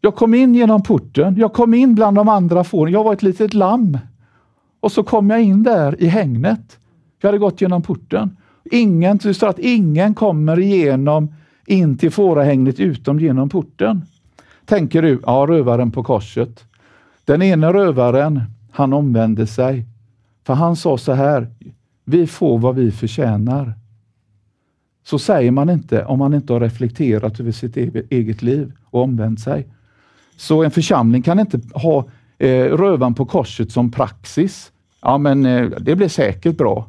Jag 0.00 0.14
kom 0.14 0.34
in 0.34 0.54
genom 0.54 0.82
porten, 0.82 1.36
jag 1.36 1.52
kom 1.52 1.74
in 1.74 1.94
bland 1.94 2.16
de 2.16 2.28
andra 2.28 2.64
fåren. 2.64 2.92
Jag 2.92 3.04
var 3.04 3.12
ett 3.12 3.22
litet 3.22 3.54
lamm. 3.54 3.98
Och 4.82 4.92
så 4.92 5.02
kom 5.02 5.30
jag 5.30 5.42
in 5.42 5.62
där 5.62 6.02
i 6.02 6.06
hängnet. 6.06 6.78
Jag 7.20 7.28
hade 7.28 7.38
gått 7.38 7.60
genom 7.60 7.82
porten. 7.82 8.36
Ingen, 8.64 9.16
det 9.16 9.34
står 9.34 9.48
att 9.48 9.58
ingen 9.58 10.14
kommer 10.14 10.58
igenom 10.58 11.34
in 11.66 11.98
till 11.98 12.10
fårahägnet 12.10 12.80
utom 12.80 13.20
genom 13.20 13.48
porten. 13.48 14.04
Tänker 14.64 15.02
du, 15.02 15.20
ja, 15.26 15.46
rövaren 15.48 15.90
på 15.90 16.02
korset. 16.02 16.64
Den 17.24 17.42
ene 17.42 17.72
rövaren, 17.72 18.40
han 18.70 18.92
omvände 18.92 19.46
sig. 19.46 19.86
För 20.46 20.54
han 20.54 20.76
sa 20.76 20.98
så 20.98 21.12
här, 21.12 21.50
vi 22.04 22.26
får 22.26 22.58
vad 22.58 22.74
vi 22.74 22.90
förtjänar. 22.90 23.74
Så 25.04 25.18
säger 25.18 25.50
man 25.50 25.70
inte 25.70 26.04
om 26.04 26.18
man 26.18 26.34
inte 26.34 26.52
har 26.52 26.60
reflekterat 26.60 27.40
över 27.40 27.52
sitt 27.52 27.76
eget 28.10 28.42
liv 28.42 28.72
och 28.84 29.02
omvänt 29.02 29.40
sig. 29.40 29.66
Så 30.36 30.62
en 30.62 30.70
församling 30.70 31.22
kan 31.22 31.40
inte 31.40 31.60
ha 31.74 32.08
Eh, 32.42 32.64
rövan 32.64 33.14
på 33.14 33.24
korset 33.24 33.72
som 33.72 33.90
praxis. 33.90 34.72
Ja, 35.02 35.18
men 35.18 35.46
eh, 35.46 35.70
det 35.80 35.96
blir 35.96 36.08
säkert 36.08 36.56
bra. 36.56 36.86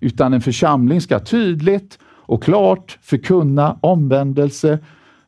Utan 0.00 0.34
en 0.34 0.40
församling 0.40 1.00
ska 1.00 1.18
tydligt 1.18 1.98
och 2.04 2.42
klart 2.42 2.98
förkunna 3.02 3.78
omvändelse, 3.80 4.78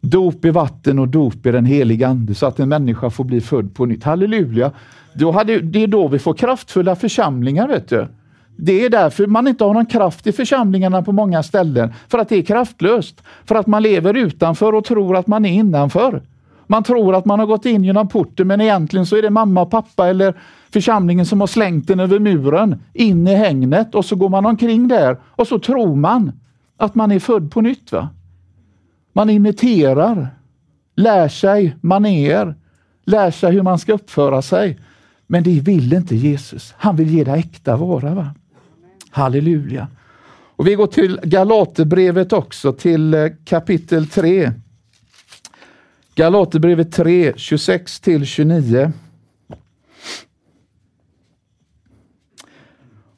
dop 0.01 0.45
i 0.45 0.51
vatten 0.51 0.99
och 0.99 1.09
dop 1.09 1.47
i 1.47 1.51
den 1.51 1.65
heliga 1.65 2.09
Ande 2.09 2.35
så 2.35 2.47
att 2.47 2.61
en 2.61 2.69
människa 2.69 3.11
får 3.11 3.25
bli 3.25 3.41
född 3.41 3.75
på 3.75 3.87
nytt. 3.87 4.05
Halleluja! 4.05 4.73
Då 5.15 5.31
hade, 5.31 5.61
det 5.61 5.83
är 5.83 5.87
då 5.87 6.09
vi 6.09 6.19
får 6.19 6.35
kraftfulla 6.35 6.97
församlingar. 6.97 7.69
vet 7.69 7.89
du. 7.89 8.07
Det 8.57 8.85
är 8.85 8.91
därför 8.91 9.27
man 9.27 9.49
inte 9.49 9.65
har 9.65 9.75
någon 9.75 9.87
kraft 9.87 10.27
i 10.27 10.33
församlingarna 10.33 11.03
på 11.03 11.13
många 11.13 11.43
ställen. 11.43 11.93
För 12.09 12.19
att 12.19 12.29
det 12.29 12.37
är 12.37 12.43
kraftlöst. 12.43 13.23
För 13.45 13.55
att 13.55 13.67
man 13.67 13.83
lever 13.83 14.15
utanför 14.15 14.75
och 14.75 14.85
tror 14.85 15.17
att 15.17 15.27
man 15.27 15.45
är 15.45 15.53
innanför. 15.53 16.23
Man 16.71 16.83
tror 16.83 17.15
att 17.15 17.25
man 17.25 17.41
har 17.41 17.47
gått 17.47 17.67
in 17.67 17.85
genom 17.85 18.09
porten 18.09 18.47
men 18.47 18.61
egentligen 18.61 19.07
så 19.07 19.17
är 19.17 19.23
det 19.23 19.31
mamma 19.31 19.63
och 19.63 19.71
pappa 19.71 20.09
eller 20.09 20.35
församlingen 20.73 21.27
som 21.27 21.41
har 21.41 21.47
slängt 21.47 21.89
den 21.89 22.01
över 22.01 22.19
muren 22.19 22.83
in 22.93 23.29
i 23.29 23.35
hängnet 23.35 23.95
och 23.95 24.05
så 24.05 24.17
går 24.17 24.29
man 24.29 24.47
omkring 24.47 24.89
där 24.89 25.21
och 25.25 25.47
så 25.47 25.59
tror 25.59 25.97
man 25.97 26.33
att 26.77 26.95
man 26.95 27.13
är 27.13 27.19
född 27.19 27.51
på 27.51 27.61
nytt. 27.61 27.93
va? 27.93 28.09
Man 29.13 29.31
imiterar, 29.31 30.29
lär 30.97 31.29
sig 31.29 31.77
maner, 31.81 32.55
lär 33.05 33.31
sig 33.31 33.53
hur 33.53 33.63
man 33.63 33.79
ska 33.79 33.93
uppföra 33.93 34.43
sig. 34.43 34.79
Men 35.27 35.43
det 35.43 35.61
vill 35.61 35.93
inte 35.93 36.17
Jesus. 36.17 36.75
Han 36.77 36.97
vill 36.97 37.11
ge 37.11 37.25
dig 37.25 37.39
äkta 37.39 37.77
vara. 37.77 38.15
Va? 38.15 38.35
Halleluja. 39.11 39.89
Och 40.57 40.67
Vi 40.67 40.75
går 40.75 40.87
till 40.87 41.21
Galaterbrevet 41.23 42.33
också, 42.33 42.73
till 42.73 43.15
eh, 43.15 43.27
kapitel 43.45 44.07
3. 44.07 44.53
Galaterbrevet 46.21 46.93
3, 46.93 47.33
26 47.37 48.01
till 48.01 48.27
29. 48.27 48.93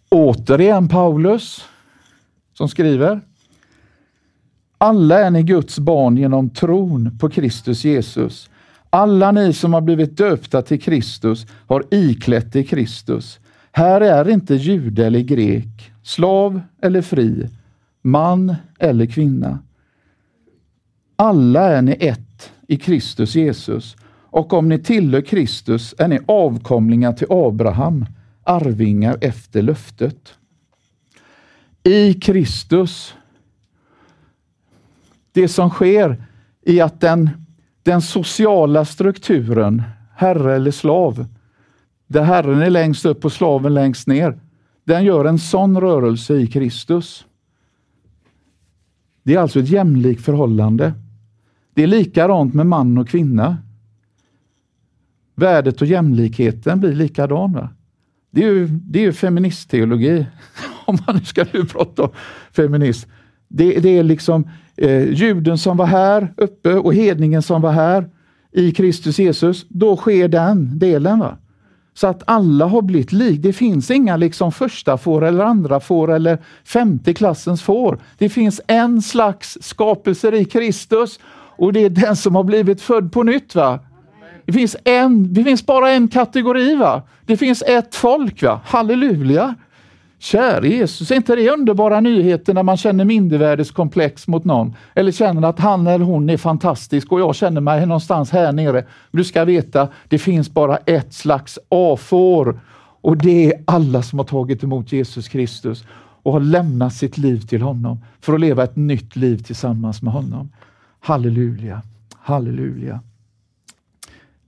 Återigen 0.09 0.89
Paulus 0.89 1.65
som 2.55 2.69
skriver. 2.69 3.21
Alla 4.79 5.19
är 5.19 5.31
ni 5.31 5.43
Guds 5.43 5.79
barn 5.79 6.17
genom 6.17 6.51
tron 6.51 7.19
på 7.19 7.31
Kristus 7.31 7.85
Jesus. 7.85 8.51
Alla 8.91 9.33
ni 9.33 9.53
som 9.53 9.73
har 9.73 9.81
blivit 9.81 10.17
döpta 10.17 10.63
till 10.63 10.83
Kristus 10.83 11.47
har 11.67 11.85
iklätt 11.91 12.57
i 12.57 12.65
Kristus. 12.65 13.41
Här 13.73 14.01
är 14.01 14.29
inte 14.29 14.55
jude 14.55 15.07
eller 15.07 15.21
grek, 15.21 15.93
slav 16.03 16.61
eller 16.83 17.03
fri, 17.03 17.49
man 18.03 18.55
eller 18.79 19.07
kvinna. 19.07 19.59
Alla 21.17 21.69
är 21.69 21.83
ni 21.83 21.97
ett 22.01 22.32
i 22.73 22.77
Kristus 22.77 23.35
Jesus 23.35 23.97
och 24.31 24.53
om 24.53 24.69
ni 24.69 24.79
tillhör 24.79 25.21
Kristus 25.21 25.95
är 25.99 26.09
ni 26.09 26.21
avkomlingar 26.27 27.13
till 27.13 27.27
Abraham, 27.31 28.07
arvingar 28.45 29.19
efter 29.21 29.63
löftet. 29.63 30.35
I 31.83 32.15
Kristus. 32.15 33.15
Det 35.33 35.49
som 35.49 35.71
sker 35.71 36.25
i 36.63 36.81
att 36.81 37.01
den, 37.01 37.31
den 37.83 38.03
sociala 38.03 38.85
strukturen, 38.85 39.83
herre 40.17 40.57
eller 40.57 40.71
slav, 40.71 41.27
där 42.07 42.23
Herren 42.23 42.63
är 42.63 42.71
längst 42.71 43.05
upp 43.05 43.25
och 43.25 43.33
slaven 43.33 43.75
längst 43.75 44.07
ner, 44.07 44.41
den 44.85 45.05
gör 45.05 45.25
en 45.25 45.39
sån 45.39 45.81
rörelse 45.81 46.35
i 46.35 46.47
Kristus. 46.47 47.27
Det 49.23 49.35
är 49.35 49.39
alltså 49.39 49.61
ett 49.61 49.69
jämlikt 49.69 50.25
förhållande. 50.25 50.93
Det 51.75 51.83
är 51.83 51.87
likadant 51.87 52.55
med 52.55 52.67
man 52.67 52.99
och 52.99 53.09
kvinna. 53.09 53.59
Värdet 55.35 55.81
och 55.81 55.87
jämlikheten 55.87 56.81
blir 56.81 56.93
likadan. 56.93 57.53
Va? 57.53 57.69
Det 58.31 58.45
är 58.45 58.49
ju, 58.49 58.67
det 58.67 58.99
är 58.99 59.03
ju 59.03 59.13
feministteologi, 59.13 60.27
om 60.87 60.99
man 61.07 61.17
nu 61.17 61.25
ska 61.25 61.45
nu 61.53 61.65
prata 61.65 62.03
om 62.03 62.11
feminism. 62.53 63.11
Det, 63.49 63.81
det 63.81 63.99
är 63.99 64.03
liksom 64.03 64.49
eh, 64.77 65.13
juden 65.13 65.59
som 65.59 65.77
var 65.77 65.87
här 65.87 66.35
uppe 66.37 66.75
och 66.75 66.95
hedningen 66.95 67.43
som 67.43 67.63
var 67.63 67.73
här 67.73 68.11
i 68.53 68.73
Kristus 68.73 69.19
Jesus. 69.19 69.67
Då 69.69 69.97
sker 69.97 70.29
den 70.29 70.79
delen. 70.79 71.19
Va? 71.19 71.39
Så 71.95 72.07
att 72.07 72.23
alla 72.27 72.67
har 72.67 72.83
blivit 72.83 73.13
lik. 73.13 73.43
Det 73.43 73.53
finns 73.53 73.91
inga 73.91 74.17
liksom 74.17 74.53
första 74.53 74.99
får 74.99 75.25
eller 75.25 75.45
andra 75.45 75.81
får 75.81 76.13
eller 76.13 76.39
femte 76.65 77.15
klassens 77.15 77.63
får. 77.63 77.99
Det 78.19 78.29
finns 78.29 78.61
en 78.67 79.03
slags 79.03 79.59
skapelser 79.61 80.35
i 80.35 80.45
Kristus 80.45 81.21
och 81.57 81.73
det 81.73 81.85
är 81.85 81.91
den 81.91 82.17
som 82.17 82.35
har 82.35 82.45
blivit 82.45 82.81
född 82.81 83.13
på 83.13 83.23
nytt. 83.23 83.55
va? 83.55 83.79
Det 84.47 84.53
finns, 84.53 84.77
en, 84.85 85.35
det 85.35 85.45
finns 85.45 85.67
bara 85.67 85.91
en 85.91 86.09
kategori. 86.09 86.75
va? 86.75 87.03
Det 87.27 87.37
finns 87.37 87.63
ett 87.63 87.95
folk. 87.95 88.43
va? 88.43 88.61
Halleluja! 88.65 89.55
Käre 90.23 90.69
Jesus, 90.69 91.11
är 91.11 91.15
inte 91.15 91.37
det 91.37 91.51
underbara 91.51 92.01
nyheter 92.01 92.55
när 92.55 92.63
man 92.63 92.77
känner 92.77 93.05
mindervärdeskomplex 93.05 94.29
mot 94.29 94.45
någon? 94.45 94.75
Eller 94.95 95.13
känner 95.13 95.49
att 95.49 95.59
han 95.59 95.87
eller 95.87 96.05
hon 96.05 96.31
är 96.31 96.37
fantastisk 96.37 97.13
och 97.13 97.21
jag 97.21 97.35
känner 97.35 97.61
mig 97.61 97.87
någonstans 97.87 98.31
här 98.31 98.53
nere. 98.53 98.85
Du 99.11 99.25
ska 99.25 99.45
veta, 99.45 99.89
det 100.09 100.19
finns 100.19 100.51
bara 100.51 100.77
ett 100.77 101.15
slags 101.15 101.59
A-får 101.69 102.61
och 103.01 103.17
det 103.17 103.47
är 103.47 103.63
alla 103.65 104.03
som 104.03 104.19
har 104.19 104.27
tagit 104.27 104.63
emot 104.63 104.93
Jesus 104.93 105.29
Kristus 105.29 105.85
och 106.23 106.33
har 106.33 106.41
lämnat 106.41 106.95
sitt 106.95 107.19
liv 107.19 107.41
till 107.41 107.63
honom 107.63 107.99
för 108.21 108.35
att 108.35 108.41
leva 108.41 108.65
ett 108.65 108.77
nytt 108.77 109.17
liv 109.17 109.43
tillsammans 109.43 110.03
med 110.03 110.13
honom. 110.13 110.51
Halleluja, 111.05 111.83
halleluja. 112.15 113.01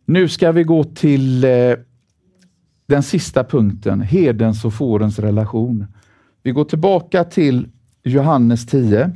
Nu 0.05 0.29
ska 0.29 0.53
vi 0.53 0.65
gå 0.65 0.85
till 0.85 1.45
eh, 1.45 1.75
den 2.87 3.03
sista 3.03 3.45
punkten, 3.45 4.01
hedens 4.01 4.65
och 4.65 4.75
fårens 4.75 5.19
relation. 5.19 5.87
Vi 6.43 6.51
går 6.51 6.65
tillbaka 6.65 7.25
till 7.25 7.69
Johannes 8.03 8.67
10. 8.67 9.11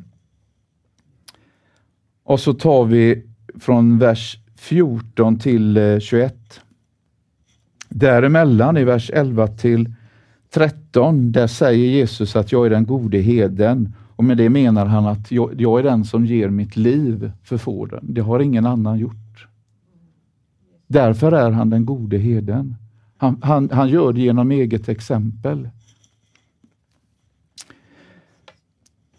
Och 2.24 2.40
så 2.40 2.54
tar 2.54 2.84
vi 2.84 3.26
från 3.60 3.98
vers 3.98 4.38
14 4.56 5.38
till 5.38 5.76
eh, 5.76 5.98
21. 5.98 6.60
Däremellan 7.88 8.76
i 8.76 8.84
vers 8.84 9.10
11 9.14 9.46
till 9.46 9.94
13, 10.50 11.32
där 11.32 11.46
säger 11.46 11.86
Jesus 11.86 12.36
att 12.36 12.52
jag 12.52 12.66
är 12.66 12.70
den 12.70 12.86
gode 12.86 13.18
heden 13.18 13.94
och 14.18 14.24
med 14.24 14.36
det 14.36 14.50
menar 14.50 14.86
han 14.86 15.06
att 15.06 15.30
jag, 15.30 15.60
jag 15.60 15.78
är 15.78 15.82
den 15.82 16.04
som 16.04 16.26
ger 16.26 16.48
mitt 16.48 16.76
liv 16.76 17.32
för 17.42 17.58
fåren. 17.58 18.04
Det 18.08 18.20
har 18.20 18.40
ingen 18.40 18.66
annan 18.66 18.98
gjort. 18.98 19.46
Därför 20.86 21.32
är 21.32 21.50
han 21.50 21.70
den 21.70 21.86
gode 21.86 22.18
heden. 22.18 22.76
Han, 23.16 23.40
han, 23.42 23.70
han 23.72 23.88
gör 23.88 24.12
det 24.12 24.20
genom 24.20 24.50
eget 24.50 24.88
exempel. 24.88 25.68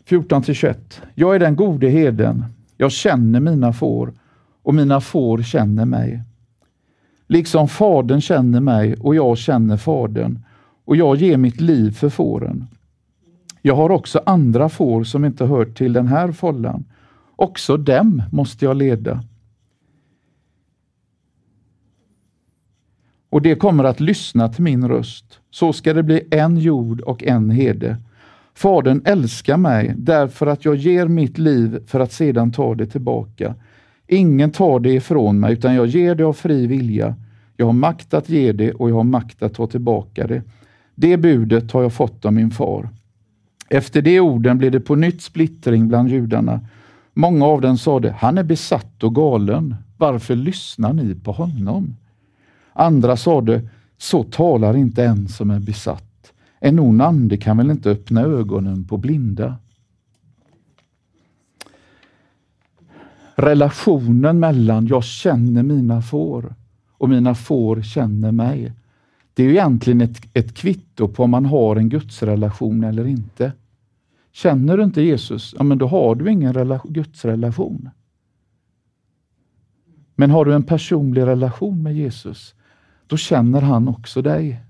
14 0.06 0.44
21. 0.44 1.02
Jag 1.16 1.36
är 1.36 1.40
den 1.40 1.56
gode 1.56 1.90
heden. 1.90 2.46
Jag 2.78 2.92
känner 2.92 3.40
mina 3.40 3.74
får 3.74 4.14
och 4.64 4.76
mina 4.76 5.02
får 5.02 5.44
känner 5.44 5.86
mig. 5.86 6.24
Liksom 7.28 7.68
Fadern 7.68 8.22
känner 8.22 8.60
mig 8.60 8.96
och 8.96 9.16
jag 9.16 9.38
känner 9.38 9.78
Fadern 9.78 10.40
och 10.86 10.96
jag 10.96 11.16
ger 11.16 11.38
mitt 11.38 11.62
liv 11.62 11.92
för 11.92 12.10
fåren. 12.10 12.68
Jag 13.62 13.76
har 13.76 13.92
också 13.92 14.22
andra 14.26 14.70
får 14.70 15.04
som 15.04 15.26
inte 15.26 15.46
hör 15.46 15.66
till 15.66 15.94
den 15.94 16.08
här 16.08 16.32
follan 16.32 16.86
Också 17.40 17.78
dem 17.78 18.24
måste 18.32 18.66
jag 18.66 18.78
leda. 18.78 19.24
Och 23.30 23.42
det 23.42 23.56
kommer 23.56 23.84
att 23.84 24.00
lyssna 24.00 24.50
till 24.50 24.64
min 24.64 24.88
röst. 24.88 25.40
Så 25.52 25.74
ska 25.74 25.94
det 25.94 26.04
bli 26.04 26.28
en 26.32 26.58
jord 26.58 27.02
och 27.02 27.24
en 27.24 27.50
hede. 27.50 27.98
Fadern 28.54 29.02
älskar 29.06 29.58
mig 29.58 29.94
därför 29.98 30.48
att 30.48 30.66
jag 30.66 30.76
ger 30.76 31.08
mitt 31.08 31.38
liv 31.38 31.80
för 31.88 32.00
att 32.00 32.12
sedan 32.12 32.52
ta 32.52 32.76
det 32.76 32.86
tillbaka. 32.86 33.56
Ingen 34.08 34.52
tar 34.52 34.80
det 34.80 34.94
ifrån 34.94 35.40
mig, 35.40 35.54
utan 35.54 35.76
jag 35.76 35.88
ger 35.88 36.16
det 36.16 36.24
av 36.24 36.34
fri 36.34 36.68
vilja. 36.68 37.16
Jag 37.58 37.66
har 37.66 37.74
makt 37.74 38.14
att 38.14 38.30
ge 38.30 38.52
det 38.52 38.72
och 38.72 38.90
jag 38.90 38.96
har 38.96 39.04
makt 39.04 39.44
att 39.44 39.54
ta 39.54 39.68
tillbaka 39.68 40.28
det. 40.28 40.44
Det 40.96 41.18
budet 41.18 41.72
har 41.72 41.82
jag 41.82 41.94
fått 41.94 42.26
av 42.26 42.34
min 42.34 42.52
far. 42.52 42.90
Efter 43.70 44.02
de 44.02 44.20
orden 44.20 44.58
blev 44.58 44.72
det 44.72 44.80
på 44.80 44.96
nytt 44.96 45.22
splittring 45.22 45.88
bland 45.88 46.10
judarna. 46.10 46.60
Många 47.14 47.46
av 47.46 47.62
dem 47.62 47.78
sade, 47.78 48.16
han 48.20 48.38
är 48.38 48.44
besatt 48.44 49.04
och 49.04 49.16
galen. 49.16 49.76
Varför 49.98 50.36
lyssnar 50.36 50.94
ni 50.94 51.16
på 51.16 51.32
honom? 51.32 51.96
Andra 52.74 53.18
sade, 53.18 53.70
så 53.98 54.24
talar 54.24 54.78
inte 54.78 55.04
en 55.04 55.28
som 55.28 55.50
är 55.50 55.60
besatt. 55.60 56.34
En 56.60 56.80
ond 56.80 57.02
ande 57.02 57.38
kan 57.38 57.58
väl 57.58 57.72
inte 57.72 57.90
öppna 57.90 58.22
ögonen 58.22 58.88
på 58.88 58.98
blinda? 58.98 59.56
Relationen 63.36 64.40
mellan 64.40 64.88
jag 64.88 65.04
känner 65.04 65.64
mina 65.64 66.02
får 66.02 66.56
och 66.98 67.10
mina 67.10 67.36
får 67.36 67.82
känner 67.82 68.32
mig. 68.32 68.74
Det 69.34 69.44
är 69.44 69.50
egentligen 69.50 70.02
ett, 70.02 70.22
ett 70.34 70.54
kvitto 70.56 71.08
på 71.08 71.24
om 71.24 71.30
man 71.30 71.46
har 71.46 71.76
en 71.76 71.90
gudsrelation 71.90 72.84
eller 72.84 73.08
inte. 73.08 73.52
Känner 74.32 74.78
du 74.78 74.84
inte 74.84 75.02
Jesus, 75.02 75.56
ja, 75.58 75.64
men 75.64 75.78
då 75.78 75.88
har 75.88 76.16
du 76.16 76.32
ingen 76.32 76.54
rela 76.54 76.82
gudsrelation. 76.84 77.90
Men 80.16 80.32
har 80.32 80.46
du 80.46 80.54
en 80.54 80.64
personlig 80.64 81.22
relation 81.22 81.84
med 81.84 81.96
Jesus, 81.96 82.56
då 83.08 83.18
känner 83.18 83.62
han 83.62 83.88
också 83.88 84.22
dig. 84.22 84.64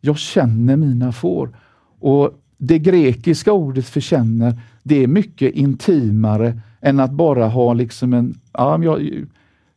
Jag 0.00 0.18
känner 0.18 0.76
mina 0.76 1.12
får. 1.12 1.56
Och 1.98 2.40
Det 2.56 2.78
grekiska 2.78 3.52
ordet 3.52 3.86
för 3.86 4.00
känner, 4.00 4.60
det 4.82 5.02
är 5.02 5.06
mycket 5.06 5.54
intimare 5.54 6.60
än 6.80 7.00
att 7.00 7.12
bara 7.12 7.48
ha 7.48 7.74
liksom 7.74 8.12
en, 8.12 8.34
ja, 8.52 8.84
jag, 8.84 9.26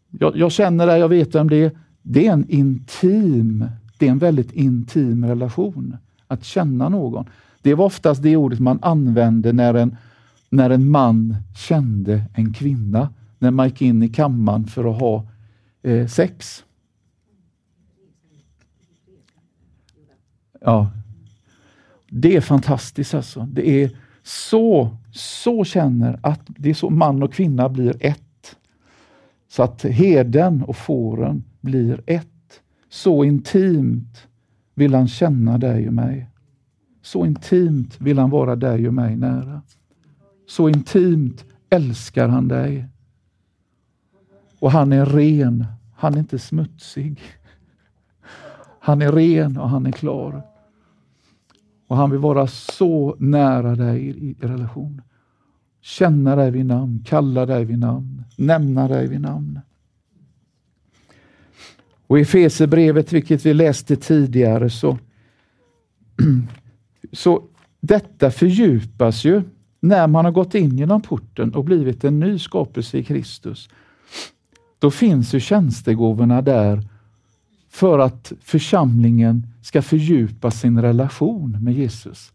jag, 0.10 0.38
jag 0.38 0.52
känner 0.52 0.88
det, 0.88 0.98
jag 0.98 1.10
vet 1.10 1.36
vem 1.36 1.50
det 1.50 1.56
är. 1.56 1.72
Det 2.02 2.28
är 2.28 2.34
en 2.34 2.50
intim, 2.50 3.66
det 3.98 4.08
är 4.08 4.12
en 4.12 4.18
väldigt 4.18 4.52
intim 4.52 5.26
relation. 5.26 5.98
Att 6.28 6.44
känna 6.44 6.90
någon. 6.90 7.30
Det 7.62 7.74
var 7.74 7.86
oftast 7.86 8.24
det 8.24 8.38
ordet 8.38 8.60
man 8.60 8.80
använde 8.82 9.54
när 9.54 9.74
en, 9.74 9.98
när 10.50 10.70
en 10.70 10.90
man 10.90 11.36
kände 11.56 12.24
en 12.34 12.54
kvinna. 12.54 13.10
När 13.40 13.52
man 13.52 13.68
gick 13.68 13.82
in 13.82 14.04
i 14.04 14.10
kammaren 14.10 14.68
för 14.68 14.92
att 14.92 15.00
ha 15.00 15.28
eh, 15.84 16.08
sex. 16.08 16.64
Ja. 20.62 20.92
Det 22.10 22.36
är 22.36 22.42
fantastiskt 22.42 23.14
alltså. 23.14 23.48
Det 23.52 23.70
är 23.70 23.92
så, 24.24 24.98
så 25.12 25.64
känner 25.64 26.20
att 26.24 26.42
det 26.48 26.70
är 26.70 26.74
så 26.74 26.90
man 26.90 27.24
och 27.24 27.34
kvinna 27.34 27.70
blir 27.70 27.96
ett. 28.00 28.56
Så 29.48 29.64
att 29.64 29.84
heden 29.84 30.64
och 30.64 30.78
fåren 30.78 31.44
blir 31.62 32.02
ett. 32.06 32.62
Så 32.90 33.24
intimt 33.24 34.28
vill 34.78 34.94
han 34.94 35.08
känna 35.08 35.58
dig 35.58 35.88
och 35.88 35.94
mig. 35.94 36.30
Så 37.02 37.26
intimt 37.26 38.02
vill 38.02 38.20
han 38.20 38.30
vara 38.30 38.56
dig 38.56 38.88
och 38.88 38.94
mig 38.94 39.16
nära. 39.16 39.62
Så 40.48 40.70
intimt 40.70 41.46
älskar 41.70 42.28
han 42.28 42.48
dig. 42.48 42.86
Och 44.60 44.72
han 44.72 44.94
är 44.94 45.06
ren, 45.06 45.66
han 45.96 46.14
är 46.14 46.20
inte 46.20 46.40
smutsig. 46.40 47.22
Han 48.80 49.02
är 49.02 49.12
ren 49.12 49.58
och 49.58 49.70
han 49.70 49.86
är 49.86 49.92
klar. 49.92 50.42
Och 51.88 51.98
han 51.98 52.12
vill 52.12 52.20
vara 52.20 52.48
så 52.48 53.16
nära 53.20 53.76
dig 53.76 54.08
i, 54.08 54.30
i 54.30 54.36
relation. 54.42 55.02
Känna 55.82 56.36
dig 56.36 56.52
vid 56.52 56.66
namn, 56.66 57.04
kalla 57.06 57.46
dig 57.46 57.66
vid 57.66 57.80
namn, 57.80 58.24
nämna 58.38 58.88
dig 58.88 59.08
vid 59.08 59.22
namn. 59.22 59.60
Och 62.08 62.20
i 62.20 62.22
Efesierbrevet, 62.22 63.14
vilket 63.14 63.46
vi 63.46 63.54
läste 63.54 63.96
tidigare, 63.96 64.70
så, 64.70 64.98
så 67.12 67.44
detta 67.80 68.32
fördjupas 68.32 69.26
ju 69.26 69.44
när 69.80 70.08
man 70.08 70.26
har 70.26 70.32
gått 70.32 70.56
in 70.56 70.78
genom 70.78 71.02
porten 71.02 71.54
och 71.54 71.64
blivit 71.66 72.04
en 72.04 72.20
ny 72.20 72.40
skapelse 72.40 72.98
i 72.98 73.04
Kristus. 73.04 73.70
Då 74.80 74.92
finns 74.92 75.34
ju 75.34 75.40
tjänstegåvorna 75.40 76.42
där 76.42 76.84
för 77.70 78.00
att 78.00 78.34
församlingen 78.42 79.48
ska 79.62 79.82
fördjupa 79.82 80.52
sin 80.52 80.82
relation 80.82 81.58
med 81.64 81.74
Jesus. 81.74 82.34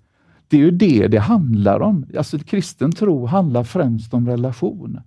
Det 0.48 0.56
är 0.56 0.60
ju 0.60 0.70
det 0.70 1.08
det 1.08 1.18
handlar 1.18 1.80
om. 1.80 2.06
Alltså 2.18 2.38
Kristen 2.38 2.92
tro 2.92 3.26
handlar 3.26 3.64
främst 3.64 4.14
om 4.14 4.28
relation. 4.28 5.00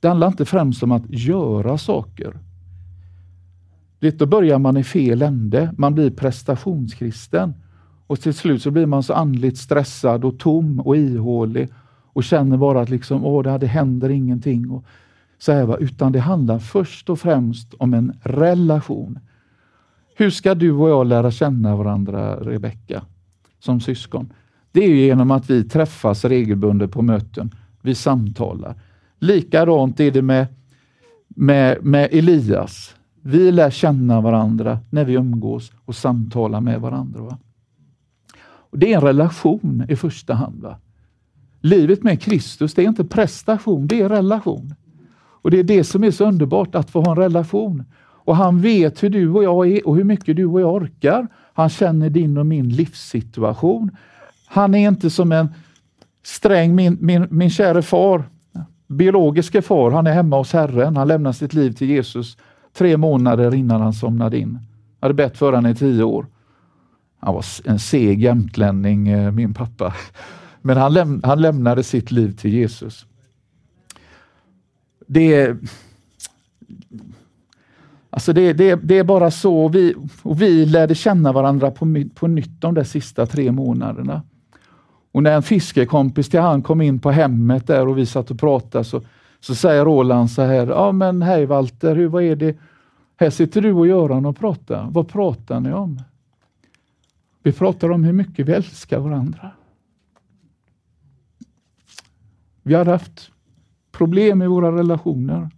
Det 0.00 0.08
handlar 0.08 0.26
inte 0.26 0.44
främst 0.44 0.82
om 0.82 0.92
att 0.92 1.02
göra 1.08 1.78
saker. 1.78 2.34
Då 4.10 4.26
börjar 4.26 4.58
man 4.58 4.76
i 4.76 4.84
fel 4.84 5.22
ände. 5.22 5.74
Man 5.76 5.94
blir 5.94 6.10
prestationskristen. 6.10 7.54
Och 8.06 8.20
till 8.20 8.34
slut 8.34 8.62
så 8.62 8.70
blir 8.70 8.86
man 8.86 9.02
så 9.02 9.14
andligt 9.14 9.58
stressad 9.58 10.24
och 10.24 10.38
tom 10.38 10.80
och 10.80 10.96
ihålig 10.96 11.68
och 12.12 12.24
känner 12.24 12.56
bara 12.56 12.80
att 12.80 12.88
liksom, 12.88 13.24
Åh, 13.24 13.42
det, 13.42 13.58
det 13.58 13.66
händer 13.66 14.08
ingenting. 14.08 14.70
Och 14.70 14.84
så 15.38 15.52
här, 15.52 15.82
Utan 15.82 16.12
det 16.12 16.20
handlar 16.20 16.58
först 16.58 17.10
och 17.10 17.18
främst 17.18 17.74
om 17.74 17.94
en 17.94 18.18
relation. 18.22 19.18
Hur 20.16 20.30
ska 20.30 20.54
du 20.54 20.72
och 20.72 20.90
jag 20.90 21.06
lära 21.06 21.30
känna 21.30 21.76
varandra, 21.76 22.36
Rebecka, 22.36 23.02
som 23.58 23.80
syskon? 23.80 24.32
Det 24.72 24.84
är 24.84 24.88
genom 24.88 25.30
att 25.30 25.50
vi 25.50 25.64
träffas 25.64 26.24
regelbundet 26.24 26.90
på 26.90 27.02
möten. 27.02 27.54
Vi 27.82 27.94
samtalar. 27.94 28.74
Likadant 29.18 30.00
är 30.00 30.10
det 30.10 30.22
med, 30.22 30.46
med, 31.28 31.84
med 31.84 32.08
Elias. 32.12 32.95
Vi 33.28 33.52
lär 33.52 33.70
känna 33.70 34.20
varandra 34.20 34.78
när 34.90 35.04
vi 35.04 35.14
umgås 35.14 35.72
och 35.84 35.94
samtalar 35.94 36.60
med 36.60 36.80
varandra. 36.80 37.20
Va? 37.20 37.38
Och 38.44 38.78
det 38.78 38.92
är 38.92 38.96
en 38.96 39.02
relation 39.02 39.86
i 39.88 39.96
första 39.96 40.34
hand. 40.34 40.62
Va? 40.62 40.78
Livet 41.60 42.02
med 42.02 42.22
Kristus, 42.22 42.74
det 42.74 42.82
är 42.82 42.88
inte 42.88 43.04
prestation, 43.04 43.86
det 43.86 44.00
är 44.00 44.08
relation. 44.08 44.74
Och 45.16 45.50
Det 45.50 45.58
är 45.58 45.64
det 45.64 45.84
som 45.84 46.04
är 46.04 46.10
så 46.10 46.24
underbart, 46.24 46.74
att 46.74 46.90
få 46.90 47.00
ha 47.00 47.10
en 47.10 47.16
relation. 47.16 47.84
Och 47.98 48.36
Han 48.36 48.60
vet 48.60 49.02
hur 49.02 49.10
du 49.10 49.30
och 49.30 49.44
jag 49.44 49.68
är 49.68 49.88
och 49.88 49.96
hur 49.96 50.04
mycket 50.04 50.36
du 50.36 50.46
och 50.46 50.60
jag 50.60 50.74
orkar. 50.74 51.28
Han 51.54 51.68
känner 51.68 52.10
din 52.10 52.38
och 52.38 52.46
min 52.46 52.68
livssituation. 52.68 53.90
Han 54.46 54.74
är 54.74 54.88
inte 54.88 55.10
som 55.10 55.32
en 55.32 55.48
sträng, 56.22 56.74
min, 56.74 56.98
min, 57.00 57.26
min 57.30 57.50
käre 57.50 57.82
far, 57.82 58.24
biologiske 58.86 59.62
far, 59.62 59.90
han 59.90 60.06
är 60.06 60.12
hemma 60.12 60.36
hos 60.36 60.52
Herren. 60.52 60.96
Han 60.96 61.08
lämnar 61.08 61.32
sitt 61.32 61.54
liv 61.54 61.72
till 61.72 61.90
Jesus 61.90 62.36
tre 62.76 62.96
månader 62.96 63.54
innan 63.54 63.80
han 63.80 63.92
somnade 63.92 64.38
in. 64.38 64.58
Jag 65.00 65.04
hade 65.04 65.14
bett 65.14 65.38
för 65.38 65.52
honom 65.52 65.70
i 65.70 65.74
tio 65.74 66.04
år. 66.04 66.26
Han 67.18 67.34
var 67.34 67.44
en 67.64 67.78
seg 67.78 68.22
jämtlänning, 68.22 69.08
eh, 69.08 69.32
min 69.32 69.54
pappa. 69.54 69.94
Men 70.62 70.76
han, 70.76 70.92
läm 70.92 71.20
han 71.24 71.40
lämnade 71.40 71.82
sitt 71.82 72.10
liv 72.10 72.36
till 72.36 72.54
Jesus. 72.54 73.06
Det, 75.06 75.56
alltså 78.10 78.32
det, 78.32 78.52
det, 78.52 78.74
det 78.74 78.98
är 78.98 79.04
bara 79.04 79.30
så. 79.30 79.68
Vi, 79.68 79.94
och 80.22 80.42
vi 80.42 80.66
lärde 80.66 80.94
känna 80.94 81.32
varandra 81.32 81.70
på, 81.70 82.04
på 82.14 82.26
nytt 82.26 82.60
de 82.60 82.74
där 82.74 82.84
sista 82.84 83.26
tre 83.26 83.52
månaderna. 83.52 84.22
Och 85.12 85.22
när 85.22 85.36
en 85.36 85.42
fiskekompis 85.42 86.28
till 86.28 86.40
han 86.40 86.62
kom 86.62 86.80
in 86.80 86.98
på 86.98 87.10
hemmet 87.10 87.66
där 87.66 87.88
och 87.88 87.98
vi 87.98 88.06
satt 88.06 88.30
och 88.30 88.40
pratade 88.40 88.84
så, 88.84 89.02
så 89.46 89.54
säger 89.54 89.84
Roland 89.84 90.30
så 90.30 90.42
här, 90.42 90.66
ja 90.66 90.92
men 90.92 91.22
hej 91.22 91.46
Walter, 91.46 91.96
hur, 91.96 92.08
vad 92.08 92.22
är 92.22 92.36
det? 92.36 92.56
Här 93.16 93.30
sitter 93.30 93.62
du 93.62 93.72
och 93.72 93.86
Göran 93.86 94.26
och 94.26 94.36
pratar. 94.36 94.88
Vad 94.90 95.08
pratar 95.08 95.60
ni 95.60 95.72
om? 95.72 96.02
Vi 97.42 97.52
pratar 97.52 97.90
om 97.90 98.04
hur 98.04 98.12
mycket 98.12 98.46
vi 98.46 98.52
älskar 98.52 98.98
varandra. 98.98 99.50
Vi 102.62 102.74
hade 102.74 102.90
haft 102.90 103.30
problem 103.92 104.42
i 104.42 104.46
våra 104.46 104.76
relationer. 104.76 105.50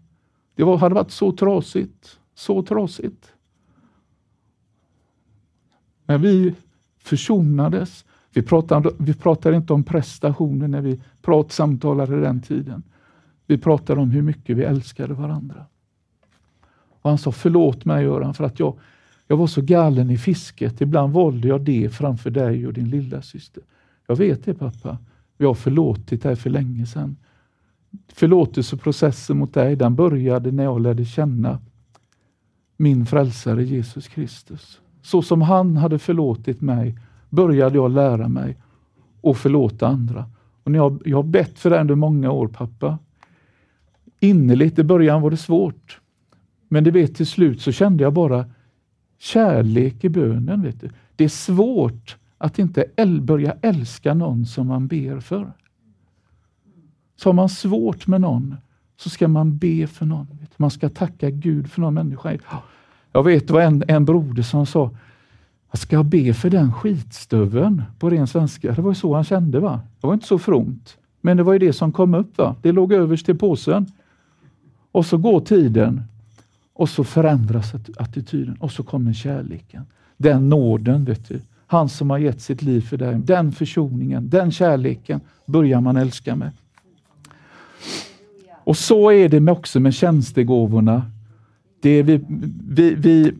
Det 0.55 0.65
var, 0.65 0.77
hade 0.77 0.95
varit 0.95 1.11
så 1.11 1.33
trasigt, 1.33 2.19
så 2.35 2.63
trasigt. 2.63 3.33
Men 6.05 6.23
vi 6.23 6.55
försonades. 6.99 8.05
Vi 8.31 8.43
pratade, 8.43 8.91
vi 8.99 9.15
pratade 9.15 9.57
inte 9.57 9.73
om 9.73 9.85
prestationer 9.85 10.69
när 10.69 10.81
vi 10.81 11.01
prat, 11.23 11.53
samtalade 11.53 12.21
den 12.21 12.43
tiden. 12.43 12.83
Vi 13.49 13.59
pratade 13.59 14.01
om 14.01 14.11
hur 14.11 14.23
mycket 14.23 14.57
vi 14.57 14.65
älskade 14.65 15.15
varandra. 15.15 15.67
Och 17.01 17.11
Han 17.11 17.19
sa, 17.19 17.33
förlåt 17.33 17.85
mig 17.85 18.05
Göran, 18.05 18.35
för 18.35 18.45
att 18.45 18.61
jag, 18.61 18.79
jag 19.27 19.37
var 19.37 19.47
så 19.47 19.63
galen 19.63 20.11
i 20.11 20.19
fisket. 20.19 20.81
Ibland 20.81 21.13
valde 21.13 21.49
jag 21.49 21.61
det 21.61 21.91
framför 21.95 22.31
dig 22.31 22.67
och 22.67 22.73
din 22.73 22.91
lilla 22.91 23.23
syster. 23.23 23.63
Jag 24.07 24.17
vet 24.17 24.45
det 24.45 24.55
pappa. 24.55 24.99
Jag 25.39 25.49
har 25.49 25.55
förlåtit 25.55 26.23
dig 26.23 26.37
för 26.37 26.51
länge 26.51 26.87
sedan. 26.87 27.17
Förlåtelseprocessen 28.09 29.39
mot 29.39 29.55
dig, 29.55 29.77
den 29.77 29.95
började 29.95 30.53
när 30.53 30.65
jag 30.65 30.81
lärde 30.81 31.05
känna 31.05 31.59
min 32.77 33.07
frälsare 33.07 33.65
Jesus 33.65 34.09
Kristus. 34.09 34.81
Så 35.03 35.23
som 35.23 35.43
han 35.43 35.77
hade 35.77 35.99
förlåtit 35.99 36.61
mig 36.61 36.99
började 37.31 37.77
jag 37.77 37.91
lära 37.91 38.29
mig 38.29 38.57
att 39.23 39.39
förlåta 39.39 39.87
andra. 39.87 40.25
Och 40.63 40.73
jag, 40.73 41.03
jag 41.05 41.17
har 41.17 41.23
bett 41.23 41.59
för 41.59 41.71
det 41.71 41.81
under 41.81 41.95
många 41.95 42.31
år, 42.31 42.49
pappa. 42.49 42.99
Innerligt, 44.21 44.79
i 44.79 44.83
början 44.85 45.23
var 45.23 45.31
det 45.31 45.37
svårt. 45.37 46.01
Men 46.69 46.85
det 46.85 46.91
vet 46.91 47.17
till 47.17 47.27
slut 47.27 47.61
så 47.61 47.73
kände 47.73 48.03
jag 48.03 48.13
bara 48.13 48.45
kärlek 49.19 50.05
i 50.05 50.09
bönen. 50.09 50.63
Vet 50.63 50.81
du. 50.81 50.91
Det 51.17 51.25
är 51.25 51.29
svårt 51.29 52.17
att 52.39 52.59
inte 52.59 52.85
börja 53.21 53.57
älska 53.63 54.15
någon 54.15 54.47
som 54.47 54.67
man 54.67 54.87
ber 54.87 55.21
för. 55.21 55.53
Så 57.17 57.29
har 57.29 57.35
man 57.35 57.49
svårt 57.49 58.07
med 58.07 58.21
någon 58.21 58.57
så 58.97 59.11
ska 59.11 59.29
man 59.29 59.59
be 59.59 59.87
för 59.87 60.07
någon. 60.07 60.27
Man 60.57 60.71
ska 60.71 60.89
tacka 60.89 61.31
Gud 61.31 61.71
för 61.71 61.81
någon 61.81 61.95
människa. 61.95 62.39
Jag 63.13 63.23
vet, 63.23 63.47
det 63.47 63.53
var 63.53 63.61
en, 63.61 63.83
en 63.89 64.05
broder 64.05 64.43
som 64.43 64.67
sa, 64.67 64.91
jag 65.71 65.79
ska 65.79 66.03
be 66.03 66.35
för 66.35 66.51
den 66.51 66.73
skitstöveln 66.73 67.83
på 67.99 68.11
ren 68.11 68.27
svenska. 68.27 68.73
Det 68.73 68.83
var 68.83 68.95
så 68.95 69.15
han 69.15 69.25
kände. 69.25 69.61
va? 69.61 69.81
Det 70.01 70.07
var 70.07 70.15
inte 70.15 70.27
så 70.27 70.39
fromt. 70.39 70.97
Men 71.21 71.37
det 71.37 71.43
var 71.43 71.53
ju 71.53 71.59
det 71.59 71.73
som 71.73 71.93
kom 71.93 72.15
upp. 72.15 72.39
va? 72.39 72.57
Det 72.63 72.73
låg 72.73 72.93
överst 72.93 73.29
i 73.29 73.35
påsen. 73.35 73.87
Och 74.93 75.07
så 75.07 75.17
går 75.17 75.41
tiden 75.41 76.03
och 76.73 76.89
så 76.89 77.05
förändras 77.05 77.73
attityden 77.97 78.57
och 78.61 78.73
så 78.73 78.83
kommer 78.83 79.13
kärleken. 79.13 79.87
Den 80.17 80.49
nåden, 80.49 81.05
vet 81.05 81.29
du. 81.29 81.41
Han 81.67 81.89
som 81.89 82.11
har 82.11 82.19
gett 82.19 82.41
sitt 82.41 82.63
liv 82.63 82.81
för 82.81 82.97
dig. 82.97 83.15
Den 83.15 83.53
försoningen, 83.53 84.29
den 84.29 84.53
kärleken 84.53 85.21
börjar 85.47 85.81
man 85.81 85.97
älska 85.97 86.37
med. 86.37 86.51
Och 88.65 88.77
så 88.77 89.13
är 89.13 89.29
det 89.29 89.53
också 89.53 89.81
med 89.81 89.95
tjänstegåvorna. 89.95 91.03
Det 91.81 92.03
vi, 92.03 92.21
vi, 92.69 92.95
vi, 92.95 93.33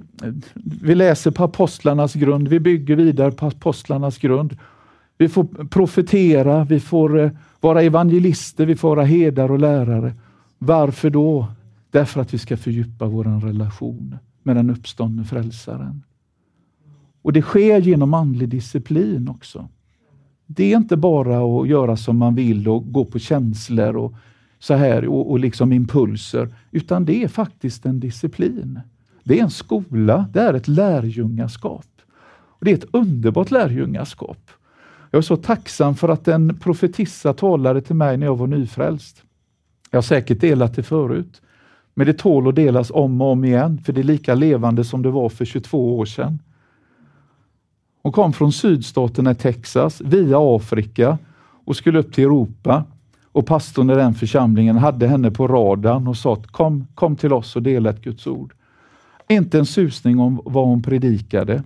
vi 0.83 0.95
läser 0.95 1.31
på 1.31 1.45
apostlarnas 1.45 2.15
grund, 2.15 2.49
vi 2.49 2.61
bygger 2.61 2.97
vidare 2.97 3.31
på 3.31 3.47
apostlarnas 3.47 4.19
grund. 4.19 4.57
Vi 5.19 5.29
får 5.29 5.45
profetera, 5.45 6.65
vi 6.65 6.81
får 6.81 7.19
eh, 7.19 7.31
vara 7.61 7.83
evangelister, 7.83 8.67
vi 8.67 8.77
får 8.77 8.89
vara 8.89 9.05
herdar 9.05 9.51
och 9.51 9.59
lärare. 9.59 10.13
Varför 10.59 11.11
då? 11.11 11.47
Därför 11.91 12.21
att 12.21 12.35
vi 12.35 12.39
ska 12.39 12.57
fördjupa 12.57 13.07
vår 13.07 13.25
relation 13.25 14.19
med 14.43 14.57
den 14.57 14.71
uppståndne 14.71 15.25
frälsaren. 15.25 16.03
Och 17.23 17.33
det 17.33 17.43
sker 17.43 17.81
genom 17.81 18.15
andlig 18.15 18.49
disciplin 18.49 19.29
också. 19.29 19.69
Det 20.47 20.73
är 20.73 20.77
inte 20.77 20.97
bara 20.97 21.61
att 21.61 21.69
göra 21.69 21.97
som 21.97 22.17
man 22.17 22.35
vill 22.35 22.69
och 22.69 22.93
gå 22.93 23.05
på 23.05 23.19
känslor 23.19 23.97
och 23.97 24.15
så 24.59 24.75
här 24.75 25.09
och, 25.09 25.31
och 25.31 25.39
liksom 25.39 25.73
impulser, 25.73 26.49
utan 26.71 27.05
det 27.05 27.25
är 27.25 27.29
faktiskt 27.29 27.87
en 27.87 28.01
disciplin. 28.01 28.81
Det 29.25 29.39
är 29.39 29.43
en 29.43 29.51
skola, 29.51 30.29
det 30.33 30.41
är 30.41 30.55
ett 30.55 30.69
lärjungaskap. 30.69 31.87
Och 32.31 32.65
det 32.65 32.71
är 32.71 32.75
ett 32.75 32.89
underbart 32.93 33.51
lärjungaskap. 33.51 34.51
Jag 35.11 35.19
är 35.19 35.23
så 35.23 35.37
tacksam 35.37 35.95
för 35.95 36.09
att 36.09 36.29
en 36.29 36.59
profetissa 36.59 37.33
talade 37.33 37.81
till 37.81 37.97
mig 37.97 38.17
när 38.17 38.27
jag 38.27 38.37
var 38.37 38.47
nyfrälst. 38.47 39.23
Jag 39.91 39.97
har 39.97 40.03
säkert 40.03 40.41
delat 40.41 40.75
det 40.75 40.83
förut, 40.83 41.43
men 41.95 42.07
det 42.07 42.13
tål 42.13 42.49
att 42.49 42.55
delas 42.55 42.91
om 42.91 43.21
och 43.21 43.33
om 43.33 43.45
igen, 43.45 43.81
för 43.85 43.93
det 43.93 44.01
är 44.01 44.05
lika 44.05 44.35
levande 44.35 44.85
som 44.85 45.03
det 45.03 45.11
var 45.11 45.29
för 45.29 45.45
22 45.45 45.99
år 45.99 46.05
sedan. 46.05 46.39
Hon 48.03 48.13
kom 48.13 48.33
från 48.33 48.53
sydstaterna 48.53 49.31
i 49.31 49.35
Texas 49.35 50.01
via 50.01 50.57
Afrika 50.57 51.19
och 51.65 51.77
skulle 51.77 51.99
upp 51.99 52.13
till 52.13 52.25
Europa. 52.25 52.85
Och 53.33 53.47
pastorn 53.47 53.91
i 53.91 53.95
den 53.95 54.15
församlingen 54.15 54.77
hade 54.77 55.07
henne 55.07 55.31
på 55.31 55.49
radarn 55.49 56.09
och 56.09 56.17
sa 56.17 56.37
kom, 56.37 56.87
kom 56.95 57.17
till 57.17 57.33
oss 57.33 57.57
och 57.57 57.63
dela 57.63 57.91
ett 57.91 58.03
Guds 58.03 58.27
ord. 58.27 58.55
Inte 59.29 59.59
en 59.59 59.67
susning 59.67 60.19
om 60.19 60.41
vad 60.45 60.67
hon 60.67 60.83
predikade. 60.83 61.63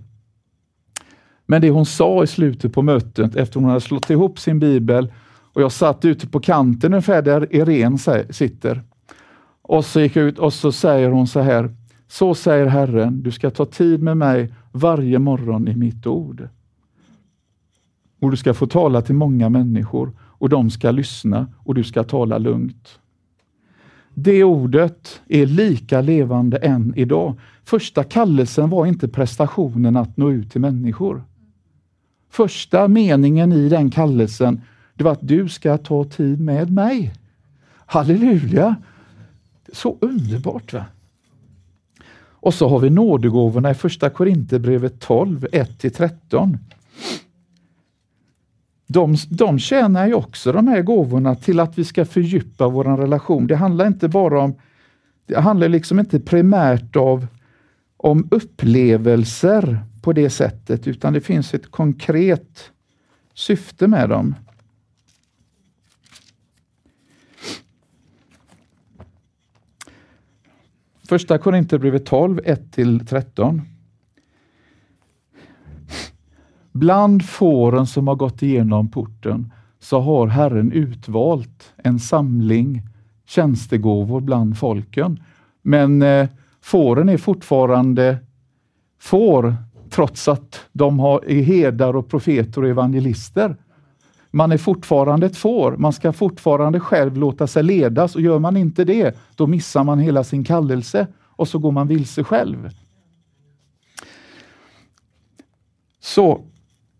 Men 1.45 1.61
det 1.61 1.69
hon 1.69 1.85
sa 1.85 2.23
i 2.23 2.27
slutet 2.27 2.73
på 2.73 2.81
mötet 2.81 3.35
efter 3.35 3.59
hon 3.59 3.69
hade 3.69 3.81
slått 3.81 4.09
ihop 4.09 4.39
sin 4.39 4.59
bibel 4.59 5.11
och 5.53 5.61
jag 5.61 5.71
satt 5.71 6.05
ute 6.05 6.27
på 6.27 6.39
kanten 6.39 6.93
ungefär 6.93 7.21
där 7.21 7.55
Irene 7.55 7.97
sitter. 8.29 8.83
Och 9.61 9.85
så 9.85 10.01
gick 10.01 10.15
jag 10.15 10.25
ut 10.25 10.39
och 10.39 10.53
så 10.53 10.71
säger 10.71 11.09
hon 11.09 11.27
så 11.27 11.39
här. 11.39 11.75
Så 12.07 12.35
säger 12.35 12.65
Herren, 12.65 13.23
du 13.23 13.31
ska 13.31 13.49
ta 13.49 13.65
tid 13.65 14.03
med 14.03 14.17
mig 14.17 14.53
varje 14.71 15.19
morgon 15.19 15.67
i 15.67 15.75
mitt 15.75 16.07
ord. 16.07 16.49
Och 18.19 18.31
du 18.31 18.37
ska 18.37 18.53
få 18.53 18.67
tala 18.67 19.01
till 19.01 19.15
många 19.15 19.49
människor 19.49 20.11
och 20.19 20.49
de 20.49 20.69
ska 20.69 20.91
lyssna 20.91 21.47
och 21.57 21.75
du 21.75 21.83
ska 21.83 22.03
tala 22.03 22.37
lugnt. 22.37 22.99
Det 24.13 24.43
ordet 24.43 25.21
är 25.27 25.45
lika 25.45 26.01
levande 26.01 26.57
än 26.57 26.93
idag. 26.95 27.39
Första 27.63 28.03
kallelsen 28.03 28.69
var 28.69 28.85
inte 28.85 29.07
prestationen 29.07 29.95
att 29.95 30.17
nå 30.17 30.31
ut 30.31 30.51
till 30.51 30.61
människor. 30.61 31.23
Första 32.29 32.87
meningen 32.87 33.53
i 33.53 33.69
den 33.69 33.89
kallelsen, 33.91 34.61
det 34.93 35.03
var 35.03 35.11
att 35.11 35.27
du 35.27 35.49
ska 35.49 35.77
ta 35.77 36.03
tid 36.03 36.41
med 36.41 36.71
mig. 36.71 37.13
Halleluja! 37.85 38.75
Så 39.73 39.97
underbart! 40.01 40.73
va? 40.73 40.85
Och 42.43 42.53
så 42.53 42.69
har 42.69 42.79
vi 42.79 42.89
nådegåvorna 42.89 43.71
i 43.71 43.73
första 43.73 44.09
Korinthierbrevet 44.09 44.99
12, 44.99 45.45
1-13. 45.51 46.57
De, 48.87 49.15
de 49.29 49.59
tjänar 49.59 50.07
ju 50.07 50.13
också 50.13 50.51
de 50.51 50.67
här 50.67 50.81
gåvorna 50.81 51.35
till 51.35 51.59
att 51.59 51.77
vi 51.77 51.83
ska 51.83 52.05
fördjupa 52.05 52.67
vår 52.67 52.83
relation. 52.83 53.47
Det 53.47 53.55
handlar 53.55 53.87
inte 53.87 54.07
bara 54.07 54.41
om, 54.41 54.55
det 55.25 55.39
handlar 55.39 55.69
liksom 55.69 55.99
inte 55.99 56.19
primärt 56.19 56.95
av, 56.95 57.27
om 57.97 58.27
upplevelser 58.31 59.79
på 60.01 60.13
det 60.13 60.29
sättet, 60.29 60.87
utan 60.87 61.13
det 61.13 61.21
finns 61.21 61.53
ett 61.53 61.71
konkret 61.71 62.71
syfte 63.33 63.87
med 63.87 64.09
dem. 64.09 64.35
Första 71.07 71.37
Korinthierbrevet 71.37 72.05
12, 72.05 72.39
1-13. 72.39 73.61
Bland 76.71 77.25
fåren 77.25 77.87
som 77.87 78.07
har 78.07 78.15
gått 78.15 78.43
igenom 78.43 78.91
porten 78.91 79.53
så 79.79 79.99
har 79.99 80.27
Herren 80.27 80.71
utvalt 80.71 81.73
en 81.77 81.99
samling 81.99 82.81
tjänstegåvor 83.25 84.21
bland 84.21 84.57
folken. 84.57 85.23
Men 85.61 86.01
eh, 86.01 86.29
fåren 86.61 87.09
är 87.09 87.17
fortfarande 87.17 88.17
får, 88.99 89.55
trots 89.89 90.27
att 90.27 90.65
de 90.71 90.99
har, 90.99 91.25
är 91.27 91.43
herdar 91.43 91.95
och 91.95 92.09
profeter 92.09 92.61
och 92.61 92.69
evangelister. 92.69 93.55
Man 94.35 94.51
är 94.51 94.57
fortfarande 94.57 95.25
ett 95.25 95.37
får. 95.37 95.77
Man 95.77 95.93
ska 95.93 96.13
fortfarande 96.13 96.79
själv 96.79 97.17
låta 97.17 97.47
sig 97.47 97.63
ledas 97.63 98.15
och 98.15 98.21
gör 98.21 98.39
man 98.39 98.57
inte 98.57 98.83
det, 98.83 99.17
då 99.35 99.47
missar 99.47 99.83
man 99.83 99.99
hela 99.99 100.23
sin 100.23 100.43
kallelse 100.43 101.07
och 101.21 101.47
så 101.47 101.59
går 101.59 101.71
man 101.71 101.87
vilse 101.87 102.23
själv. 102.23 102.69
Så 105.99 106.41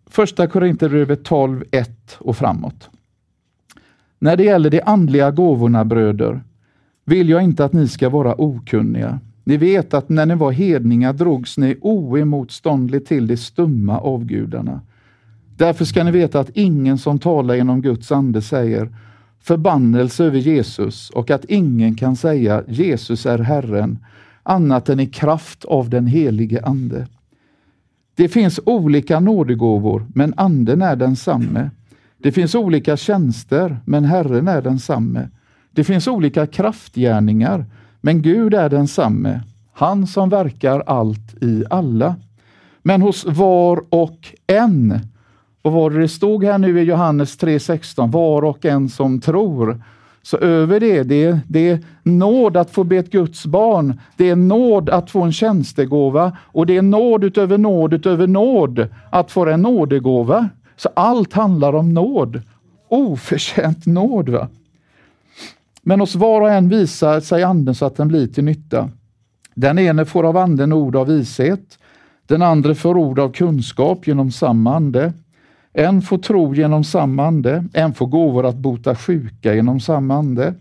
Första 0.06 0.48
Korinthierbrevet 0.48 1.24
12, 1.24 1.64
1 1.72 2.18
och 2.20 2.38
framåt. 2.38 2.90
När 4.20 4.38
det 4.38 4.44
gäller 4.44 4.70
de 4.70 4.82
andliga 4.86 5.32
gåvorna 5.32 5.86
bröder, 5.86 6.44
vill 7.06 7.30
jag 7.30 7.44
inte 7.44 7.66
att 7.66 7.74
ni 7.74 7.88
ska 7.88 8.10
vara 8.10 8.42
okunniga. 8.42 9.20
Ni 9.44 9.58
vet 9.58 9.94
att 9.94 10.10
när 10.10 10.26
ni 10.26 10.36
var 10.36 10.52
hedningar 10.52 11.14
drogs 11.14 11.58
ni 11.58 11.78
oemotståndligt 11.82 13.08
till 13.08 13.28
de 13.28 13.38
stumma 13.38 14.00
avgudarna. 14.00 14.82
Därför 15.58 15.86
ska 15.86 16.04
ni 16.04 16.12
veta 16.12 16.40
att 16.40 16.50
ingen 16.54 16.98
som 16.98 17.20
talar 17.20 17.56
genom 17.56 17.82
Guds 17.82 18.12
ande 18.12 18.42
säger 18.42 18.90
förbannelse 19.44 20.24
över 20.24 20.40
Jesus 20.40 21.10
och 21.10 21.32
att 21.32 21.46
ingen 21.46 21.96
kan 21.96 22.16
säga 22.16 22.64
Jesus 22.68 23.26
är 23.26 23.40
Herren 23.40 24.00
annat 24.44 24.90
än 24.90 25.00
i 25.00 25.06
kraft 25.06 25.66
av 25.66 25.90
den 25.90 26.08
helige 26.08 26.66
Ande. 26.66 27.08
Det 28.16 28.28
finns 28.28 28.60
olika 28.66 29.20
nådegåvor, 29.20 30.06
men 30.14 30.34
Anden 30.38 30.82
är 30.82 30.96
densamme. 30.96 31.70
Det 32.18 32.32
finns 32.32 32.56
olika 32.56 32.98
tjänster, 32.98 33.78
men 33.86 34.06
Herren 34.06 34.48
är 34.48 34.62
densamme. 34.62 35.30
Det 35.72 35.84
finns 35.84 36.08
olika 36.08 36.48
kraftgärningar, 36.48 37.66
men 38.02 38.22
Gud 38.22 38.54
är 38.54 38.70
densamme, 38.70 39.42
han 39.74 40.08
som 40.08 40.30
verkar 40.30 40.80
allt 40.80 41.44
i 41.44 41.64
alla. 41.70 42.16
Men 42.82 43.02
hos 43.02 43.26
var 43.26 43.84
och 43.90 44.36
en 44.48 45.00
vad 45.64 45.74
var 45.74 45.90
det 45.90 46.00
det 46.00 46.08
stod 46.08 46.44
här 46.44 46.58
nu 46.58 46.82
i 46.82 46.84
Johannes 46.84 47.38
3.16? 47.40 48.12
Var 48.12 48.44
och 48.44 48.66
en 48.66 48.90
som 48.90 49.22
tror. 49.22 49.84
Så 50.22 50.38
över 50.38 50.80
det, 50.80 51.04
det, 51.04 51.40
det 51.48 51.70
är 51.70 51.80
nåd 52.04 52.58
att 52.58 52.72
få 52.72 52.84
be 52.84 52.98
ett 52.98 53.12
Guds 53.12 53.46
barn. 53.46 54.00
Det 54.18 54.30
är 54.30 54.36
nåd 54.36 54.90
att 54.90 55.12
få 55.12 55.22
en 55.22 55.32
tjänstegåva 55.32 56.38
och 56.42 56.66
det 56.66 56.78
är 56.78 56.82
nåd 56.82 57.24
utöver 57.24 57.58
nåd 57.58 57.94
utöver 57.94 58.28
nåd 58.28 58.88
att 59.10 59.32
få 59.32 59.46
en 59.46 59.62
nådegåva. 59.62 60.50
Så 60.76 60.90
allt 60.96 61.34
handlar 61.34 61.76
om 61.76 61.94
nåd. 61.94 62.42
oförtjänt 62.90 63.86
nåd. 63.86 64.30
Va? 64.30 64.48
Men 65.82 66.00
hos 66.00 66.16
var 66.16 66.42
och 66.42 66.50
en 66.50 66.70
visar 66.70 67.20
sig 67.20 67.44
anden 67.44 67.76
så 67.76 67.86
att 67.86 67.96
den 67.96 68.08
blir 68.08 68.28
till 68.28 68.44
nytta. 68.44 68.90
Den 69.56 69.80
ene 69.80 70.06
får 70.06 70.24
av 70.24 70.38
anden 70.38 70.74
ord 70.74 70.96
av 70.96 71.08
vishet, 71.08 71.80
den 72.28 72.42
andra 72.42 72.76
får 72.76 72.98
ord 72.98 73.20
av 73.20 73.32
kunskap 73.32 74.08
genom 74.08 74.32
samma 74.32 74.76
ande. 74.76 75.14
En 75.74 76.02
får 76.02 76.18
tro 76.18 76.56
genom 76.56 76.84
samma 76.84 77.26
ande, 77.26 77.66
en 77.74 77.94
får 77.94 78.08
gåvor 78.08 78.46
att 78.46 78.56
bota 78.56 78.96
sjuka 78.96 79.56
genom 79.56 79.80
samma 79.80 80.16
ande, 80.16 80.54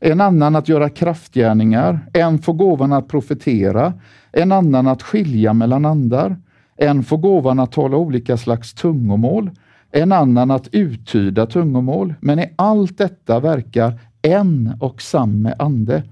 en 0.00 0.20
annan 0.20 0.56
att 0.56 0.68
göra 0.68 0.88
kraftgärningar, 0.88 2.00
en 2.12 2.38
får 2.38 2.52
gåvan 2.52 2.92
att 2.92 3.08
profetera, 3.08 3.92
en 4.32 4.52
annan 4.52 4.86
att 4.86 5.02
skilja 5.02 5.52
mellan 5.52 5.84
andar, 5.84 6.36
en 6.76 7.02
får 7.02 7.18
gåvan 7.18 7.60
att 7.60 7.72
tala 7.72 7.96
olika 7.96 8.36
slags 8.36 8.74
tungomål, 8.74 9.50
en 9.90 10.12
annan 10.12 10.50
att 10.50 10.68
uttyda 10.72 11.46
tungomål. 11.46 12.14
Men 12.20 12.38
i 12.38 12.50
allt 12.56 12.98
detta 12.98 13.40
verkar 13.40 13.98
en 14.22 14.76
och 14.80 15.02
samme 15.02 15.54
ande 15.58 16.02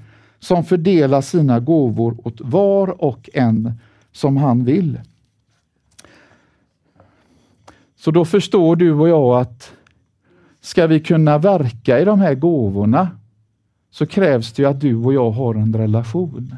som 0.41 0.65
fördelar 0.65 1.21
sina 1.21 1.61
gåvor 1.61 2.17
åt 2.25 2.41
var 2.41 3.05
och 3.05 3.31
en 3.35 3.73
som 4.13 4.37
han 4.37 4.65
vill. 4.65 4.99
Så 8.05 8.11
då 8.11 8.25
förstår 8.25 8.77
du 8.77 8.93
och 8.93 9.09
jag 9.09 9.41
att 9.41 9.73
ska 10.61 10.87
vi 10.87 11.01
kunna 11.01 11.39
verka 11.39 12.01
i 12.01 12.05
de 12.05 12.21
här 12.21 12.35
gåvorna 12.35 13.11
så 13.91 14.07
krävs 14.07 14.53
det 14.53 14.65
att 14.65 14.81
du 14.81 14.97
och 14.97 15.15
jag 15.15 15.31
har 15.31 15.55
en 15.55 15.77
relation. 15.77 16.57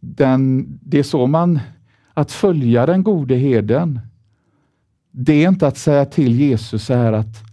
Den, 0.00 0.66
det 0.82 0.98
är 0.98 1.02
så 1.02 1.26
man, 1.26 1.60
att 2.14 2.32
följa 2.32 2.86
den 2.86 3.02
gode 3.02 3.34
heden, 3.34 4.00
det 5.10 5.44
är 5.44 5.48
inte 5.48 5.66
att 5.66 5.78
säga 5.78 6.04
till 6.04 6.40
Jesus 6.40 6.84
så 6.84 6.94
här 6.94 7.12
att 7.12 7.44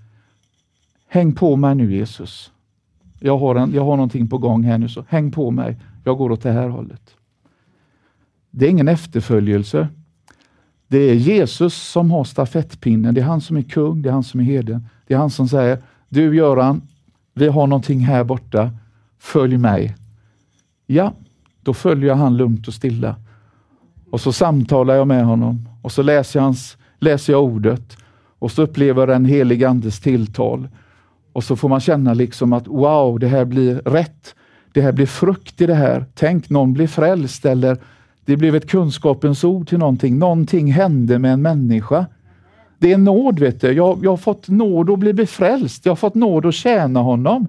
häng 1.07 1.33
på 1.33 1.55
mig 1.55 1.75
nu 1.75 1.95
Jesus. 1.95 2.51
Jag 3.19 3.37
har, 3.37 3.55
en, 3.55 3.73
jag 3.73 3.85
har 3.85 3.95
någonting 3.95 4.29
på 4.29 4.37
gång 4.37 4.63
här 4.63 4.77
nu, 4.77 4.89
så 4.89 5.05
häng 5.09 5.31
på 5.31 5.51
mig. 5.51 5.77
Jag 6.03 6.17
går 6.17 6.31
åt 6.31 6.43
det 6.43 6.51
här 6.51 6.69
hållet. 6.69 7.15
Det 8.51 8.65
är 8.65 8.69
ingen 8.69 8.87
efterföljelse. 8.87 9.87
Det 10.93 10.99
är 10.99 11.15
Jesus 11.15 11.73
som 11.73 12.11
har 12.11 12.23
stafettpinnen. 12.23 13.13
Det 13.13 13.21
är 13.21 13.25
han 13.25 13.41
som 13.41 13.57
är 13.57 13.61
kung, 13.61 14.01
det 14.01 14.09
är 14.09 14.13
han 14.13 14.23
som 14.23 14.39
är 14.39 14.43
herden. 14.43 14.87
Det 15.07 15.13
är 15.13 15.17
han 15.17 15.29
som 15.29 15.47
säger, 15.47 15.77
du 16.09 16.35
Göran, 16.35 16.81
vi 17.33 17.47
har 17.47 17.67
någonting 17.67 17.99
här 17.99 18.23
borta. 18.23 18.71
Följ 19.19 19.57
mig. 19.57 19.95
Ja, 20.87 21.13
då 21.61 21.73
följer 21.73 22.13
han 22.13 22.37
lugnt 22.37 22.67
och 22.67 22.73
stilla. 22.73 23.15
Och 24.11 24.21
så 24.21 24.33
samtalar 24.33 24.95
jag 24.95 25.07
med 25.07 25.25
honom 25.25 25.69
och 25.81 25.91
så 25.91 26.01
läser 26.01 26.39
jag, 26.39 26.43
hans, 26.43 26.77
läser 26.99 27.33
jag 27.33 27.43
ordet 27.43 27.97
och 28.39 28.51
så 28.51 28.61
upplever 28.61 29.07
den 29.07 29.25
helig 29.25 29.63
andes 29.63 29.99
tilltal. 29.99 30.67
Och 31.33 31.43
så 31.43 31.55
får 31.55 31.69
man 31.69 31.79
känna 31.79 32.13
liksom 32.13 32.53
att 32.53 32.67
wow, 32.67 33.19
det 33.19 33.27
här 33.27 33.45
blir 33.45 33.75
rätt. 33.75 34.35
Det 34.73 34.81
här 34.81 34.91
blir 34.91 35.05
frukt 35.05 35.61
i 35.61 35.65
det 35.65 35.75
här. 35.75 36.05
Tänk, 36.13 36.49
någon 36.49 36.73
blir 36.73 36.87
frälst 36.87 37.45
eller 37.45 37.77
det 38.25 38.37
blev 38.37 38.55
ett 38.55 38.69
kunskapens 38.69 39.43
ord 39.43 39.69
till 39.69 39.77
någonting. 39.77 40.19
Någonting 40.19 40.71
hände 40.71 41.19
med 41.19 41.33
en 41.33 41.41
människa. 41.41 42.05
Det 42.79 42.91
är 42.91 42.97
nåd, 42.97 43.39
vet 43.39 43.61
du. 43.61 43.71
Jag, 43.71 43.99
jag 44.03 44.11
har 44.11 44.17
fått 44.17 44.49
nåd 44.49 44.89
att 44.89 44.99
bli 44.99 45.13
befrälst. 45.13 45.85
Jag 45.85 45.91
har 45.91 45.95
fått 45.95 46.15
nåd 46.15 46.45
att 46.45 46.53
tjäna 46.53 46.99
honom. 46.99 47.47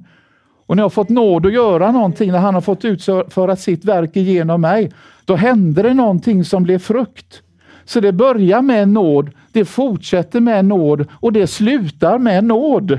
Och 0.66 0.77
när 0.77 0.81
jag 0.81 0.85
har 0.85 0.91
fått 0.91 1.09
nåd 1.09 1.47
att 1.47 1.53
göra 1.53 1.93
någonting, 1.93 2.33
när 2.33 2.39
han 2.39 2.55
har 2.55 2.61
fått 2.61 2.85
utföra 2.85 3.57
sitt 3.57 3.85
verk 3.85 4.16
genom 4.16 4.61
mig, 4.61 4.93
då 5.25 5.37
händer 5.37 5.83
det 5.83 5.95
någonting 5.95 6.45
som 6.45 6.62
blir 6.62 6.79
frukt. 6.79 7.43
Så 7.85 8.01
det 8.01 8.12
börjar 8.12 8.62
med 8.62 8.89
nåd, 8.89 9.31
det 9.53 9.64
fortsätter 9.64 10.41
med 10.41 10.64
nåd 10.64 11.07
och 11.12 11.33
det 11.33 11.47
slutar 11.47 12.18
med 12.18 12.45
nåd. 12.45 12.99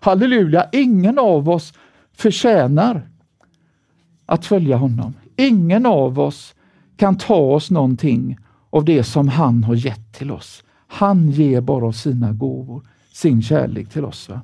Halleluja, 0.00 0.66
ingen 0.72 1.18
av 1.18 1.50
oss 1.50 1.72
förtjänar 2.16 3.02
att 4.26 4.46
följa 4.46 4.76
honom. 4.76 5.14
Ingen 5.36 5.86
av 5.86 6.20
oss 6.20 6.54
kan 7.00 7.16
ta 7.16 7.36
oss 7.36 7.70
någonting 7.70 8.38
av 8.70 8.84
det 8.84 9.04
som 9.04 9.28
han 9.28 9.64
har 9.64 9.74
gett 9.74 10.12
till 10.12 10.30
oss. 10.30 10.64
Han 10.86 11.30
ger 11.30 11.60
bara 11.60 11.86
av 11.86 11.92
sina 11.92 12.32
gåvor, 12.32 12.82
sin 13.12 13.42
kärlek 13.42 13.88
till 13.88 14.04
oss. 14.04 14.28
Va? 14.28 14.40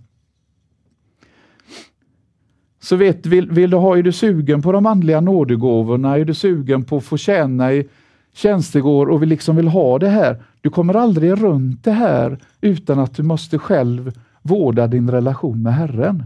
Så 2.80 2.96
vet, 2.96 3.26
vill, 3.26 3.50
vill 3.50 3.70
du 3.70 3.76
ha, 3.76 3.98
är 3.98 4.02
du 4.02 4.12
sugen 4.12 4.62
på 4.62 4.72
de 4.72 4.86
andliga 4.86 5.20
nådegåvorna, 5.20 6.18
är 6.18 6.24
du 6.24 6.34
sugen 6.34 6.84
på 6.84 6.96
att 6.96 7.04
få 7.04 7.16
tjäna 7.16 7.72
i 7.72 7.88
tjänstegård 8.34 9.10
och 9.10 9.22
vi 9.22 9.26
liksom 9.26 9.56
vill 9.56 9.68
ha 9.68 9.98
det 9.98 10.08
här. 10.08 10.42
Du 10.60 10.70
kommer 10.70 10.94
aldrig 10.94 11.42
runt 11.42 11.84
det 11.84 11.92
här 11.92 12.38
utan 12.60 12.98
att 12.98 13.16
du 13.16 13.22
måste 13.22 13.58
själv 13.58 14.12
vårda 14.42 14.86
din 14.86 15.10
relation 15.10 15.62
med 15.62 15.74
Herren. 15.74 16.24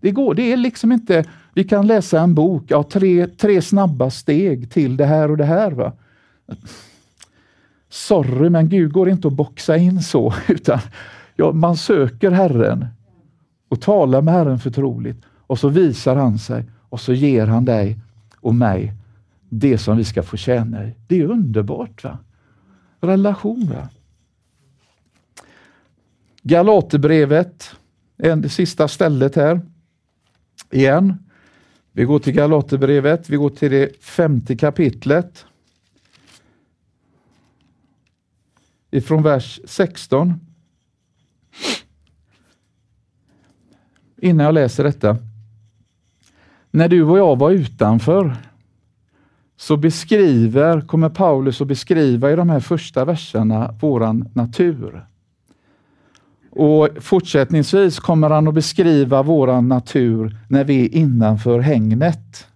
Det 0.00 0.10
går, 0.10 0.34
det 0.34 0.52
är 0.52 0.56
liksom 0.56 0.92
inte, 0.92 1.24
vi 1.56 1.64
kan 1.64 1.86
läsa 1.86 2.20
en 2.20 2.34
bok, 2.34 2.64
ja, 2.66 2.82
tre, 2.82 3.26
tre 3.26 3.62
snabba 3.62 4.10
steg 4.10 4.70
till 4.70 4.96
det 4.96 5.04
här 5.04 5.30
och 5.30 5.36
det 5.36 5.44
här. 5.44 5.70
Va? 5.70 5.92
Sorry, 7.88 8.50
men 8.50 8.68
Gud 8.68 8.92
går 8.92 9.08
inte 9.08 9.28
att 9.28 9.34
boxa 9.34 9.76
in 9.76 10.02
så, 10.02 10.34
utan 10.48 10.78
ja, 11.36 11.52
man 11.52 11.76
söker 11.76 12.30
Herren 12.30 12.86
och 13.68 13.80
talar 13.80 14.22
med 14.22 14.34
Herren 14.34 14.58
förtroligt 14.58 15.24
och 15.46 15.58
så 15.58 15.68
visar 15.68 16.16
han 16.16 16.38
sig 16.38 16.64
och 16.88 17.00
så 17.00 17.12
ger 17.12 17.46
han 17.46 17.64
dig 17.64 17.98
och 18.40 18.54
mig 18.54 18.92
det 19.48 19.78
som 19.78 19.96
vi 19.96 20.04
ska 20.04 20.22
få 20.22 20.36
tjäna 20.36 20.84
i. 20.84 20.94
Det 21.06 21.20
är 21.20 21.24
underbart. 21.24 22.04
va? 22.04 22.18
Relation. 23.00 23.70
va? 23.74 23.88
Galaterbrevet, 26.42 27.70
det 28.16 28.48
sista 28.48 28.88
stället 28.88 29.36
här. 29.36 29.60
Igen. 30.70 31.25
Vi 31.96 32.04
går 32.04 32.18
till 32.18 32.32
Galaterbrevet, 32.32 33.30
vi 33.30 33.36
går 33.36 33.50
till 33.50 33.70
det 33.70 34.04
femte 34.04 34.56
kapitlet. 34.56 35.46
Ifrån 38.90 39.22
vers 39.22 39.60
16. 39.64 40.34
Innan 44.16 44.44
jag 44.46 44.54
läser 44.54 44.84
detta. 44.84 45.16
När 46.70 46.88
du 46.88 47.02
och 47.02 47.18
jag 47.18 47.38
var 47.38 47.50
utanför 47.50 48.36
så 49.56 49.76
beskriver, 49.76 50.80
kommer 50.80 51.08
Paulus 51.08 51.60
att 51.60 51.68
beskriva 51.68 52.32
i 52.32 52.36
de 52.36 52.50
här 52.50 52.60
första 52.60 53.04
verserna 53.04 53.74
våran 53.80 54.28
natur. 54.34 55.06
Och 56.56 56.88
Fortsättningsvis 57.00 57.98
kommer 57.98 58.30
han 58.30 58.48
att 58.48 58.54
beskriva 58.54 59.22
våran 59.22 59.68
natur 59.68 60.36
när 60.48 60.64
vi 60.64 60.84
är 60.84 60.94
innanför 60.94 61.60
hängnet. 61.60 62.46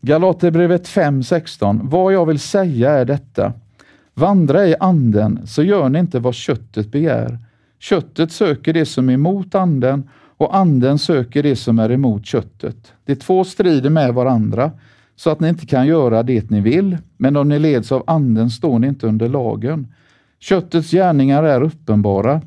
Galaterbrevet 0.00 0.88
5.16. 0.88 1.80
Vad 1.82 2.12
jag 2.12 2.26
vill 2.26 2.38
säga 2.38 2.90
är 2.90 3.04
detta. 3.04 3.52
Vandra 4.14 4.66
i 4.66 4.76
anden, 4.80 5.46
så 5.46 5.62
gör 5.62 5.88
ni 5.88 5.98
inte 5.98 6.18
vad 6.18 6.34
köttet 6.34 6.92
begär. 6.92 7.38
Köttet 7.78 8.32
söker 8.32 8.72
det 8.72 8.86
som 8.86 9.08
är 9.08 9.14
emot 9.14 9.54
anden 9.54 10.10
och 10.36 10.56
anden 10.56 10.98
söker 10.98 11.42
det 11.42 11.56
som 11.56 11.78
är 11.78 11.90
emot 11.90 12.26
köttet. 12.26 12.92
De 13.04 13.16
två 13.16 13.44
strider 13.44 13.90
med 13.90 14.14
varandra 14.14 14.70
så 15.16 15.30
att 15.30 15.40
ni 15.40 15.48
inte 15.48 15.66
kan 15.66 15.86
göra 15.86 16.22
det 16.22 16.50
ni 16.50 16.60
vill, 16.60 16.98
men 17.16 17.36
om 17.36 17.48
ni 17.48 17.58
leds 17.58 17.92
av 17.92 18.04
anden 18.06 18.50
står 18.50 18.78
ni 18.78 18.86
inte 18.86 19.06
under 19.06 19.28
lagen. 19.28 19.86
Köttets 20.38 20.90
gärningar 20.90 21.42
är 21.42 21.62
uppenbara. 21.62 22.40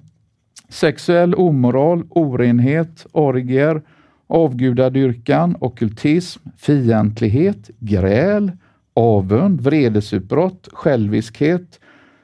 Sexuell 0.70 1.36
omoral, 1.36 2.04
orenhet, 2.10 3.06
orgier, 3.12 3.82
avgudadyrkan, 4.28 5.56
okultism, 5.60 6.42
fientlighet, 6.58 7.70
gräl, 7.80 8.52
avund, 8.94 9.62
vredesutbrott, 9.62 10.70
själviskhet, 10.74 11.80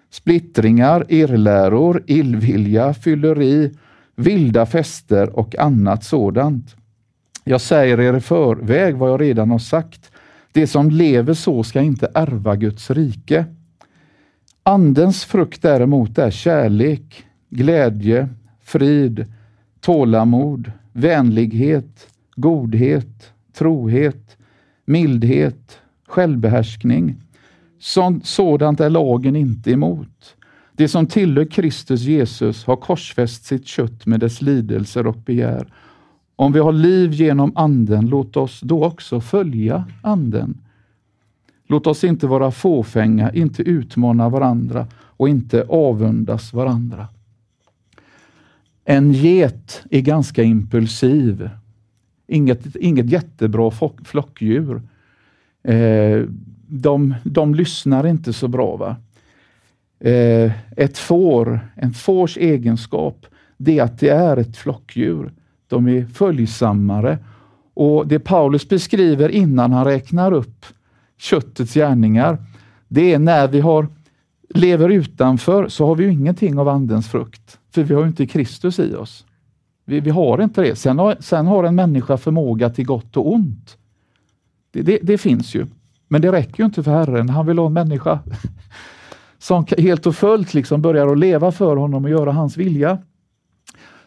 splittringar, 0.10 1.06
irrläror, 1.10 2.04
illvilja, 2.08 2.94
fylleri, 2.94 3.72
vilda 4.16 4.66
fester 4.66 5.40
och 5.40 5.60
annat 5.60 6.04
sådant. 6.04 6.76
Jag 7.44 7.62
säger 7.62 8.00
er 8.00 8.14
i 8.14 8.20
förväg 8.20 8.96
vad 8.96 9.10
jag 9.10 9.22
redan 9.22 9.52
har 9.52 9.60
sagt. 9.60 10.12
Det 10.56 10.68
som 10.68 10.90
lever 10.90 11.34
så 11.34 11.64
ska 11.64 11.82
inte 11.82 12.12
ärva 12.14 12.56
Guds 12.56 12.92
rike. 12.92 13.46
Andens 14.64 15.26
frukt 15.26 15.62
däremot 15.62 16.18
är 16.18 16.32
kärlek, 16.32 17.24
glädje, 17.50 18.30
frid, 18.64 19.26
tålamod, 19.82 20.72
vänlighet, 20.94 22.08
godhet, 22.36 23.34
trohet, 23.54 24.38
mildhet, 24.86 25.80
självbehärskning. 26.08 27.16
Sådant 28.24 28.80
är 28.80 28.90
lagen 28.90 29.36
inte 29.36 29.72
emot. 29.72 30.36
Det 30.72 30.88
som 30.88 31.08
tillhör 31.08 31.46
Kristus 31.46 32.02
Jesus 32.02 32.66
har 32.66 32.76
korsfäst 32.76 33.46
sitt 33.46 33.68
kött 33.68 34.06
med 34.06 34.20
dess 34.20 34.42
lidelser 34.42 35.08
och 35.08 35.18
begär. 35.18 35.74
Om 36.36 36.52
vi 36.52 36.60
har 36.60 36.72
liv 36.72 37.14
genom 37.14 37.52
Anden, 37.56 38.10
låt 38.10 38.38
oss 38.38 38.62
då 38.62 38.86
också 38.86 39.22
följa 39.22 39.86
Anden. 40.02 40.58
Låt 41.68 41.88
oss 41.88 42.04
inte 42.04 42.28
vara 42.28 42.52
fåfänga, 42.52 43.34
inte 43.34 43.64
utmana 43.64 44.30
varandra 44.30 44.88
och 44.94 45.30
inte 45.30 45.66
avundas 45.70 46.54
varandra. 46.54 47.08
En 48.86 49.14
get 49.14 49.84
är 49.90 50.02
ganska 50.02 50.44
impulsiv. 50.44 51.50
Inget, 52.28 52.76
inget 52.76 53.10
jättebra 53.10 53.72
flockdjur. 54.04 54.82
Eh, 55.64 56.24
de, 56.68 57.16
de 57.24 57.56
lyssnar 57.56 58.08
inte 58.08 58.34
så 58.34 58.48
bra. 58.48 58.76
va? 58.76 58.96
Eh, 60.00 60.52
ett 60.78 60.98
får, 60.98 61.60
en 61.76 61.94
fårs 61.94 62.38
egenskap, 62.38 63.26
det 63.58 63.80
är 63.80 63.84
att 63.84 64.00
det 64.00 64.10
är 64.10 64.38
ett 64.38 64.58
flockdjur. 64.58 65.32
De 65.68 65.88
är 65.88 66.06
följsammare. 66.06 67.18
Och 67.74 68.08
Det 68.08 68.20
Paulus 68.20 68.70
beskriver 68.70 69.30
innan 69.30 69.72
han 69.72 69.86
räknar 69.86 70.32
upp 70.32 70.66
köttets 71.18 71.74
gärningar, 71.74 72.38
det 72.88 73.14
är 73.14 73.20
när 73.20 73.48
vi 73.48 73.60
har, 73.60 73.88
lever 74.50 74.90
utanför 74.90 75.68
så 75.68 75.88
har 75.88 75.96
vi 75.96 76.08
ingenting 76.08 76.60
av 76.60 76.68
Andens 76.68 77.08
frukt, 77.08 77.60
för 77.74 77.84
vi 77.84 77.94
har 77.94 78.08
inte 78.08 78.28
Kristus 78.28 78.80
i 78.80 78.96
oss. 78.96 79.26
Vi, 79.86 80.00
vi 80.00 80.10
har 80.10 80.42
inte 80.44 80.62
det. 80.62 80.76
Sen 80.76 81.00
har, 81.00 81.16
sen 81.20 81.48
har 81.48 81.64
en 81.64 81.76
människa 81.76 82.18
förmåga 82.18 82.70
till 82.70 82.86
gott 82.86 83.18
och 83.18 83.34
ont. 83.34 83.78
Det, 84.72 84.82
det, 84.82 85.00
det 85.04 85.18
finns 85.18 85.56
ju, 85.56 85.66
men 86.08 86.22
det 86.22 86.32
räcker 86.32 86.60
ju 86.60 86.66
inte 86.66 86.84
för 86.84 86.92
Herren. 86.92 87.30
Han 87.30 87.46
vill 87.46 87.58
ha 87.58 87.66
en 87.66 87.74
människa 87.74 88.20
som 89.38 89.66
helt 89.78 90.06
och 90.06 90.16
fullt 90.16 90.54
liksom 90.54 90.82
börjar 90.82 91.08
att 91.08 91.18
leva 91.18 91.52
för 91.52 91.76
honom 91.76 92.04
och 92.04 92.10
göra 92.10 92.32
hans 92.32 92.58
vilja. 92.58 92.98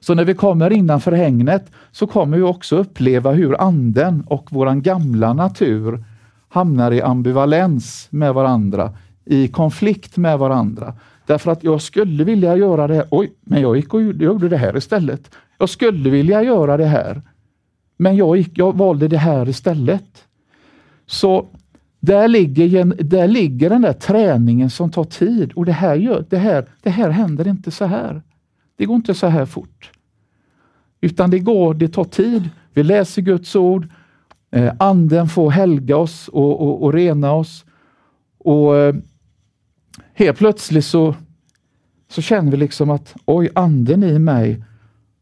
Så 0.00 0.14
när 0.14 0.24
vi 0.24 0.34
kommer 0.34 0.72
innanför 0.72 1.12
hängnet 1.12 1.70
så 1.92 2.06
kommer 2.06 2.36
vi 2.36 2.42
också 2.42 2.76
uppleva 2.76 3.32
hur 3.32 3.60
anden 3.60 4.24
och 4.26 4.52
våran 4.52 4.82
gamla 4.82 5.32
natur 5.32 6.04
hamnar 6.48 6.92
i 6.92 7.02
ambivalens 7.02 8.08
med 8.10 8.34
varandra, 8.34 8.92
i 9.24 9.48
konflikt 9.48 10.16
med 10.16 10.38
varandra. 10.38 10.94
Därför 11.26 11.50
att 11.50 11.64
jag 11.64 11.82
skulle 11.82 12.24
vilja 12.24 12.56
göra 12.56 12.86
det 12.86 12.94
här. 12.94 13.06
Oj, 13.10 13.32
men 13.40 13.62
jag 13.62 13.76
gick 13.76 13.94
och 13.94 14.02
gjorde 14.02 14.48
det 14.48 14.56
här 14.56 14.76
istället. 14.76 15.30
Jag 15.58 15.68
skulle 15.68 16.10
vilja 16.10 16.42
göra 16.42 16.76
det 16.76 16.86
här, 16.86 17.22
men 17.96 18.16
jag, 18.16 18.36
gick, 18.36 18.58
jag 18.58 18.76
valde 18.76 19.08
det 19.08 19.18
här 19.18 19.48
istället. 19.48 20.24
Så 21.06 21.46
där 22.00 22.28
ligger, 22.28 22.84
där 22.84 23.28
ligger 23.28 23.70
den 23.70 23.82
där 23.82 23.92
träningen 23.92 24.70
som 24.70 24.90
tar 24.90 25.04
tid 25.04 25.52
och 25.52 25.64
det 25.64 25.72
här, 25.72 25.94
gör, 25.94 26.24
det, 26.28 26.38
här, 26.38 26.66
det 26.82 26.90
här 26.90 27.10
händer 27.10 27.48
inte 27.48 27.70
så 27.70 27.84
här. 27.84 28.22
Det 28.78 28.86
går 28.86 28.96
inte 28.96 29.14
så 29.14 29.26
här 29.26 29.46
fort. 29.46 29.90
Utan 31.00 31.30
det 31.30 31.38
går, 31.38 31.74
det 31.74 31.88
tar 31.88 32.04
tid. 32.04 32.50
Vi 32.74 32.82
läser 32.82 33.22
Guds 33.22 33.56
ord. 33.56 33.88
Eh, 34.50 34.72
anden 34.78 35.28
får 35.28 35.50
helga 35.50 35.96
oss 35.96 36.28
och, 36.28 36.60
och, 36.60 36.82
och 36.82 36.92
rena 36.92 37.32
oss. 37.32 37.64
Och 38.38 38.76
eh, 38.76 38.94
Helt 40.18 40.38
plötsligt 40.38 40.84
så, 40.84 41.14
så 42.08 42.22
känner 42.22 42.50
vi 42.50 42.56
liksom 42.56 42.90
att 42.90 43.14
oj, 43.24 43.48
anden 43.54 44.04
i 44.04 44.18
mig 44.18 44.64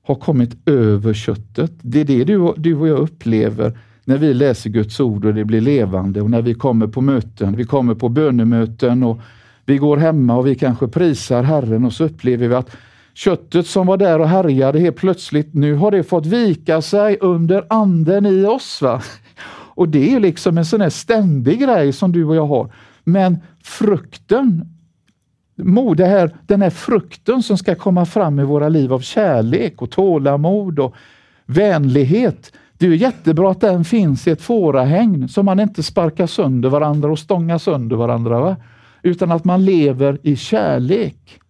har 0.03 0.15
kommit 0.15 0.69
över 0.69 1.15
köttet. 1.15 1.73
Det 1.83 2.01
är 2.01 2.05
det 2.05 2.25
du, 2.25 2.55
du 2.57 2.75
och 2.75 2.89
jag 2.89 2.99
upplever 2.99 3.79
när 4.05 4.19
vi 4.19 4.35
läser 4.35 4.71
Guds 4.71 5.01
ord 5.01 5.25
och 5.25 5.35
det 5.35 5.45
blir 5.45 5.61
levande 5.61 6.21
och 6.21 6.31
när 6.31 6.43
vi 6.43 6.55
kommer 6.55 6.87
på 6.87 7.01
möten. 7.01 7.57
Vi 7.57 7.65
kommer 7.65 7.95
på 7.95 8.09
bönemöten 8.09 9.03
och 9.03 9.21
vi 9.65 9.77
går 9.79 9.97
hemma 9.97 10.37
och 10.37 10.47
vi 10.47 10.55
kanske 10.55 10.89
prisar 10.89 11.43
Herren 11.43 11.85
och 11.85 11.93
så 11.93 12.05
upplever 12.05 12.49
vi 12.49 12.55
att 12.55 12.77
köttet 13.17 13.67
som 13.67 13.87
var 13.87 13.97
där 13.97 14.19
och 14.19 14.29
härjade 14.29 14.79
helt 14.79 14.97
plötsligt, 14.97 15.55
nu 15.55 15.75
har 15.75 15.91
det 15.91 16.03
fått 16.03 16.27
vika 16.27 16.83
sig 16.83 17.19
under 17.21 17.67
anden 17.69 18.27
i 18.27 18.45
oss. 18.45 18.83
Va? 18.83 19.03
Och 19.75 19.89
det 19.89 20.15
är 20.15 20.21
liksom 20.21 20.59
en 20.59 20.65
sån 20.65 20.81
här 20.81 20.91
ständig 20.91 21.61
grej 21.61 21.93
som 21.93 22.13
du 22.13 22.25
och 22.25 22.37
jag 22.37 22.47
har. 22.47 22.73
Men 23.05 23.39
frukten, 23.63 24.65
det 25.97 26.07
här, 26.07 26.37
den 26.47 26.63
här 26.63 26.71
frukten 26.71 27.43
som 27.43 27.59
ska 27.59 27.75
komma 27.75 28.07
fram 28.07 28.41
i 28.41 28.45
våra 28.45 28.69
liv 28.69 28.93
av 28.93 29.01
kärlek 29.01 29.83
och 29.83 29.91
tålamod 29.91 30.79
och 30.79 30.95
vänlighet, 31.47 32.53
det 32.79 32.87
är 32.87 32.91
jättebra 32.91 33.51
att 33.51 33.61
den 33.61 33.85
finns 33.85 34.27
i 34.27 34.31
ett 34.31 34.43
fårahägn 34.43 35.29
så 35.29 35.43
man 35.43 35.61
inte 35.61 35.83
sparkar 35.83 36.27
sönder 36.27 36.69
varandra 36.69 37.11
och 37.11 37.19
stångar 37.19 37.59
sönder 37.59 37.97
varandra. 37.97 38.41
Va? 38.41 38.57
Utan 39.03 39.33
att 39.33 39.45
man 39.45 39.65
lever 39.65 40.19
i 40.23 40.37
kärlek. 40.37 41.41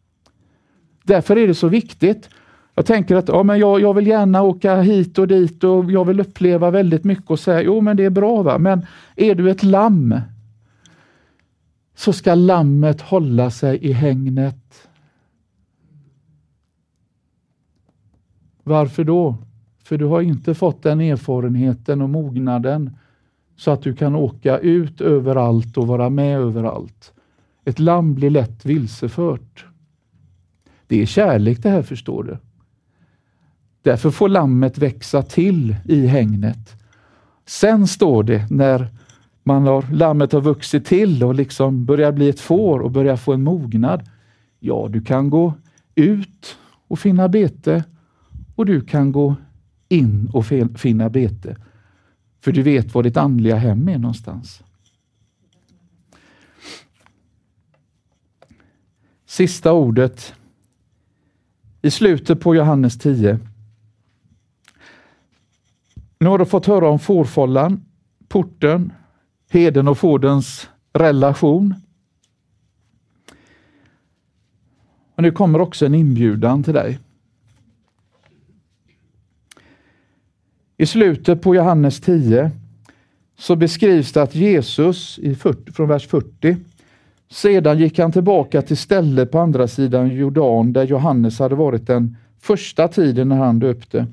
Därför 1.07 1.37
är 1.39 1.47
det 1.47 1.55
så 1.55 1.69
viktigt. 1.69 2.31
Jag 2.75 2.87
tänker 2.87 3.17
att 3.17 3.29
ja, 3.29 3.43
men 3.43 3.59
jag, 3.59 3.81
jag 3.81 3.95
vill 3.95 4.07
gärna 4.07 4.43
åka 4.43 4.81
hit 4.81 5.19
och 5.19 5.29
dit 5.29 5.65
och 5.65 5.93
jag 5.93 6.05
vill 6.05 6.21
uppleva 6.21 6.71
väldigt 6.71 7.05
mycket 7.05 7.31
och 7.31 7.41
säga 7.41 7.63
jo 7.63 7.81
men 7.81 7.97
det 7.97 8.05
är 8.05 8.11
bra 8.11 8.43
va, 8.43 8.59
men 8.59 8.87
är 9.17 9.35
du 9.35 9.51
ett 9.51 9.63
lamm 9.63 10.21
så 11.95 12.13
ska 12.13 12.35
lammet 12.35 13.01
hålla 13.01 13.51
sig 13.51 13.79
i 13.79 13.93
hängnet. 13.93 14.89
Varför 18.63 19.05
då? 19.05 19.37
För 19.85 19.99
du 19.99 20.05
har 20.05 20.21
inte 20.21 20.55
fått 20.55 20.83
den 20.83 21.01
erfarenheten 21.01 22.03
och 22.03 22.11
mognaden 22.11 22.97
så 23.57 23.71
att 23.71 23.83
du 23.83 23.95
kan 23.95 24.15
åka 24.15 24.59
ut 24.59 25.01
överallt 25.01 25.79
och 25.79 25.87
vara 25.87 26.11
med 26.11 26.39
överallt. 26.39 27.13
Ett 27.65 27.79
lamm 27.79 28.15
blir 28.15 28.31
lätt 28.31 28.65
vilsefört. 28.65 29.67
Det 30.87 31.03
är 31.03 31.07
kärlek 31.07 31.63
det 31.63 31.71
här 31.71 31.83
förstår 31.83 32.25
du. 32.25 32.39
Därför 33.83 34.11
får 34.11 34.29
lammet 34.29 34.79
växa 34.79 35.23
till 35.23 35.77
i 35.85 36.07
hängnet. 36.07 36.83
Sen 37.45 37.87
står 37.87 38.23
det 38.23 38.51
när 38.51 38.89
man 39.43 39.67
har, 39.67 39.83
lammet 39.93 40.33
har 40.33 40.41
vuxit 40.41 40.87
till 40.87 41.25
och 41.25 41.35
liksom 41.35 41.85
börjar 41.85 42.13
bli 42.13 42.29
ett 42.29 42.41
får 42.41 42.81
och 42.81 42.91
börjar 42.91 43.17
få 43.17 43.33
en 43.33 43.43
mognad. 43.43 44.03
Ja, 44.61 44.89
du 44.91 45.01
kan 45.01 45.31
gå 45.31 45.55
ut 45.95 46.59
och 46.89 46.99
finna 46.99 47.29
bete 47.29 47.85
och 48.55 48.67
du 48.67 48.81
kan 48.81 49.13
gå 49.13 49.35
in 49.89 50.31
och 50.33 50.47
finna 50.77 51.11
bete. 51.11 51.57
För 52.41 52.53
du 52.53 52.63
vet 52.63 52.95
var 52.95 53.03
ditt 53.03 53.17
andliga 53.17 53.57
hem 53.57 53.89
är 53.89 53.99
någonstans. 53.99 54.63
Sista 59.27 59.73
ordet 59.73 60.35
i 61.87 61.91
slutet 61.91 62.41
på 62.41 62.55
Johannes 62.55 62.99
10. 62.99 63.39
Nu 66.19 66.29
har 66.29 66.39
du 66.39 66.47
fått 66.47 66.67
höra 66.67 66.89
om 66.89 66.99
fårfållan, 66.99 67.85
porten, 68.29 68.93
heden 69.51 69.89
och 69.89 69.99
fårdens 69.99 70.69
relation. 70.93 71.75
Och 75.15 75.23
nu 75.23 75.33
kommer 75.33 75.61
också 75.61 75.87
en 75.87 75.95
inbjudan 75.95 76.63
till 76.63 76.75
dig. 76.75 76.99
I 80.77 80.87
slutet 80.87 81.43
på 81.43 81.55
Johannes 81.55 82.01
10 82.01 82.51
så 83.39 83.57
beskrivs 83.57 84.13
det 84.13 84.23
att 84.23 84.35
Jesus, 84.35 85.19
i 85.19 85.35
40, 85.35 85.73
från 85.73 85.89
vers 85.89 86.07
40, 86.07 86.57
sedan 87.31 87.79
gick 87.79 87.99
han 87.99 88.13
tillbaka 88.13 88.63
till 88.63 88.77
stället 88.77 89.31
på 89.31 89.39
andra 89.39 89.69
sidan 89.69 90.09
Jordan 90.09 90.73
där 90.73 90.85
Johannes 90.85 91.39
hade 91.39 91.55
varit 91.55 91.87
den 91.87 92.17
första 92.41 92.89
tiden 92.89 93.29
när 93.29 93.37
han 93.37 93.59
döpte. 93.59 94.07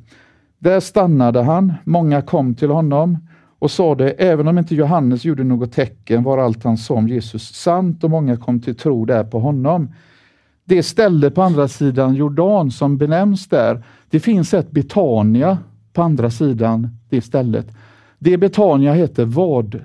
Där 0.60 0.80
stannade 0.80 1.44
han, 1.44 1.74
många 1.84 2.22
kom 2.22 2.56
till 2.56 2.70
honom 2.70 3.18
och 3.60 3.72
sade, 3.72 4.12
även 4.12 4.48
om 4.48 4.58
inte 4.58 4.76
Johannes 4.76 5.26
gjorde 5.26 5.44
något 5.44 5.72
tecken 5.72 6.24
var 6.24 6.38
allt 6.38 6.64
han 6.64 6.78
sa 6.78 6.94
om 6.94 7.08
Jesus 7.08 7.56
sant 7.56 8.04
och 8.04 8.10
många 8.10 8.38
kom 8.38 8.60
till 8.60 8.76
tro 8.76 9.06
där 9.06 9.24
på 9.24 9.40
honom. 9.40 9.94
Det 10.66 10.84
ställe 10.84 11.32
på 11.32 11.42
andra 11.42 11.68
sidan 11.68 12.16
Jordan 12.16 12.72
som 12.72 12.98
benämns 12.98 13.48
där, 13.48 13.84
det 14.10 14.20
finns 14.20 14.54
ett 14.54 14.72
Betania 14.72 15.58
på 15.94 16.02
andra 16.02 16.30
sidan 16.30 16.90
det 17.10 17.22
stället. 17.22 17.68
Det 18.20 18.38
Betania 18.38 18.94
heter 18.94 19.26
vad, 19.26 19.82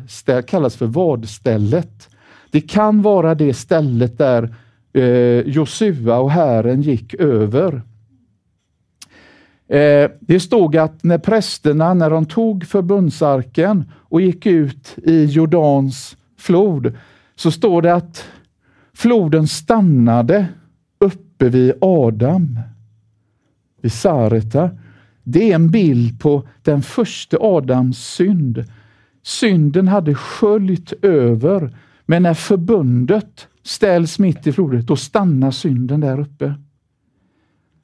kallas 0.46 0.76
för 0.76 0.86
vadstället. 0.86 2.07
Det 2.50 2.60
kan 2.60 3.02
vara 3.02 3.34
det 3.34 3.54
stället 3.54 4.18
där 4.18 4.54
eh, 4.92 5.40
Josua 5.40 6.18
och 6.18 6.30
Herren 6.30 6.82
gick 6.82 7.14
över. 7.14 7.82
Eh, 9.68 10.10
det 10.20 10.40
stod 10.40 10.76
att 10.76 11.04
när 11.04 11.18
prästerna, 11.18 11.94
när 11.94 12.10
de 12.10 12.26
tog 12.26 12.64
förbundsarken 12.64 13.84
och 13.94 14.20
gick 14.20 14.46
ut 14.46 14.94
i 14.96 15.24
Jordans 15.24 16.16
flod, 16.36 16.92
så 17.36 17.50
står 17.50 17.82
det 17.82 17.94
att 17.94 18.24
floden 18.94 19.48
stannade 19.48 20.46
uppe 20.98 21.48
vid 21.48 21.72
Adam, 21.80 22.60
vid 23.82 23.92
Sareta. 23.92 24.70
Det 25.22 25.50
är 25.50 25.54
en 25.54 25.70
bild 25.70 26.20
på 26.20 26.48
den 26.62 26.82
första 26.82 27.36
Adams 27.40 27.98
synd. 27.98 28.64
Synden 29.22 29.88
hade 29.88 30.14
sköljt 30.14 30.92
över, 31.02 31.76
men 32.10 32.22
när 32.22 32.34
förbundet 32.34 33.48
ställs 33.62 34.18
mitt 34.18 34.46
i 34.46 34.52
floden, 34.52 34.86
då 34.86 34.96
stannar 34.96 35.50
synden 35.50 36.00
där 36.00 36.20
uppe. 36.20 36.54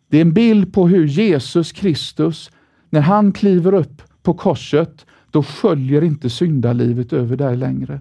Det 0.08 0.16
är 0.16 0.20
en 0.20 0.32
bild 0.32 0.74
på 0.74 0.88
hur 0.88 1.06
Jesus 1.06 1.72
Kristus, 1.72 2.50
när 2.90 3.00
han 3.00 3.32
kliver 3.32 3.74
upp 3.74 4.02
på 4.22 4.34
korset, 4.34 5.06
då 5.30 5.42
sköljer 5.42 6.04
inte 6.04 6.30
syndalivet 6.30 7.12
över 7.12 7.36
dig 7.36 7.56
längre. 7.56 8.00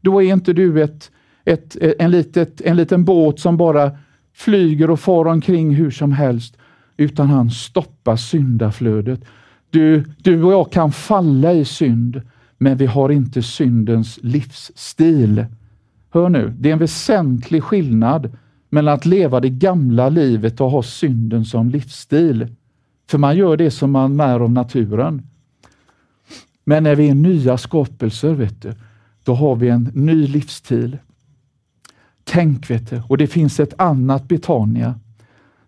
Då 0.00 0.22
är 0.22 0.32
inte 0.32 0.52
du 0.52 0.82
ett, 0.82 1.10
ett, 1.44 1.76
en, 1.98 2.10
litet, 2.10 2.60
en 2.60 2.76
liten 2.76 3.04
båt 3.04 3.40
som 3.40 3.56
bara 3.56 3.98
flyger 4.34 4.90
och 4.90 5.00
far 5.00 5.24
omkring 5.24 5.74
hur 5.74 5.90
som 5.90 6.12
helst, 6.12 6.56
utan 6.96 7.28
han 7.28 7.50
stoppar 7.50 8.16
syndaflödet. 8.16 9.20
Du, 9.70 10.04
du 10.18 10.42
och 10.42 10.52
jag 10.52 10.72
kan 10.72 10.92
falla 10.92 11.52
i 11.52 11.64
synd, 11.64 12.22
men 12.58 12.76
vi 12.76 12.86
har 12.86 13.10
inte 13.10 13.42
syndens 13.42 14.18
livsstil. 14.22 15.46
Hör 16.10 16.28
nu, 16.28 16.54
det 16.58 16.68
är 16.68 16.72
en 16.72 16.78
väsentlig 16.78 17.62
skillnad 17.62 18.36
mellan 18.70 18.94
att 18.94 19.06
leva 19.06 19.40
det 19.40 19.50
gamla 19.50 20.08
livet 20.08 20.60
och 20.60 20.70
ha 20.70 20.82
synden 20.82 21.44
som 21.44 21.70
livsstil. 21.70 22.56
För 23.08 23.18
man 23.18 23.36
gör 23.36 23.56
det 23.56 23.70
som 23.70 23.90
man 23.90 24.20
är 24.20 24.40
av 24.40 24.50
naturen. 24.50 25.22
Men 26.64 26.82
när 26.82 26.94
vi 26.94 27.08
är 27.08 27.14
nya 27.14 27.58
skapelser, 27.58 28.32
vet 28.32 28.62
du, 28.62 28.72
då 29.24 29.34
har 29.34 29.56
vi 29.56 29.68
en 29.68 29.90
ny 29.94 30.26
livsstil. 30.26 30.98
Tänk, 32.24 32.70
vet 32.70 32.90
du, 32.90 33.02
och 33.08 33.18
det 33.18 33.26
finns 33.26 33.60
ett 33.60 33.80
annat 33.80 34.28
Betania 34.28 34.94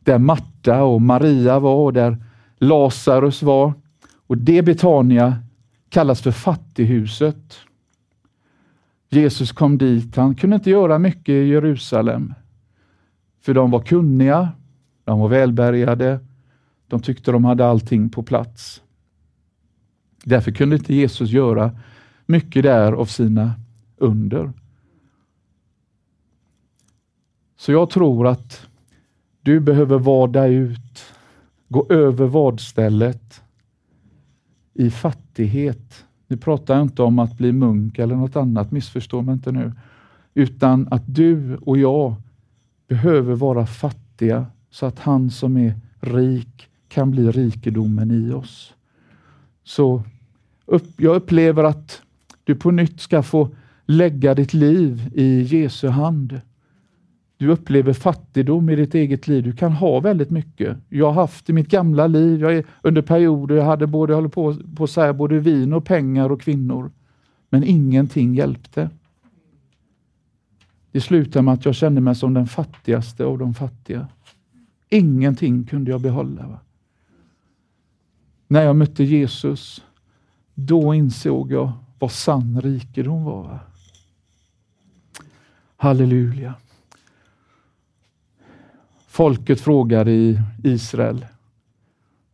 där 0.00 0.18
Marta 0.18 0.82
och 0.82 1.02
Maria 1.02 1.58
var 1.58 1.74
och 1.74 1.92
där 1.92 2.16
Lazarus 2.58 3.42
var. 3.42 3.72
Och 4.26 4.38
det 4.38 4.62
Betania 4.62 5.36
kallas 5.88 6.22
för 6.22 6.30
fattighuset. 6.30 7.58
Jesus 9.08 9.52
kom 9.52 9.78
dit. 9.78 10.16
Han 10.16 10.34
kunde 10.34 10.56
inte 10.56 10.70
göra 10.70 10.98
mycket 10.98 11.28
i 11.28 11.48
Jerusalem. 11.48 12.34
För 13.40 13.54
de 13.54 13.70
var 13.70 13.80
kunniga, 13.80 14.48
de 15.04 15.20
var 15.20 15.28
välbärgade, 15.28 16.20
de 16.86 17.00
tyckte 17.00 17.32
de 17.32 17.44
hade 17.44 17.66
allting 17.66 18.10
på 18.10 18.22
plats. 18.22 18.82
Därför 20.24 20.52
kunde 20.52 20.76
inte 20.76 20.94
Jesus 20.94 21.30
göra 21.30 21.78
mycket 22.26 22.62
där 22.62 22.92
av 22.92 23.04
sina 23.04 23.52
under. 23.96 24.52
Så 27.56 27.72
jag 27.72 27.90
tror 27.90 28.26
att 28.26 28.66
du 29.42 29.60
behöver 29.60 29.98
vada 29.98 30.46
ut, 30.46 31.04
gå 31.68 31.86
över 31.90 32.26
vadstället 32.26 33.42
i 34.78 34.90
fattighet. 34.90 36.04
Nu 36.26 36.36
pratar 36.36 36.74
jag 36.74 36.82
inte 36.82 37.02
om 37.02 37.18
att 37.18 37.38
bli 37.38 37.52
munk 37.52 37.98
eller 37.98 38.16
något 38.16 38.36
annat, 38.36 38.70
missförstå 38.70 39.22
mig 39.22 39.32
inte 39.32 39.52
nu. 39.52 39.72
Utan 40.34 40.88
att 40.90 41.02
du 41.06 41.56
och 41.56 41.78
jag 41.78 42.14
behöver 42.88 43.34
vara 43.34 43.66
fattiga 43.66 44.46
så 44.70 44.86
att 44.86 44.98
han 44.98 45.30
som 45.30 45.56
är 45.56 45.74
rik 46.00 46.68
kan 46.88 47.10
bli 47.10 47.30
rikedomen 47.30 48.10
i 48.10 48.32
oss. 48.32 48.74
Så 49.64 50.02
upp, 50.66 50.86
jag 50.96 51.16
upplever 51.16 51.64
att 51.64 52.02
du 52.44 52.54
på 52.54 52.70
nytt 52.70 53.00
ska 53.00 53.22
få 53.22 53.48
lägga 53.86 54.34
ditt 54.34 54.54
liv 54.54 55.10
i 55.14 55.42
Jesu 55.42 55.88
hand. 55.88 56.40
Du 57.38 57.48
upplever 57.48 57.92
fattigdom 57.92 58.70
i 58.70 58.76
ditt 58.76 58.94
eget 58.94 59.28
liv. 59.28 59.44
Du 59.44 59.52
kan 59.52 59.72
ha 59.72 60.00
väldigt 60.00 60.30
mycket. 60.30 60.76
Jag 60.88 61.06
har 61.06 61.12
haft 61.12 61.50
i 61.50 61.52
mitt 61.52 61.68
gamla 61.68 62.06
liv, 62.06 62.40
jag 62.40 62.56
är, 62.56 62.64
under 62.82 63.02
perioder 63.02 63.54
jag 63.56 63.64
hade 63.64 63.86
både, 63.86 64.12
jag 64.12 64.32
på, 64.32 64.54
på 64.76 64.86
så 64.86 65.00
här, 65.00 65.12
både 65.12 65.38
vin 65.38 65.72
och 65.72 65.84
pengar 65.84 66.32
och 66.32 66.40
kvinnor. 66.40 66.90
Men 67.50 67.64
ingenting 67.64 68.34
hjälpte. 68.34 68.90
Det 70.92 71.00
slutade 71.00 71.42
med 71.42 71.54
att 71.54 71.64
jag 71.64 71.74
kände 71.74 72.00
mig 72.00 72.14
som 72.14 72.34
den 72.34 72.46
fattigaste 72.46 73.24
av 73.24 73.38
de 73.38 73.54
fattiga. 73.54 74.08
Ingenting 74.88 75.64
kunde 75.64 75.90
jag 75.90 76.00
behålla. 76.00 76.46
Va? 76.46 76.58
När 78.48 78.62
jag 78.62 78.76
mötte 78.76 79.04
Jesus, 79.04 79.84
då 80.54 80.94
insåg 80.94 81.52
jag 81.52 81.72
vad 81.98 82.12
sann 82.12 82.60
rikedom 82.60 83.24
var. 83.24 83.42
Va? 83.42 83.58
Halleluja. 85.76 86.54
Folket 89.18 89.60
frågar 89.60 90.08
i 90.08 90.40
Israel, 90.64 91.26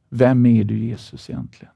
vem 0.08 0.46
är 0.46 0.64
du 0.64 0.78
Jesus 0.78 1.30
egentligen? 1.30 1.72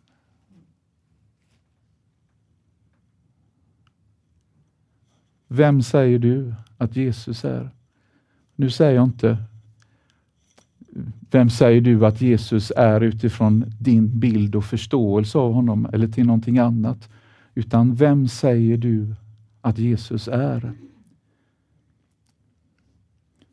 Vem 5.48 5.82
säger 5.82 6.18
du 6.18 6.54
att 6.76 6.96
Jesus 6.96 7.44
är? 7.44 7.70
Nu 8.56 8.70
säger 8.70 8.94
jag 8.94 9.04
inte 9.04 9.36
vem 11.30 11.50
säger 11.50 11.80
du 11.80 12.06
att 12.06 12.20
Jesus 12.20 12.72
är 12.76 13.00
utifrån 13.00 13.64
din 13.80 14.18
bild 14.20 14.54
och 14.54 14.64
förståelse 14.64 15.38
av 15.38 15.52
honom 15.52 15.88
eller 15.92 16.08
till 16.08 16.26
någonting 16.26 16.58
annat? 16.58 17.08
Utan 17.54 17.94
vem 17.94 18.28
säger 18.28 18.76
du 18.76 19.14
att 19.60 19.78
Jesus 19.78 20.28
är? 20.28 20.72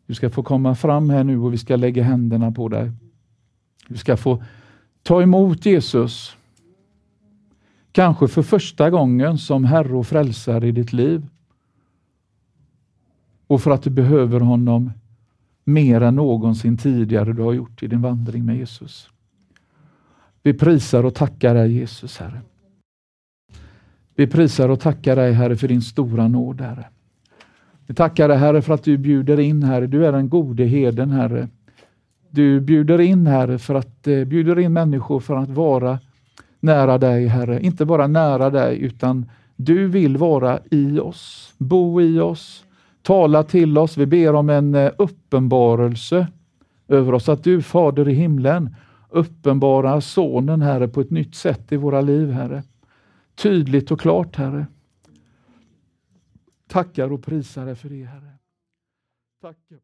Du 0.06 0.14
ska 0.14 0.30
få 0.30 0.44
komma 0.44 0.76
fram 0.76 1.10
här 1.10 1.24
nu 1.24 1.40
och 1.40 1.54
vi 1.54 1.58
ska 1.58 1.76
lägga 1.76 2.04
händerna 2.04 2.52
på 2.52 2.70
dig. 2.70 2.92
Du 3.88 3.98
ska 3.98 4.18
få 4.18 4.44
ta 5.04 5.22
emot 5.22 5.66
Jesus. 5.66 6.38
Kanske 7.92 8.28
för 8.28 8.42
första 8.42 8.90
gången 8.90 9.38
som 9.38 9.66
Herre 9.66 9.96
och 9.96 10.08
Frälsare 10.08 10.68
i 10.68 10.72
ditt 10.72 10.94
liv. 10.94 11.28
Och 13.48 13.62
för 13.62 13.72
att 13.72 13.84
du 13.84 13.90
behöver 13.90 14.40
honom 14.40 14.92
mer 15.64 16.02
än 16.02 16.16
någonsin 16.16 16.78
tidigare 16.78 17.34
du 17.34 17.42
har 17.42 17.54
gjort 17.54 17.84
i 17.84 17.88
din 17.88 18.02
vandring 18.02 18.46
med 18.46 18.58
Jesus. 18.58 19.10
Vi 20.44 20.54
prisar 20.54 21.04
och 21.04 21.16
tackar 21.16 21.56
dig 21.56 21.72
Jesus, 21.72 22.18
Herre. 22.18 22.42
Vi 24.16 24.28
prisar 24.28 24.70
och 24.70 24.80
tackar 24.80 25.16
dig 25.16 25.34
Herre 25.34 25.56
för 25.58 25.68
din 25.68 25.82
stora 25.82 26.28
nåd, 26.28 26.62
Herre. 26.62 26.90
Vi 27.88 27.94
tackar 27.94 28.28
dig 28.28 28.38
Herre 28.38 28.62
för 28.62 28.74
att 28.74 28.84
du 28.84 28.98
bjuder 28.98 29.40
in 29.40 29.64
Herre. 29.64 29.88
Du 29.88 30.06
är 30.06 30.12
den 30.12 30.30
gode 30.30 30.64
heden 30.64 31.12
Herre. 31.12 31.48
Du 32.30 32.60
bjuder 32.60 33.02
in 33.02 33.28
Herre 33.28 33.58
för 33.58 33.76
att 33.76 34.08
eh, 34.08 34.24
bjuder 34.24 34.60
in 34.60 34.74
människor 34.74 35.20
för 35.20 35.36
att 35.36 35.50
vara 35.50 36.00
nära 36.60 36.98
dig 36.98 37.28
Herre. 37.28 37.62
Inte 37.62 37.86
bara 37.86 38.08
nära 38.08 38.50
dig 38.50 38.80
utan 38.80 39.30
du 39.56 39.88
vill 39.88 40.18
vara 40.18 40.60
i 40.72 41.00
oss, 41.00 41.54
bo 41.58 42.02
i 42.02 42.20
oss, 42.20 42.66
tala 43.02 43.44
till 43.44 43.78
oss. 43.78 43.98
Vi 43.98 44.06
ber 44.06 44.36
om 44.36 44.50
en 44.50 44.76
eh, 44.76 44.92
uppenbarelse 44.98 46.28
över 46.88 47.14
oss, 47.14 47.30
att 47.30 47.44
du 47.44 47.62
Fader 47.62 48.10
i 48.10 48.14
himlen 48.14 48.76
uppenbarar 49.10 50.00
Sonen 50.00 50.62
Herre 50.62 50.88
på 50.88 51.02
ett 51.02 51.12
nytt 51.12 51.36
sätt 51.36 51.72
i 51.72 51.76
våra 51.76 52.02
liv 52.02 52.32
Herre. 52.32 52.64
Tydligt 53.36 53.92
och 53.92 54.00
klart 54.00 54.36
Herre. 54.36 54.66
Tackar 56.68 57.12
och 57.12 57.24
prisar 57.24 57.66
dig 57.66 57.76
för 57.76 57.90
det 57.90 58.04
Herre. 58.04 58.38
Tackar, 59.42 59.80